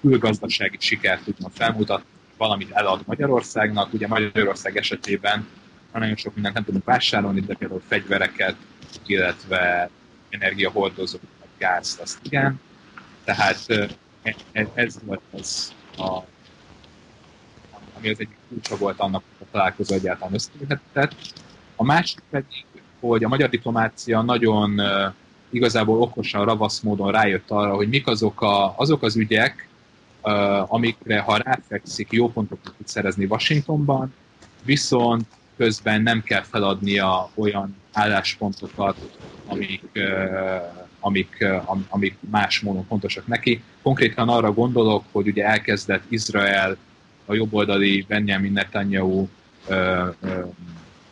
külgazdasági 0.00 0.76
sikert 0.80 1.24
tudna 1.24 1.48
felmutatni, 1.48 2.19
valamit 2.40 2.70
elad 2.70 3.02
Magyarországnak. 3.06 3.92
Ugye 3.92 4.06
Magyarország 4.06 4.76
esetében 4.76 5.48
nagyon 5.92 6.16
sok 6.16 6.34
mindent 6.34 6.54
nem 6.54 6.64
tudunk 6.64 6.84
vásárolni, 6.84 7.40
de 7.40 7.54
például 7.54 7.82
fegyvereket, 7.88 8.56
illetve 9.06 9.90
energiahordozókat, 10.28 11.28
gázt, 11.58 12.00
azt 12.00 12.18
igen. 12.22 12.60
Tehát 13.24 13.64
e, 14.22 14.36
e, 14.52 14.66
ez 14.74 14.98
volt 15.04 15.20
az, 15.30 15.72
a, 15.96 16.22
ami 17.96 18.10
az 18.10 18.20
egyik 18.20 18.36
kulcsa 18.48 18.76
volt 18.76 19.00
annak, 19.00 19.22
hogy 19.38 19.46
a 19.46 19.50
találkozó 19.52 19.94
egyáltalán 19.94 20.34
összejöhetett. 20.34 21.14
A 21.76 21.84
másik 21.84 22.22
pedig, 22.30 22.64
hogy 23.00 23.24
a 23.24 23.28
magyar 23.28 23.48
diplomácia 23.48 24.22
nagyon 24.22 24.80
igazából 25.50 26.00
okosan, 26.00 26.44
ravasz 26.44 26.80
módon 26.80 27.10
rájött 27.10 27.50
arra, 27.50 27.74
hogy 27.74 27.88
mik 27.88 28.06
azok, 28.06 28.42
a, 28.42 28.78
azok 28.78 29.02
az 29.02 29.16
ügyek, 29.16 29.68
amikre 30.66 31.18
ha 31.18 31.36
ráfekszik, 31.36 32.08
jó 32.10 32.30
pontokat 32.30 32.74
tud 32.76 32.88
szerezni 32.88 33.24
Washingtonban, 33.24 34.14
viszont 34.62 35.26
közben 35.56 36.02
nem 36.02 36.22
kell 36.22 36.42
feladnia 36.42 37.30
olyan 37.34 37.76
álláspontokat, 37.92 38.96
amik, 39.46 39.82
amik, 41.00 41.44
amik 41.88 42.16
más 42.30 42.60
módon 42.60 42.84
fontosak 42.84 43.26
neki. 43.26 43.62
Konkrétan 43.82 44.28
arra 44.28 44.52
gondolok, 44.52 45.04
hogy 45.12 45.26
ugye 45.26 45.44
elkezdett 45.44 46.02
Izrael 46.08 46.76
a 47.26 47.34
jobboldali 47.34 48.04
Benjamin 48.08 48.52
Netanyahu 48.52 49.28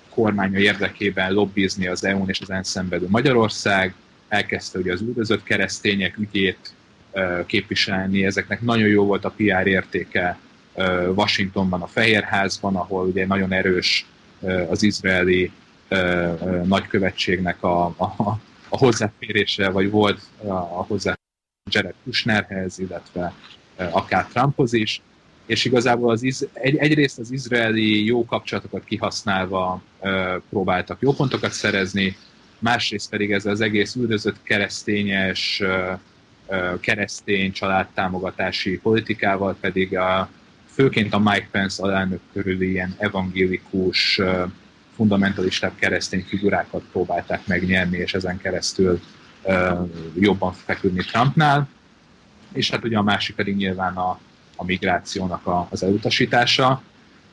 kormánya 0.09 0.59
érdekében 0.59 1.33
lobbizni 1.33 1.87
az 1.87 2.05
EU-n 2.05 2.29
és 2.29 2.41
az 2.41 2.51
ENSZ-en 2.51 2.89
belül 2.89 3.09
Magyarország, 3.11 3.95
elkezdte 4.29 4.79
ugye 4.79 4.93
az 4.93 5.01
üldözött 5.01 5.43
keresztények 5.43 6.19
ügyét 6.19 6.73
képviselni, 7.47 8.25
ezeknek 8.25 8.61
nagyon 8.61 8.89
jó 8.89 9.05
volt 9.05 9.25
a 9.25 9.35
PR 9.37 9.67
értéke 9.67 10.39
Washingtonban, 11.15 11.83
a 11.83 11.87
Fehérházban, 11.87 12.77
ahol 12.77 13.07
ugye 13.07 13.27
nagyon 13.27 13.53
erős 13.53 14.07
az 14.69 14.83
izraeli 14.83 15.51
nagykövetségnek 16.65 17.63
a, 17.63 17.85
a, 17.85 18.39
a 18.69 18.77
hozzáférése, 18.77 19.71
vagy 19.71 19.91
volt 19.91 20.21
a 20.47 20.85
hozzá 20.85 21.19
Jared 21.71 21.95
Kushnerhez, 22.05 22.79
illetve 22.79 23.33
akár 23.77 24.27
Trumphoz 24.27 24.73
is, 24.73 25.01
és 25.47 25.65
igazából 25.65 26.11
az 26.11 26.23
iz, 26.23 26.49
egy, 26.53 26.77
egyrészt 26.77 27.19
az 27.19 27.31
izraeli 27.31 28.05
jó 28.05 28.25
kapcsolatokat 28.25 28.85
kihasználva 28.85 29.83
próbáltak 30.51 31.01
jó 31.01 31.13
pontokat 31.13 31.53
szerezni, 31.53 32.17
másrészt 32.59 33.11
pedig 33.11 33.33
ez 33.33 33.47
az 33.47 33.61
egész 33.61 33.95
üldözött 33.95 34.43
keresztényes, 34.43 35.63
keresztény 36.81 37.53
családtámogatási 37.53 38.79
politikával 38.79 39.57
pedig 39.61 39.97
a, 39.97 40.29
főként 40.67 41.15
a 41.15 41.19
Mike 41.19 41.49
Pence 41.51 41.83
alelnök 41.83 42.21
körül 42.33 42.63
ilyen 42.63 42.95
evangélikus, 42.99 44.21
fundamentalistább 44.97 45.73
keresztény 45.75 46.25
figurákat 46.29 46.83
próbálták 46.93 47.47
megnyerni, 47.47 47.97
és 47.97 48.15
ezen 48.15 48.39
keresztül 48.39 49.01
jobban 50.19 50.53
feküdni 50.53 51.05
Trumpnál. 51.05 51.69
És 52.53 52.71
hát 52.71 52.85
ugye 52.85 52.99
a 52.99 53.03
másik 53.03 53.35
pedig 53.37 53.57
nyilván 53.57 53.97
a, 53.97 54.19
a 54.57 54.65
migrációnak 54.65 55.47
a, 55.47 55.67
az 55.71 55.83
elutasítása, 55.83 56.83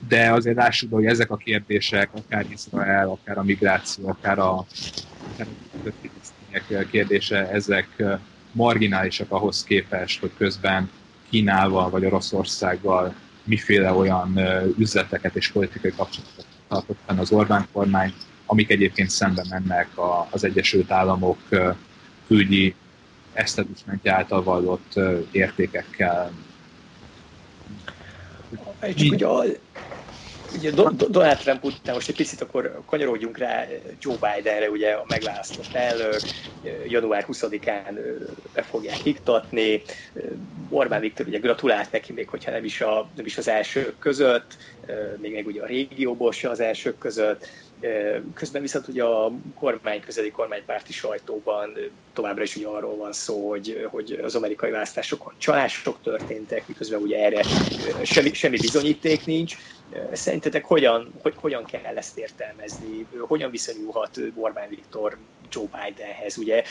de 0.07 0.31
azért 0.31 0.55
lássuk 0.55 0.93
hogy 0.93 1.05
ezek 1.05 1.31
a 1.31 1.37
kérdések, 1.37 2.09
akár 2.13 2.45
Izrael, 2.51 3.09
akár 3.09 3.37
a 3.37 3.43
migráció, 3.43 4.07
akár 4.07 4.39
a 4.39 4.65
kérdése, 6.91 7.49
ezek 7.49 8.03
marginálisak 8.55 9.31
ahhoz 9.31 9.63
képest, 9.63 10.19
hogy 10.19 10.31
közben 10.37 10.89
Kínával 11.29 11.89
vagy 11.89 12.05
Oroszországgal 12.05 13.13
miféle 13.43 13.91
olyan 13.91 14.39
üzleteket 14.77 15.35
és 15.35 15.51
politikai 15.51 15.91
kapcsolatokat 15.95 16.45
tartott 16.67 16.97
fenn 17.05 17.17
az 17.17 17.31
Orbán 17.31 17.67
kormány, 17.71 18.13
amik 18.45 18.69
egyébként 18.69 19.09
szembe 19.09 19.45
mennek 19.49 19.87
az 20.29 20.43
Egyesült 20.43 20.91
Államok 20.91 21.37
külügyi 22.27 22.75
establishmentje 23.33 24.13
által 24.13 24.43
vallott 24.43 24.99
értékekkel, 25.31 26.31
csak 28.79 29.11
ugye, 29.11 29.27
ugye 30.57 30.71
Donald 31.09 31.37
Trump 31.37 31.63
után 31.63 31.93
most 31.93 32.09
egy 32.09 32.15
picit 32.15 32.41
akkor 32.41 32.81
kanyarodjunk 32.85 33.37
rá 33.37 33.65
Joe 34.01 34.15
Bidenre, 34.15 34.69
ugye 34.69 34.91
a 34.91 35.05
megválasztott 35.07 35.73
elnök, 35.73 36.19
január 36.87 37.25
20-án 37.27 37.99
be 38.53 38.61
fogják 38.61 39.05
iktatni. 39.05 39.81
Orbán 40.69 41.01
Viktor 41.01 41.27
ugye 41.27 41.39
gratulált 41.39 41.91
neki, 41.91 42.13
még 42.13 42.29
hogyha 42.29 42.51
nem 42.51 42.63
is, 42.63 42.81
a, 42.81 43.09
nem 43.15 43.25
is 43.25 43.37
az 43.37 43.47
elsők 43.47 43.99
között, 43.99 44.57
még 45.17 45.33
meg 45.33 45.45
ugye 45.45 45.61
a 45.61 45.65
régióból 45.65 46.31
se 46.31 46.49
az 46.49 46.59
elsők 46.59 46.97
között. 46.97 47.47
Közben 48.33 48.61
viszont 48.61 48.87
ugye 48.87 49.03
a 49.03 49.31
kormány 49.59 50.01
közeli 50.01 50.31
kormánypárti 50.31 50.93
sajtóban 50.93 51.77
továbbra 52.13 52.43
is 52.43 52.55
ugye 52.55 52.67
arról 52.67 52.95
van 52.97 53.13
szó, 53.13 53.49
hogy, 53.49 53.87
hogy 53.91 54.19
az 54.23 54.35
amerikai 54.35 54.71
választásokon 54.71 55.33
csalások 55.37 55.97
történtek, 56.03 56.67
miközben 56.67 57.01
ugye 57.01 57.17
erre 57.25 57.43
semmi, 58.03 58.33
semmi 58.33 58.57
bizonyíték 58.57 59.25
nincs. 59.25 59.57
Szerintetek 60.11 60.65
hogyan, 60.65 61.13
hogy, 61.21 61.35
hogyan 61.35 61.65
kell 61.65 61.97
ezt 61.97 62.17
értelmezni? 62.17 63.07
Hogyan 63.19 63.51
viszonyulhat 63.51 64.17
Orbán 64.35 64.69
Viktor 64.69 65.19
Joe 65.49 65.67
Bidenhez? 65.67 66.37
Ugye 66.37 66.63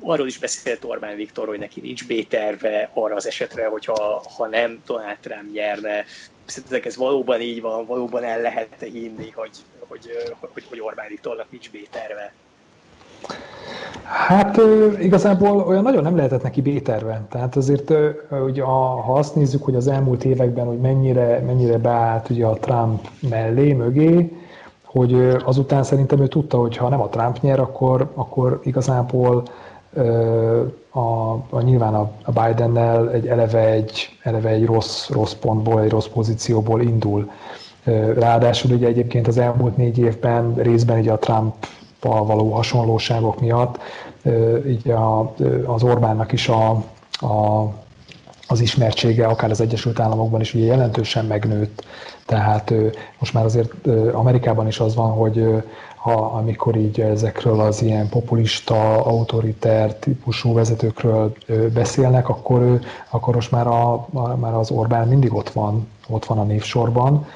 arról 0.00 0.26
is 0.26 0.38
beszélt 0.38 0.84
Orbán 0.84 1.16
Viktor, 1.16 1.46
hogy 1.48 1.58
neki 1.58 1.80
nincs 1.80 2.06
B-terve 2.06 2.90
arra 2.94 3.14
az 3.14 3.26
esetre, 3.26 3.66
hogyha 3.66 4.28
ha 4.36 4.46
nem 4.48 4.82
Donald 4.84 5.18
Trump 5.18 5.50
nyerne. 5.50 6.04
Szerintetek 6.44 6.84
ez 6.84 6.96
valóban 6.96 7.40
így 7.40 7.60
van, 7.60 7.86
valóban 7.86 8.24
el 8.24 8.40
lehet 8.40 8.80
hinni, 8.80 9.30
hogy, 9.30 9.56
hogy, 9.78 10.10
hogy, 10.40 10.66
hogy 10.66 10.80
Orbán 10.80 11.08
Viktornak 11.08 11.50
nincs 11.50 11.70
B-terve? 11.70 12.36
Hát 14.02 14.60
igazából 15.00 15.64
olyan 15.66 15.82
nagyon 15.82 16.02
nem 16.02 16.16
lehetett 16.16 16.42
neki 16.42 16.62
B-terve. 16.62 17.26
Tehát 17.30 17.56
azért, 17.56 17.92
ugye, 18.46 18.62
ha 18.62 19.12
azt 19.12 19.34
nézzük, 19.34 19.64
hogy 19.64 19.74
az 19.74 19.88
elmúlt 19.88 20.24
években, 20.24 20.66
hogy 20.66 20.78
mennyire, 20.78 21.42
mennyire 21.46 21.78
beállt 21.78 22.30
ugye 22.30 22.46
a 22.46 22.52
Trump 22.52 23.08
mellé, 23.28 23.72
mögé, 23.72 24.32
hogy 24.84 25.36
azután 25.44 25.82
szerintem 25.82 26.20
ő 26.20 26.26
tudta, 26.26 26.58
hogy 26.58 26.76
ha 26.76 26.88
nem 26.88 27.00
a 27.00 27.08
Trump 27.08 27.40
nyer, 27.40 27.60
akkor, 27.60 28.10
akkor 28.14 28.60
igazából 28.64 29.42
a, 30.90 31.32
a, 31.50 31.60
nyilván 31.60 31.94
a, 31.94 32.10
a 32.22 32.32
Bidennel 32.32 33.10
egy 33.10 33.26
eleve 33.26 33.66
egy, 33.70 34.18
eleve 34.22 34.48
egy 34.48 34.66
rossz, 34.66 35.10
rossz 35.10 35.32
pontból, 35.32 35.80
egy 35.80 35.90
rossz 35.90 36.06
pozícióból 36.06 36.80
indul. 36.80 37.30
Ráadásul 38.18 38.70
ugye 38.70 38.86
egyébként 38.86 39.26
az 39.26 39.38
elmúlt 39.38 39.76
négy 39.76 39.98
évben 39.98 40.54
részben 40.54 40.98
ugye 40.98 41.12
a 41.12 41.18
Trump 41.18 41.54
való 42.06 42.52
hasonlóságok 42.52 43.40
miatt 43.40 43.78
így 44.66 44.90
a, 44.90 45.34
az 45.66 45.82
Orbánnak 45.82 46.32
is 46.32 46.48
a, 46.48 46.70
a, 47.12 47.68
az 48.48 48.60
ismertsége 48.60 49.26
akár 49.26 49.50
az 49.50 49.60
Egyesült 49.60 50.00
Államokban 50.00 50.40
is 50.40 50.54
ugye 50.54 50.64
jelentősen 50.64 51.24
megnőtt, 51.24 51.84
tehát 52.26 52.72
most 53.18 53.32
már 53.32 53.44
azért 53.44 53.86
Amerikában 54.12 54.66
is 54.66 54.80
az 54.80 54.94
van, 54.94 55.10
hogy 55.10 55.62
ha, 55.96 56.12
amikor 56.12 56.76
így 56.76 57.00
ezekről 57.00 57.60
az 57.60 57.82
ilyen 57.82 58.08
populista, 58.08 59.04
autoriter 59.04 59.94
típusú 59.94 60.52
vezetőkről 60.54 61.32
beszélnek, 61.74 62.28
akkor, 62.28 62.80
akkor 63.10 63.34
most 63.34 63.50
már, 63.50 63.66
a, 63.66 64.06
már 64.36 64.54
az 64.54 64.70
Orbán 64.70 65.08
mindig 65.08 65.34
ott 65.34 65.50
van, 65.50 65.88
ott 66.08 66.24
van 66.24 66.38
a 66.38 66.42
névsorban. 66.42 67.26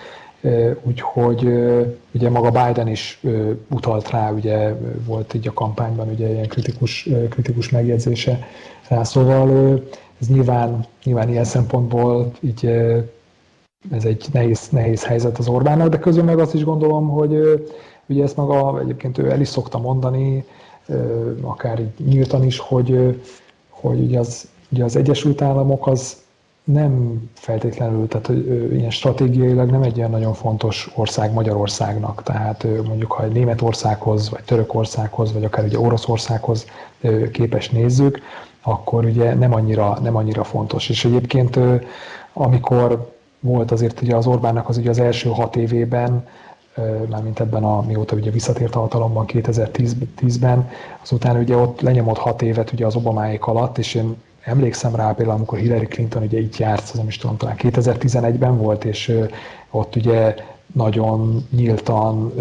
Úgyhogy 0.83 1.45
ugye 2.15 2.31
maga 2.31 2.51
Biden 2.51 2.89
is 2.89 3.21
utalt 3.71 4.11
rá, 4.11 4.31
ugye 4.31 4.75
volt 5.05 5.35
így 5.35 5.49
a 5.49 5.53
kampányban 5.53 6.09
ugye 6.09 6.29
ilyen 6.29 6.49
kritikus, 6.49 7.09
kritikus 7.29 7.71
megjegyzése 7.71 8.47
rá, 8.89 9.03
szóval 9.03 9.81
ez 10.21 10.29
nyilván, 10.29 10.87
nyilván 11.05 11.29
ilyen 11.29 11.45
szempontból 11.45 12.31
így 12.41 12.67
ez 13.91 14.05
egy 14.05 14.27
nehéz, 14.33 14.69
nehéz 14.69 15.05
helyzet 15.05 15.39
az 15.39 15.49
Orbánnak, 15.49 15.89
de 15.89 15.99
közül 15.99 16.23
meg 16.23 16.39
azt 16.39 16.55
is 16.55 16.65
gondolom, 16.65 17.09
hogy 17.09 17.65
ugye 18.07 18.23
ezt 18.23 18.37
maga 18.37 18.81
egyébként 18.81 19.19
ő 19.19 19.31
el 19.31 19.41
is 19.41 19.49
szokta 19.49 19.79
mondani, 19.79 20.45
akár 21.41 21.81
így 21.81 22.07
nyíltan 22.07 22.45
is, 22.45 22.59
hogy, 22.59 23.21
hogy 23.69 24.01
ugye 24.01 24.19
az, 24.19 24.49
ugye 24.73 24.85
az 24.85 24.97
Egyesült 24.97 25.43
Államok 25.43 25.87
az 25.87 26.17
nem 26.73 27.23
feltétlenül, 27.35 28.09
tehát 28.09 28.27
hogy 28.27 28.73
ilyen 28.73 28.91
stratégiailag 28.91 29.71
nem 29.71 29.83
egy 29.83 29.99
olyan 29.99 30.11
nagyon 30.11 30.35
fontos 30.35 30.91
ország 30.95 31.33
Magyarországnak. 31.33 32.23
Tehát 32.23 32.67
mondjuk, 32.87 33.13
ha 33.13 33.27
Németországhoz, 33.27 34.31
vagy 34.31 34.43
Törökországhoz, 34.43 35.33
vagy 35.33 35.45
akár 35.45 35.65
ugye 35.65 35.79
Oroszországhoz 35.79 36.67
képes 37.33 37.71
nézzük, 37.71 38.21
akkor 38.63 39.05
ugye 39.05 39.35
nem 39.35 39.55
annyira, 39.55 39.99
nem 40.03 40.17
annyira 40.17 40.45
fontos. 40.45 40.89
És 40.89 41.05
egyébként 41.05 41.59
amikor 42.33 43.13
volt 43.41 43.71
azért 43.71 44.03
ugye 44.03 44.17
az 44.17 44.27
Orbánnak 44.27 44.69
az 44.69 44.77
ugye 44.77 44.91
az 44.91 44.99
első 44.99 45.29
hat 45.29 45.57
évében, 45.57 46.27
mármint 47.09 47.41
ebben 47.41 47.65
a, 47.65 47.81
mióta 47.81 48.17
ugye 48.17 48.31
visszatért 48.31 48.75
a 48.75 48.81
hatalomban 48.81 49.25
2010-ben, 49.29 50.71
azután 51.03 51.37
ugye 51.37 51.57
ott 51.57 51.81
lenyomott 51.81 52.19
hat 52.19 52.43
évet 52.43 52.73
ugye 52.73 52.87
az 52.87 52.95
Obamáék 52.95 53.47
alatt, 53.47 53.79
és 53.79 53.95
én 53.95 54.17
emlékszem 54.45 54.95
rá 54.95 55.13
például, 55.13 55.37
amikor 55.37 55.59
Hillary 55.59 55.87
Clinton 55.87 56.23
ugye 56.23 56.41
itt 56.41 56.57
járt, 56.57 56.91
az 56.93 56.97
nem 56.97 57.07
is 57.07 57.17
tudom, 57.17 57.37
talán 57.37 57.57
2011-ben 57.59 58.57
volt, 58.57 58.85
és 58.85 59.21
ott 59.71 59.97
ugye 59.97 60.35
nagyon 60.75 61.47
nyíltan 61.51 62.33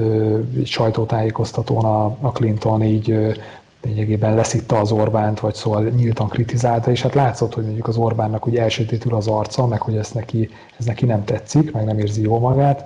sajtótájékoztatón 0.63 1.85
a, 1.85 2.05
a 2.05 2.31
Clinton 2.31 2.83
így 2.83 3.35
lényegében 3.81 4.35
leszitta 4.35 4.79
az 4.79 4.91
Orbánt, 4.91 5.39
vagy 5.39 5.53
szóval 5.53 5.83
nyíltan 5.83 6.27
kritizálta, 6.27 6.91
és 6.91 7.01
hát 7.01 7.13
látszott, 7.13 7.53
hogy 7.53 7.63
mondjuk 7.63 7.87
az 7.87 7.97
Orbánnak 7.97 8.45
ugye 8.45 8.61
elsötétül 8.61 9.15
az 9.15 9.27
arca, 9.27 9.67
meg 9.67 9.81
hogy 9.81 9.95
ez 9.95 10.11
neki, 10.11 10.49
ez 10.79 10.85
neki 10.85 11.05
nem 11.05 11.23
tetszik, 11.23 11.71
meg 11.71 11.85
nem 11.85 11.99
érzi 11.99 12.21
jó 12.21 12.39
magát. 12.39 12.85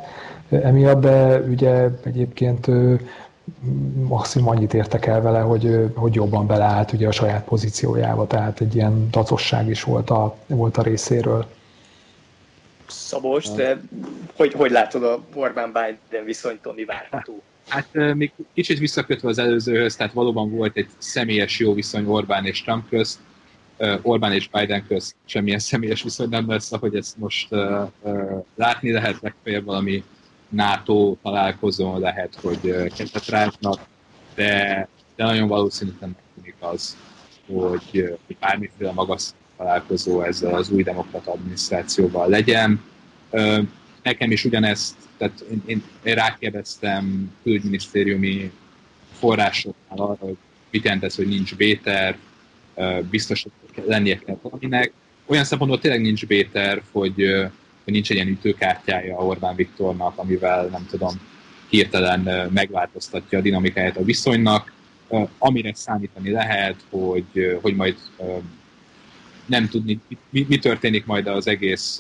Emiatt, 0.50 1.02
de 1.02 1.40
ugye 1.40 1.90
egyébként 2.04 2.68
maximum 4.08 4.48
annyit 4.48 4.74
értek 4.74 5.06
el 5.06 5.22
vele, 5.22 5.40
hogy, 5.40 5.92
hogy 5.96 6.14
jobban 6.14 6.48
beleállt 6.48 6.92
ugye 6.92 7.08
a 7.08 7.12
saját 7.12 7.44
pozíciójába, 7.44 8.28
tehát 8.28 8.62
egy 8.62 8.76
ilyen 8.76 9.10
tacosság 9.10 9.70
is 9.70 9.84
volt 9.84 10.10
a, 10.10 10.38
volt 10.48 10.78
a 10.78 10.82
részéről. 10.82 11.46
Szabos, 12.88 13.50
de 13.50 13.82
hogy, 14.36 14.54
hogy 14.54 14.72
látod 14.72 15.04
a 15.04 15.20
Orbán-Biden 15.34 16.26
viszonyt, 16.26 16.76
mi 16.76 16.86
várható? 16.86 17.42
Hát 17.68 17.88
még 17.94 18.32
kicsit 18.54 18.80
visszakötve 18.80 19.30
az 19.30 19.38
előzőhöz, 19.38 19.96
tehát 19.96 20.14
valóban 20.14 20.52
volt 20.52 20.78
egy 20.78 20.90
személyes 20.98 21.60
jó 21.60 21.74
viszony 21.74 22.06
Orbán 22.06 22.46
és 22.46 22.62
Trump 22.62 22.90
közt, 22.90 23.20
Orbán 24.02 24.34
és 24.34 24.50
Biden 24.50 24.86
közt 24.88 25.16
semmilyen 25.26 25.60
személyes 25.60 26.04
viszony 26.04 26.30
nem 26.30 26.50
lesz, 26.50 26.72
ahogy 26.72 26.96
ezt 26.96 27.18
most 27.18 27.48
látni 28.56 28.92
lehet, 28.92 29.22
legfeljebb 29.22 29.66
valami 29.66 30.04
NATO 30.54 31.16
találkozón 31.22 32.00
lehet, 32.00 32.36
hogy 32.42 32.92
kezdet 32.96 33.26
ráznak, 33.26 33.80
de, 34.36 34.88
de 35.16 35.24
nagyon 35.24 35.48
valószínűleg 35.48 36.16
tűnik 36.36 36.56
az, 36.60 36.98
hogy, 37.48 38.18
hogy 38.26 38.38
bármiféle 38.40 38.92
magas 38.92 39.24
találkozó 39.58 40.22
ezzel 40.22 40.54
az 40.54 40.70
új 40.70 40.84
demokrata 40.84 41.32
adminisztrációval 41.32 42.30
legyen. 42.30 42.82
Nekem 44.04 44.32
is 44.32 44.46
ugyanezt, 44.46 44.96
tehát 45.18 45.46
én, 45.52 45.64
én, 45.66 45.84
én 46.04 46.16
rákérdeztem 46.16 47.32
külügyminisztériumi 47.44 48.52
forrásoknál 49.20 49.98
arra, 49.98 50.18
hogy 50.20 50.38
mit 50.70 50.84
jelent 50.84 51.04
ez, 51.04 51.16
hogy 51.16 51.28
nincs 51.28 51.56
B-terv, 51.56 52.16
biztos, 53.10 53.44
hogy 53.44 53.84
lennie 53.86 54.20
kell 54.20 54.38
valaminek. 54.42 54.92
Olyan 55.26 55.44
szempontból 55.44 55.80
tényleg 55.80 56.02
nincs 56.02 56.26
B-terv, 56.26 56.82
hogy 56.92 57.46
hogy 57.84 57.94
nincs 57.94 58.10
egy 58.10 58.16
ilyen 58.16 58.28
ütőkártyája 58.28 59.16
Orbán 59.16 59.56
Viktornak, 59.56 60.18
amivel 60.18 60.66
nem 60.66 60.86
tudom, 60.90 61.14
hirtelen 61.70 62.50
megváltoztatja 62.54 63.38
a 63.40 63.42
dinamikáját 63.42 63.98
a 63.98 64.04
viszonynak. 64.04 64.74
Amire 65.38 65.74
számítani 65.74 66.32
lehet, 66.32 66.76
hogy, 66.90 67.60
hogy 67.62 67.76
majd 67.76 67.96
nem 69.46 69.68
tudni, 69.68 70.00
mi, 70.30 70.46
mi 70.50 70.58
történik 70.58 71.06
majd 71.06 71.28
az 71.28 71.48
egész 71.48 72.00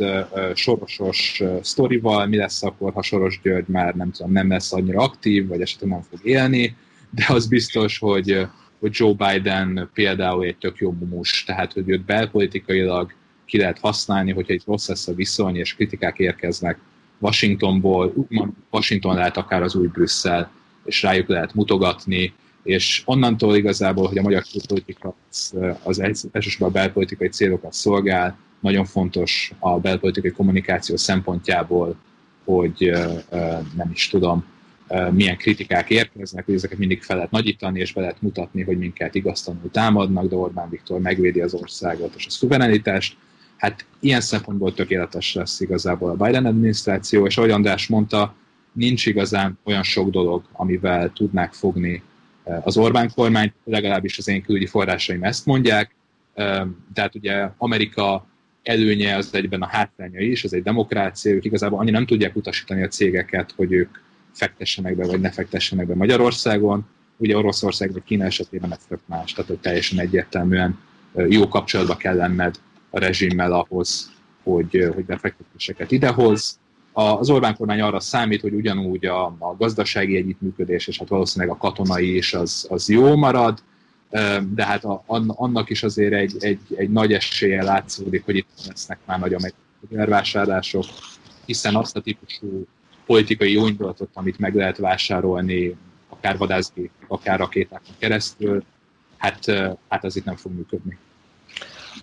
sorosos 0.54 1.42
sztorival, 1.62 2.26
mi 2.26 2.38
lesz 2.38 2.64
akkor, 2.64 2.94
ha 2.94 3.02
Soros 3.02 3.40
György 3.44 3.68
már 3.68 3.96
nem 3.96 4.12
tudom, 4.12 4.32
nem 4.32 4.50
lesz 4.50 4.74
annyira 4.74 5.02
aktív, 5.02 5.48
vagy 5.48 5.62
esetleg 5.62 5.90
nem 5.90 6.02
fog 6.10 6.20
élni, 6.24 6.76
de 7.10 7.26
az 7.28 7.48
biztos, 7.48 7.98
hogy, 7.98 8.48
hogy 8.80 8.92
Joe 8.94 9.14
Biden 9.14 9.90
például 9.94 10.46
egy 10.46 10.58
tök 10.58 10.78
jó 10.78 10.92
mumus, 10.92 11.44
tehát 11.44 11.74
hogy 11.74 11.90
őt 11.90 12.06
belpolitikailag 12.06 13.14
ki 13.46 13.58
lehet 13.58 13.80
használni, 13.80 14.32
hogyha 14.32 14.54
itt 14.54 14.66
rossz 14.66 14.88
lesz 14.88 15.08
a 15.08 15.14
viszony, 15.14 15.56
és 15.56 15.76
kritikák 15.76 16.20
érkeznek 16.20 16.80
Washingtonból, 17.20 18.14
Washington 18.70 19.16
lehet 19.16 19.38
akár 19.38 19.62
az 19.62 19.76
új 19.76 19.88
Brüsszel, 19.88 20.52
és 20.86 21.02
rájuk 21.02 21.28
lehet 21.28 21.54
mutogatni, 21.54 22.34
és 22.64 23.02
onnantól 23.06 23.56
igazából, 23.56 24.08
hogy 24.08 24.18
a 24.18 24.22
magyar 24.22 24.44
politika 24.68 25.16
az, 25.30 25.54
az 25.84 26.00
elsősorban 26.32 26.70
a 26.70 26.72
belpolitikai 26.72 27.28
célokat 27.28 27.74
szolgál, 27.74 28.38
nagyon 28.60 28.86
fontos 28.86 29.52
a 29.60 29.80
belpolitikai 29.80 30.32
kommunikáció 30.32 30.96
szempontjából, 30.96 31.96
hogy 32.46 32.92
nem 33.76 33.90
is 33.94 34.10
tudom, 34.10 34.46
milyen 35.12 35.38
kritikák 35.38 35.90
érkeznek, 35.90 36.46
hogy 36.46 36.54
ezeket 36.54 36.78
mindig 36.78 37.02
fel 37.02 37.16
lehet 37.16 37.32
nagyítani, 37.32 37.80
és 37.80 37.94
be 37.94 38.02
lehet 38.02 38.22
mutatni, 38.22 38.64
hogy 38.64 38.78
minket 38.78 39.16
igaztanul 39.16 39.72
támadnak, 39.72 40.30
de 40.30 40.36
Orbán 40.36 40.70
Viktor 40.70 41.00
megvédi 41.00 41.42
az 41.42 41.54
országot 41.54 42.14
és 42.16 42.26
a 42.26 42.30
szuverenitást, 42.30 43.18
hát 43.64 43.86
ilyen 44.00 44.22
szempontból 44.22 44.74
tökéletes 44.74 45.34
lesz 45.34 45.60
igazából 45.60 46.10
a 46.10 46.26
Biden 46.26 46.46
adminisztráció, 46.46 47.26
és 47.26 47.38
ahogy 47.38 47.50
András 47.50 47.88
mondta, 47.88 48.36
nincs 48.72 49.06
igazán 49.06 49.60
olyan 49.64 49.84
sok 49.84 50.10
dolog, 50.10 50.44
amivel 50.52 51.12
tudnák 51.14 51.54
fogni 51.54 52.02
eh, 52.44 52.66
az 52.68 52.78
Orbán 52.78 53.12
kormány, 53.16 53.54
legalábbis 53.64 54.18
az 54.18 54.28
én 54.28 54.42
külügyi 54.42 54.66
forrásaim 54.66 55.24
ezt 55.24 55.46
mondják. 55.46 55.96
Eh, 56.34 56.64
tehát 56.94 57.16
ugye 57.16 57.50
Amerika 57.58 58.26
előnye 58.64 59.16
az 59.16 59.30
egyben 59.34 59.62
a 59.62 59.68
hátránya 59.68 60.20
is, 60.20 60.44
ez 60.44 60.54
egy 60.54 60.64
demokrácia, 60.64 61.34
ők 61.34 61.46
igazából 61.46 61.80
annyira 61.80 61.98
nem 61.98 62.06
tudják 62.06 62.36
utasítani 62.36 62.84
a 62.84 62.88
cégeket, 62.88 63.54
hogy 63.56 63.72
ők 63.72 63.98
fektessenek 64.32 64.96
be, 64.96 65.06
vagy 65.06 65.20
ne 65.20 65.32
fektessenek 65.32 65.88
be 65.88 65.96
Magyarországon. 65.96 66.86
Ugye 67.18 67.38
Oroszország 67.38 67.92
vagy 67.92 68.04
Kína 68.04 68.26
esetében 68.26 68.72
ez 68.72 68.86
tök 68.88 69.02
más, 69.06 69.34
tehát 69.34 69.50
hogy 69.50 69.60
teljesen 69.60 70.00
egyértelműen 70.00 70.80
eh, 71.16 71.30
jó 71.30 71.48
kapcsolatba 71.48 71.96
kell 71.98 72.16
lenned 72.16 72.56
a 72.94 73.00
rezsimmel 73.00 73.54
ahhoz, 73.54 74.12
hogy, 74.44 74.90
hogy 74.94 75.06
befektetéseket 75.06 75.92
idehoz. 75.92 76.60
Az 76.94 77.30
Orbán 77.30 77.56
kormány 77.56 77.82
arra 77.82 78.00
számít, 78.00 78.42
hogy 78.42 78.54
ugyanúgy 78.54 79.06
a, 79.06 79.26
a 79.26 79.56
gazdasági 79.58 80.16
együttműködés, 80.16 80.88
és 80.88 80.98
hát 80.98 81.08
valószínűleg 81.08 81.56
a 81.56 81.58
katonai 81.58 82.16
is 82.16 82.34
az, 82.34 82.68
az 82.70 82.90
jó 82.90 83.16
marad, 83.16 83.64
de 84.54 84.66
hát 84.66 84.84
a, 84.84 85.04
annak 85.28 85.70
is 85.70 85.84
azért 85.84 86.14
egy, 86.14 86.36
egy, 86.40 86.60
egy 86.76 86.90
nagy 86.90 87.14
esélye 87.14 87.64
látszódik, 87.64 88.26
hogy 88.26 88.36
itt 88.36 88.48
lesznek 88.68 89.00
már 89.06 89.20
nagy 89.20 89.34
amerikai 89.34 89.62
hiszen 91.46 91.76
azt 91.76 91.96
a 91.96 92.02
típusú 92.02 92.68
politikai 93.06 93.52
jóindulatot, 93.52 94.10
amit 94.14 94.40
meg 94.40 94.56
lehet 94.56 94.78
vásárolni, 94.78 95.76
akár 96.10 96.38
vadászgép, 96.38 96.92
akár 97.08 97.40
rakétákon 97.40 97.96
keresztül, 97.98 98.64
hát, 99.18 99.46
hát 99.90 100.04
az 100.04 100.16
itt 100.16 100.26
nem 100.26 100.36
fog 100.36 100.52
működni. 100.52 100.98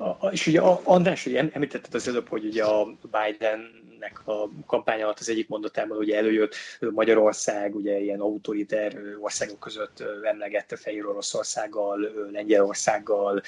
A, 0.00 0.26
és 0.30 0.46
ugye 0.46 0.60
András, 0.84 1.24
hogy 1.24 1.34
említetted 1.34 1.94
az 1.94 2.08
előbb, 2.08 2.28
hogy 2.28 2.44
ugye 2.44 2.64
a 2.64 2.84
Bidennek 2.84 4.22
a 4.24 4.48
kampány 4.66 5.02
alatt 5.02 5.18
az 5.18 5.28
egyik 5.28 5.48
mondatában 5.48 5.98
ugye 5.98 6.16
előjött 6.16 6.54
Magyarország, 6.90 7.74
ugye 7.74 7.98
ilyen 7.98 8.20
autoriter 8.20 8.96
országok 9.20 9.60
között 9.60 10.04
emlegette 10.22 10.76
Fehér 10.76 11.06
Oroszországgal, 11.06 11.98
Lengyelországgal 12.32 13.42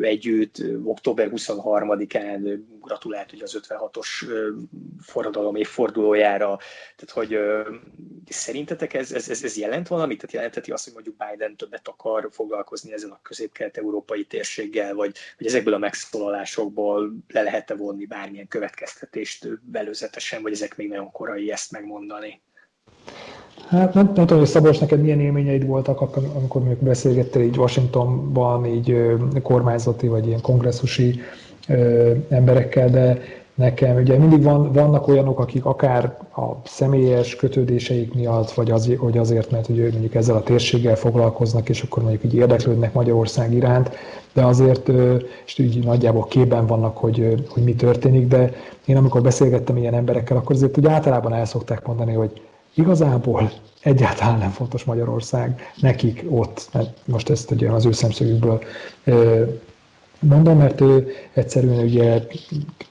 együtt, 0.00 0.62
október 0.84 1.30
23-án 1.34 2.58
gratulált 2.82 3.32
ugye 3.32 3.42
az 3.42 3.60
56-os 3.62 4.06
forradalom 5.00 5.54
évfordulójára, 5.54 6.58
tehát 6.96 7.10
hogy 7.10 7.38
szerintetek 8.28 8.94
ez, 8.94 9.12
ez, 9.12 9.28
ez, 9.28 9.56
jelent 9.56 9.88
valamit? 9.88 10.16
Tehát 10.16 10.34
jelenteti 10.34 10.70
azt, 10.70 10.84
hogy 10.84 10.92
mondjuk 10.92 11.16
Biden 11.16 11.56
többet 11.56 11.88
akar 11.88 12.28
foglalkozni 12.30 12.92
ezen 12.92 13.10
a 13.10 13.20
közép-kelet-európai 13.22 14.24
térséggel, 14.24 14.94
vagy, 14.94 15.16
vagy 15.38 15.46
ezekből 15.46 15.74
a 15.74 15.78
megszólalásokból 15.78 17.12
le 17.28 17.42
lehet-e 17.42 17.74
vonni 17.74 18.06
bármilyen 18.06 18.48
következtetést 18.48 19.62
belőzetesen, 19.62 20.42
vagy 20.42 20.52
ezek 20.52 20.76
még 20.76 20.88
nagyon 20.88 21.10
korai 21.10 21.52
ezt 21.52 21.70
megmondani? 21.70 22.40
Hát 23.68 23.94
nem, 23.94 24.04
nem 24.04 24.26
tudom, 24.26 24.38
hogy 24.38 24.46
Szabolcs, 24.46 24.80
neked 24.80 25.00
milyen 25.00 25.20
élményeid 25.20 25.66
voltak, 25.66 26.00
amikor 26.16 26.60
mondjuk 26.60 26.82
beszélgettél 26.82 27.42
így 27.42 27.58
Washingtonban, 27.58 28.66
így 28.66 28.96
kormányzati 29.42 30.06
vagy 30.06 30.26
ilyen 30.26 30.40
kongresszusi 30.40 31.20
emberekkel, 32.28 32.88
de 32.88 33.18
nekem 33.54 33.96
ugye 33.96 34.18
mindig 34.18 34.42
van, 34.42 34.72
vannak 34.72 35.08
olyanok, 35.08 35.38
akik 35.38 35.64
akár 35.64 36.04
a 36.36 36.42
személyes 36.64 37.36
kötődéseik 37.36 38.14
miatt, 38.14 38.50
vagy 38.50 38.70
az, 38.70 38.92
hogy 38.98 39.18
azért, 39.18 39.50
mert 39.50 39.66
hogy 39.66 39.76
mondjuk 39.76 40.14
ezzel 40.14 40.36
a 40.36 40.42
térséggel 40.42 40.96
foglalkoznak, 40.96 41.68
és 41.68 41.82
akkor 41.82 42.02
mondjuk 42.02 42.24
így 42.24 42.34
érdeklődnek 42.34 42.92
Magyarország 42.92 43.52
iránt, 43.52 43.90
de 44.32 44.44
azért, 44.44 44.88
és 45.44 45.58
így 45.58 45.84
nagyjából 45.84 46.24
képben 46.24 46.66
vannak, 46.66 46.96
hogy, 46.96 47.44
hogy 47.48 47.62
mi 47.62 47.74
történik, 47.74 48.26
de 48.26 48.50
én 48.84 48.96
amikor 48.96 49.22
beszélgettem 49.22 49.76
ilyen 49.76 49.94
emberekkel, 49.94 50.36
akkor 50.36 50.56
azért 50.56 50.78
úgy 50.78 50.86
általában 50.86 51.32
el 51.32 51.44
szokták 51.44 51.86
mondani, 51.86 52.12
hogy 52.12 52.40
igazából 52.74 53.50
egyáltalán 53.82 54.38
nem 54.38 54.50
fontos 54.50 54.84
Magyarország 54.84 55.72
nekik 55.80 56.24
ott, 56.28 56.68
mert 56.72 56.90
most 57.04 57.30
ezt 57.30 57.50
ugye 57.50 57.70
az 57.70 57.86
ő 57.86 57.92
szemszögükből 57.92 58.62
mondom, 60.22 60.58
mert 60.58 60.80
ő 60.80 61.08
egyszerűen 61.32 61.84
ugye 61.84 62.22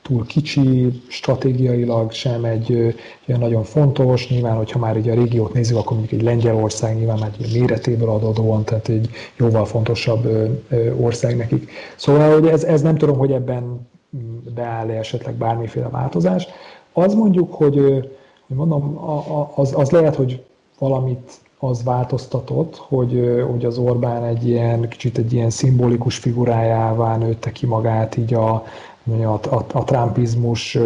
túl 0.02 0.26
kicsi, 0.26 1.02
stratégiailag 1.08 2.12
sem 2.12 2.46
egy 2.46 2.72
olyan 3.28 3.40
nagyon 3.40 3.64
fontos, 3.64 4.30
nyilván, 4.30 4.56
hogyha 4.56 4.80
már 4.80 4.96
egy 4.96 5.10
a 5.10 5.14
régiót 5.14 5.54
nézzük, 5.54 5.78
akkor 5.78 5.98
mondjuk 5.98 6.20
egy 6.20 6.26
Lengyelország 6.26 6.96
nyilván 6.96 7.20
már 7.20 7.32
egy 7.40 7.60
méretéből 7.60 8.10
adódóan, 8.10 8.64
tehát 8.64 8.88
egy 8.88 9.10
jóval 9.38 9.66
fontosabb 9.66 10.28
ország 11.00 11.38
nekik. 11.38 11.72
Szóval 11.96 12.34
hogy 12.34 12.48
ez, 12.48 12.64
ez 12.64 12.82
nem 12.82 12.98
tudom, 12.98 13.18
hogy 13.18 13.32
ebben 13.32 13.88
beáll-e 14.56 14.98
esetleg 14.98 15.34
bármiféle 15.34 15.90
változás. 15.90 16.48
Az 16.94 17.14
mondjuk, 17.14 17.54
hogy, 17.54 17.76
hogy 18.48 18.56
mondom, 18.56 18.98
az, 19.56 19.74
az 19.76 19.90
lehet, 19.90 20.16
hogy 20.16 20.44
valamit 20.80 21.32
az 21.64 21.84
változtatott, 21.84 22.76
hogy, 22.78 23.44
hogy 23.50 23.66
az 23.66 23.78
Orbán 23.78 24.24
egy 24.24 24.48
ilyen, 24.48 24.90
kicsit 24.90 25.18
egy 25.18 25.34
ilyen 25.34 25.50
szimbolikus 25.50 26.18
figurájává 26.18 27.18
nőtte 27.18 27.52
ki 27.52 27.66
magát 27.66 28.18
így 28.18 28.34
a, 28.34 28.50
a, 29.24 29.40
a, 29.50 29.66
a 29.74 29.84
trumpizmus 29.84 30.78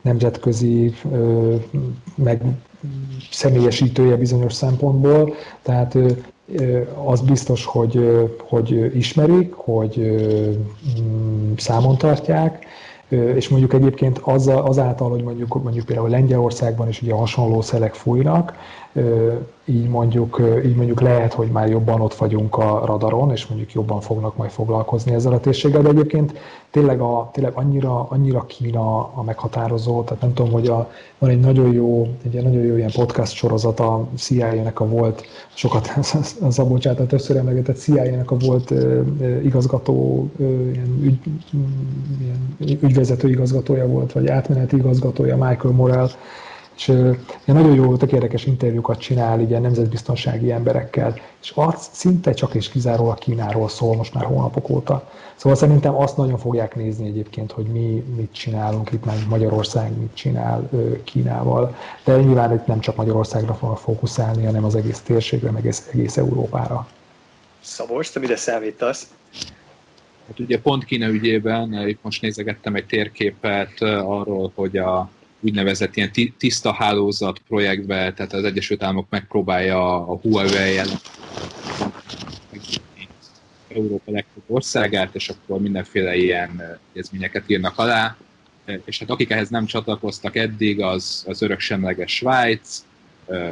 nemzetközi 0.00 0.94
meg 2.14 2.42
személyesítője 3.30 4.16
bizonyos 4.16 4.52
szempontból, 4.52 5.34
tehát 5.62 5.96
az 7.04 7.20
biztos, 7.20 7.64
hogy, 7.64 8.28
hogy 8.48 8.96
ismerik, 8.96 9.52
hogy 9.52 9.98
mm, 11.00 11.52
számon 11.56 11.96
tartják, 11.96 12.66
és 13.08 13.48
mondjuk 13.48 13.72
egyébként 13.72 14.18
azáltal, 14.18 15.10
hogy 15.10 15.22
mondjuk, 15.22 15.62
mondjuk 15.62 15.86
például 15.86 16.08
Lengyelországban 16.08 16.88
is 16.88 17.02
ugye 17.02 17.12
hasonló 17.12 17.60
szelek 17.60 17.94
fújnak, 17.94 18.54
így 19.64 19.88
mondjuk, 19.88 20.42
így 20.64 20.76
mondjuk 20.76 21.00
lehet, 21.00 21.32
hogy 21.32 21.48
már 21.48 21.68
jobban 21.68 22.00
ott 22.00 22.14
vagyunk 22.14 22.56
a 22.56 22.82
radaron, 22.84 23.30
és 23.30 23.46
mondjuk 23.46 23.72
jobban 23.72 24.00
fognak 24.00 24.36
majd 24.36 24.50
foglalkozni 24.50 25.12
ezzel 25.12 25.32
a 25.32 25.40
térséggel, 25.40 25.82
de 25.82 25.88
egyébként 25.88 26.32
tényleg, 26.70 27.00
a, 27.00 27.30
tényleg 27.32 27.52
annyira, 27.54 28.06
annyira 28.08 28.46
Kína 28.46 28.98
a 29.14 29.22
meghatározó, 29.22 30.02
tehát 30.02 30.22
nem 30.22 30.34
tudom, 30.34 30.52
hogy 30.52 30.66
a, 30.66 30.90
van 31.18 31.30
egy 31.30 31.40
nagyon 31.40 31.72
jó, 31.72 32.08
egy 32.24 32.42
nagyon 32.42 32.62
jó 32.62 32.76
ilyen 32.76 32.90
podcast 32.94 33.32
sorozat 33.32 33.80
a 33.80 34.06
CIA-nek 34.16 34.80
a 34.80 34.88
volt, 34.88 35.24
sokat 35.54 35.92
Szabolcs 36.48 36.86
által 36.86 37.06
többször 37.06 37.36
emlegetett 37.36 37.76
CIA-nek 37.76 38.30
a 38.30 38.36
volt 38.36 38.74
igazgató, 39.42 40.28
ilyen, 40.38 40.98
ügy, 41.02 41.18
ilyen 42.20 42.78
ügyvezető 42.82 43.28
igazgatója 43.28 43.86
volt, 43.86 44.12
vagy 44.12 44.26
átmeneti 44.26 44.76
igazgatója 44.76 45.36
Michael 45.36 45.74
Morell, 45.74 46.08
és 46.80 46.88
ilyen 46.88 47.22
nagyon 47.44 47.74
jó, 47.74 47.96
tök 47.96 48.12
érdekes 48.12 48.46
interjúkat 48.46 48.98
csinál 48.98 49.40
ilyen 49.40 49.62
nemzetbiztonsági 49.62 50.52
emberekkel, 50.52 51.14
és 51.42 51.52
az 51.54 51.88
szinte 51.92 52.32
csak 52.32 52.54
és 52.54 52.68
kizárólag 52.68 53.18
Kínáról 53.18 53.68
szól 53.68 53.96
most 53.96 54.14
már 54.14 54.24
hónapok 54.24 54.68
óta. 54.68 55.10
Szóval 55.34 55.58
szerintem 55.58 55.94
azt 55.94 56.16
nagyon 56.16 56.38
fogják 56.38 56.76
nézni 56.76 57.06
egyébként, 57.08 57.52
hogy 57.52 57.64
mi 57.64 58.04
mit 58.16 58.32
csinálunk 58.32 58.92
itt, 58.92 59.04
már 59.04 59.16
Magyarország 59.28 59.98
mit 59.98 60.14
csinál 60.14 60.70
Kínával, 61.04 61.76
de 62.04 62.16
nyilván 62.16 62.52
itt 62.52 62.66
nem 62.66 62.80
csak 62.80 62.96
Magyarországra 62.96 63.54
fognak 63.54 63.78
fókuszálni, 63.78 64.44
hanem 64.44 64.64
az 64.64 64.74
egész 64.74 65.00
térségre, 65.00 65.50
meg 65.50 65.62
egész, 65.62 65.88
egész 65.92 66.16
Európára. 66.16 66.88
Szabolcs, 67.60 68.12
te 68.12 68.20
mire 68.20 68.36
számítasz? 68.36 69.12
Hát 70.26 70.38
ugye 70.38 70.60
pont 70.60 70.84
Kína 70.84 71.06
ügyében, 71.08 71.88
itt 71.88 72.02
most 72.02 72.22
nézegettem 72.22 72.74
egy 72.74 72.86
térképet 72.86 73.82
arról, 74.04 74.52
hogy 74.54 74.76
a 74.76 75.10
úgynevezett 75.40 75.96
ilyen 75.96 76.12
tiszta 76.38 76.72
hálózat 76.72 77.38
projektbe, 77.48 78.12
tehát 78.12 78.32
az 78.32 78.44
Egyesült 78.44 78.82
Államok 78.82 79.06
megpróbálja 79.10 80.08
a 80.08 80.14
Huawei 80.22 80.76
ellen 80.78 80.98
Európa 83.68 84.10
legtöbb 84.12 84.42
országát, 84.46 85.14
és 85.14 85.28
akkor 85.28 85.60
mindenféle 85.60 86.16
ilyen 86.16 86.78
egyezményeket 86.92 87.44
írnak 87.46 87.78
alá. 87.78 88.16
És 88.84 88.98
hát 88.98 89.10
akik 89.10 89.30
ehhez 89.30 89.48
nem 89.48 89.66
csatlakoztak 89.66 90.36
eddig, 90.36 90.82
az, 90.82 91.24
az 91.26 91.42
öröksemleges 91.42 92.14
Svájc, 92.14 92.84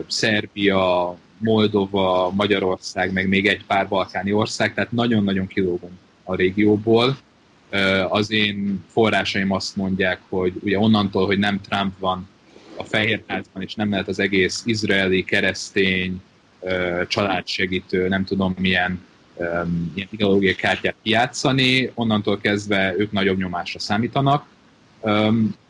Szerbia, 0.07 1.16
Moldova, 1.39 2.30
Magyarország, 2.30 3.12
meg 3.12 3.28
még 3.28 3.47
egy 3.47 3.64
pár 3.64 3.89
balkáni 3.89 4.32
ország, 4.32 4.74
tehát 4.74 4.93
nagyon-nagyon 4.93 5.47
kilógunk 5.47 5.93
a 6.24 6.34
régióból 6.34 7.18
az 8.09 8.31
én 8.31 8.85
forrásaim 8.93 9.53
azt 9.53 9.77
mondják, 9.77 10.21
hogy 10.29 10.53
ugye 10.61 10.79
onnantól, 10.79 11.27
hogy 11.27 11.39
nem 11.39 11.61
Trump 11.61 11.99
van 11.99 12.29
a 12.77 12.85
Fehérházban, 12.85 13.62
és 13.62 13.75
nem 13.75 13.91
lehet 13.91 14.09
az 14.09 14.19
egész 14.19 14.62
izraeli, 14.64 15.25
keresztény, 15.25 16.23
családsegítő, 17.09 18.09
nem 18.09 18.25
tudom 18.25 18.55
milyen 18.59 19.07
ilyen 19.95 20.09
ideológiai 20.11 20.55
kártyát 20.55 20.95
kijátszani, 21.03 21.91
onnantól 21.95 22.39
kezdve 22.39 22.95
ők 22.97 23.12
nagyobb 23.12 23.39
nyomásra 23.39 23.79
számítanak. 23.79 24.47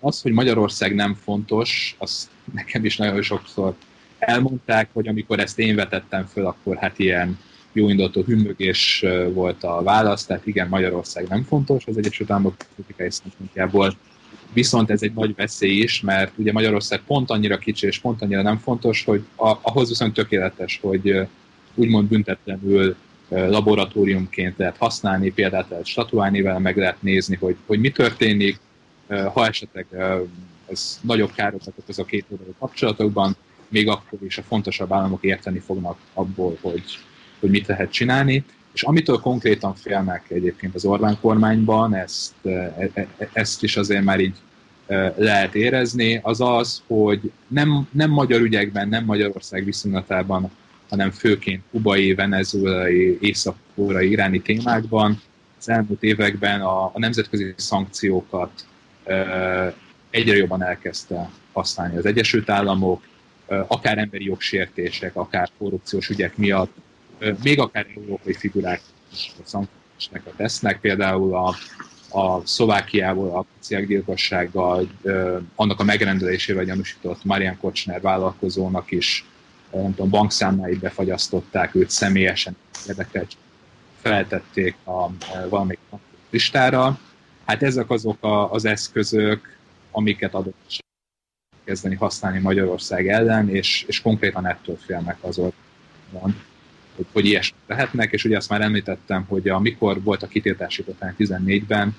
Az, 0.01 0.23
hogy 0.23 0.33
Magyarország 0.33 0.95
nem 0.95 1.15
fontos, 1.25 1.97
azt 1.99 2.29
nekem 2.55 2.85
is 2.85 2.97
nagyon 2.97 3.23
sokszor 3.23 3.75
elmondták, 4.19 4.89
hogy 4.93 5.09
amikor 5.09 5.41
ezt 5.41 5.59
én 5.59 5.75
vetettem 5.75 6.27
föl, 6.27 6.47
akkor 6.47 6.77
hát 6.77 6.99
ilyen 6.99 7.39
jó 7.79 7.89
indulatú 7.89 8.24
hümmögés 8.24 9.05
volt 9.33 9.64
a 9.64 9.83
válasz, 9.83 10.26
tehát 10.26 10.47
igen, 10.47 10.68
Magyarország 10.68 11.29
nem 11.29 11.43
fontos 11.43 11.87
az 11.87 11.97
Egyesült 11.97 12.31
Államok 12.31 12.55
politikai 12.76 13.11
szempontjából, 13.11 13.97
viszont 14.53 14.91
ez 14.91 15.03
egy 15.03 15.14
nagy 15.14 15.35
veszély 15.35 15.76
is, 15.76 16.01
mert 16.01 16.33
ugye 16.37 16.53
Magyarország 16.53 17.01
pont 17.07 17.31
annyira 17.31 17.59
kicsi 17.59 17.87
és 17.87 17.99
pont 17.99 18.22
annyira 18.22 18.43
nem 18.43 18.59
fontos, 18.59 19.05
hogy 19.05 19.24
ahhoz 19.37 19.89
viszont 19.89 20.14
tökéletes, 20.14 20.79
hogy 20.83 21.26
úgymond 21.74 22.09
büntetlenül 22.09 22.97
laboratóriumként 23.29 24.59
lehet 24.59 24.76
használni, 24.76 25.31
példát 25.31 25.68
lehet 25.68 25.87
statuálni 25.87 26.43
vele, 26.43 26.59
meg 26.59 26.76
lehet 26.76 27.03
nézni, 27.03 27.37
hogy, 27.37 27.57
hogy 27.66 27.81
mi 27.81 27.91
történik, 27.91 28.61
ha 29.09 29.47
esetleg 29.47 29.87
ez 30.70 31.01
nagyobb 31.03 31.33
károkat 31.33 31.72
okoz 31.76 31.99
a 31.99 32.05
két 32.05 32.24
oldalú 32.29 32.55
kapcsolatokban, 32.59 33.37
még 33.68 33.89
akkor 33.89 34.18
is 34.22 34.39
a 34.39 34.43
fontosabb 34.43 34.93
államok 34.93 35.22
érteni 35.24 35.59
fognak 35.59 35.99
abból, 36.14 36.59
hogy 36.61 36.83
hogy 37.41 37.51
mit 37.51 37.66
lehet 37.66 37.91
csinálni, 37.93 38.45
és 38.72 38.82
amitől 38.82 39.18
konkrétan 39.18 39.74
félnek 39.74 40.24
egyébként 40.28 40.74
az 40.74 40.84
Orbán 40.84 41.18
kormányban, 41.20 41.95
ezt, 41.95 42.34
e, 42.45 42.51
e, 42.51 42.91
e, 42.95 43.28
ezt 43.32 43.62
is 43.62 43.76
azért 43.76 44.05
már 44.05 44.20
így 44.20 44.34
lehet 45.16 45.55
érezni, 45.55 46.20
az 46.22 46.41
az, 46.41 46.82
hogy 46.86 47.32
nem, 47.49 47.89
nem 47.93 48.11
magyar 48.11 48.41
ügyekben, 48.41 48.89
nem 48.89 49.05
Magyarország 49.05 49.64
viszonylatában, 49.64 50.51
hanem 50.89 51.11
főként 51.11 51.62
kubai, 51.70 52.14
venezuelai, 52.14 53.18
észak 53.20 53.57
iráni 54.01 54.41
témákban 54.41 55.20
az 55.59 55.68
elmúlt 55.68 56.03
években 56.03 56.61
a, 56.61 56.84
a 56.84 56.99
nemzetközi 56.99 57.55
szankciókat 57.57 58.66
egyre 60.11 60.36
jobban 60.36 60.62
elkezdte 60.62 61.30
használni 61.53 61.97
az 61.97 62.07
Egyesült 62.07 62.51
Államok, 62.51 63.03
akár 63.47 63.99
emberi 63.99 64.24
jogsértések, 64.24 65.16
akár 65.16 65.49
korrupciós 65.59 66.09
ügyek 66.09 66.36
miatt 66.36 66.74
még 67.43 67.61
akár 67.61 67.87
európai 67.97 68.33
figurák 68.33 68.81
is 69.12 69.33
szankciósnak 69.45 70.37
tesznek, 70.37 70.81
például 70.81 71.35
a, 71.35 71.55
a 72.21 72.47
Szlovákiából 72.47 73.39
a 73.39 73.47
gyilkossággal, 73.69 74.89
annak 75.55 75.81
a 75.81 75.85
megrendelésével 75.85 76.64
gyanúsított 76.64 77.25
Marian 77.25 77.59
Kocsner 77.59 78.01
vállalkozónak 78.01 78.91
is 78.91 79.25
nem 79.73 79.95
tudom, 79.95 80.11
bankszámláit 80.11 80.79
befagyasztották, 80.79 81.75
őt 81.75 81.91
személyesen 81.91 82.57
érdekelt, 82.89 83.37
feltették 84.01 84.77
a 84.85 85.09
valamelyik 85.49 85.81
listára. 86.31 86.99
Hát 87.45 87.62
ezek 87.62 87.91
azok 87.91 88.25
a, 88.25 88.53
az 88.53 88.64
eszközök, 88.64 89.57
amiket 89.91 90.35
adott 90.35 90.85
kezdeni 91.64 91.95
használni 91.95 92.39
Magyarország 92.39 93.09
ellen, 93.09 93.49
és, 93.49 93.85
és 93.87 94.01
konkrétan 94.01 94.47
ettől 94.47 94.77
félnek 94.77 95.16
az 95.21 95.39
országban 95.39 96.43
hogy, 96.99 97.07
hogy 97.13 97.27
ilyesmit 97.27 97.61
lehetnek, 97.67 98.13
és 98.13 98.25
ugye 98.25 98.37
azt 98.37 98.49
már 98.49 98.61
említettem, 98.61 99.25
hogy 99.29 99.49
amikor 99.49 100.03
volt 100.03 100.23
a 100.23 100.27
kitiltási 100.27 100.85
után 100.87 101.15
14-ben, 101.19 101.97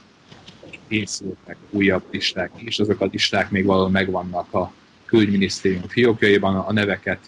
készültek 0.88 1.58
újabb 1.70 2.04
listák 2.12 2.52
is, 2.56 2.80
azok 2.80 3.02
a 3.02 3.10
listák 3.12 3.50
még 3.50 3.66
valahol 3.66 3.90
megvannak 3.90 4.54
a 4.54 4.74
külügyminisztérium 5.06 5.88
fiókjaiban, 5.88 6.56
a 6.56 6.74
neveket 6.74 7.20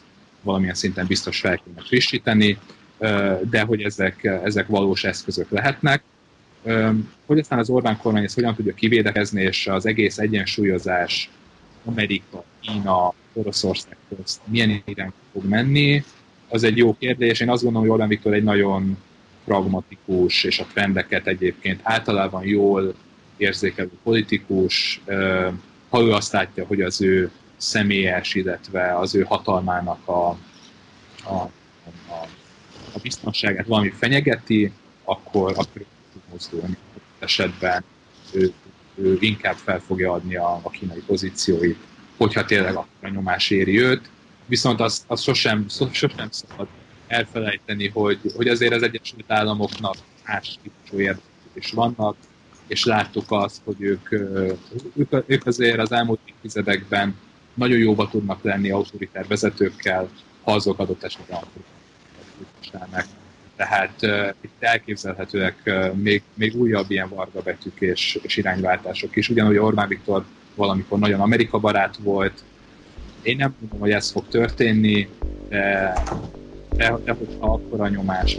valamilyen 0.41 0.75
szinten 0.75 1.05
biztos 1.07 1.39
fel 1.39 1.57
kéne 1.57 1.81
frissíteni, 1.81 2.57
de 3.49 3.61
hogy 3.61 3.81
ezek, 3.81 4.23
ezek 4.23 4.67
valós 4.67 5.03
eszközök 5.03 5.49
lehetnek. 5.49 6.03
Hogy 7.25 7.39
aztán 7.39 7.59
az 7.59 7.69
Orbán 7.69 7.97
kormány 7.97 8.23
ezt 8.23 8.35
hogyan 8.35 8.55
tudja 8.55 8.73
kivédekezni, 8.73 9.41
és 9.41 9.67
az 9.67 9.85
egész 9.85 10.17
egyensúlyozás 10.17 11.29
Amerika, 11.85 12.43
Kína, 12.59 13.13
Oroszország 13.33 13.97
közt 14.15 14.41
milyen 14.45 14.83
irányba 14.85 15.13
fog 15.33 15.45
menni, 15.45 16.03
az 16.51 16.63
egy 16.63 16.77
jó 16.77 16.95
kérdés. 16.99 17.39
Én 17.39 17.49
azt 17.49 17.63
gondolom, 17.63 17.87
hogy 17.87 17.97
Orbán 17.97 18.09
Viktor 18.09 18.33
egy 18.33 18.43
nagyon 18.43 18.97
pragmatikus, 19.45 20.43
és 20.43 20.59
a 20.59 20.65
trendeket 20.73 21.27
egyébként 21.27 21.79
általában 21.83 22.45
jól 22.45 22.95
érzékelő 23.37 23.91
politikus. 24.03 25.01
Ha 25.89 26.01
ő 26.01 26.11
azt 26.11 26.31
látja, 26.31 26.65
hogy 26.65 26.81
az 26.81 27.01
ő 27.01 27.31
személyes, 27.57 28.35
illetve 28.35 28.97
az 28.97 29.15
ő 29.15 29.21
hatalmának 29.21 30.07
a, 30.07 30.29
a, 31.23 31.33
a, 32.07 32.27
a 32.93 32.99
biztonságát 33.01 33.67
valami 33.67 33.89
fenyegeti, 33.89 34.71
akkor, 35.03 35.51
akkor 35.51 35.85
tud 36.13 36.21
mozdulni. 36.31 36.77
Esetben 37.19 37.83
ő, 38.33 38.53
ő 38.95 39.17
inkább 39.19 39.55
fel 39.55 39.79
fogja 39.79 40.11
adni 40.11 40.35
a, 40.35 40.59
a 40.63 40.69
kínai 40.69 41.03
pozícióit, 41.05 41.77
hogyha 42.17 42.45
tényleg 42.45 42.75
a 42.75 42.87
nyomás 43.01 43.49
éri 43.49 43.81
őt. 43.81 44.09
Viszont 44.51 44.79
azt, 44.79 45.03
azt 45.07 45.23
sosem, 45.23 45.65
sosem 45.91 46.27
szabad 46.29 46.67
elfelejteni, 47.07 47.87
hogy, 47.87 48.19
hogy 48.35 48.47
azért 48.47 48.73
az 48.73 48.83
Egyesült 48.83 49.31
Államoknak 49.31 49.95
más 50.25 50.57
típusú 50.63 50.99
érdekeik 50.99 51.53
is 51.53 51.71
vannak, 51.71 52.15
és 52.67 52.85
láttuk 52.85 53.25
azt, 53.27 53.61
hogy 53.63 53.75
ők, 53.81 54.11
ők, 54.11 55.23
ők 55.25 55.45
azért 55.45 55.79
az 55.79 55.91
elmúlt 55.91 56.19
évtizedekben 56.25 57.15
nagyon 57.53 57.77
jóba 57.77 58.09
tudnak 58.09 58.43
lenni 58.43 58.71
autoritár 58.71 59.27
vezetőkkel, 59.27 60.09
ha 60.41 60.51
azok 60.51 60.79
adott 60.79 61.03
esetben 61.03 61.37
autoritár 61.37 63.05
Tehát 63.55 63.93
uh, 64.01 64.33
itt 64.41 64.55
elképzelhetőek 64.59 65.61
uh, 65.65 65.93
még, 65.93 66.23
még 66.33 66.55
újabb 66.55 66.91
ilyen 66.91 67.09
varga 67.09 67.41
betűk 67.41 67.81
és, 67.81 68.19
és 68.21 68.37
irányváltások 68.37 69.15
is. 69.15 69.29
Ugyanúgy 69.29 69.57
Orbán 69.57 69.87
Viktor 69.87 70.25
valamikor 70.55 70.99
nagyon 70.99 71.19
Amerika 71.19 71.59
barát 71.59 71.97
volt. 71.97 72.43
Én 73.23 73.35
nem 73.35 73.55
tudom, 73.59 73.79
hogy 73.79 73.91
ez 73.91 74.11
fog 74.11 74.27
történni, 74.27 75.09
de, 75.49 75.93
de, 76.75 76.97
de 77.03 77.11
hogyha 77.11 77.51
akkor 77.53 77.81
a 77.81 77.87
nyomás 77.87 78.37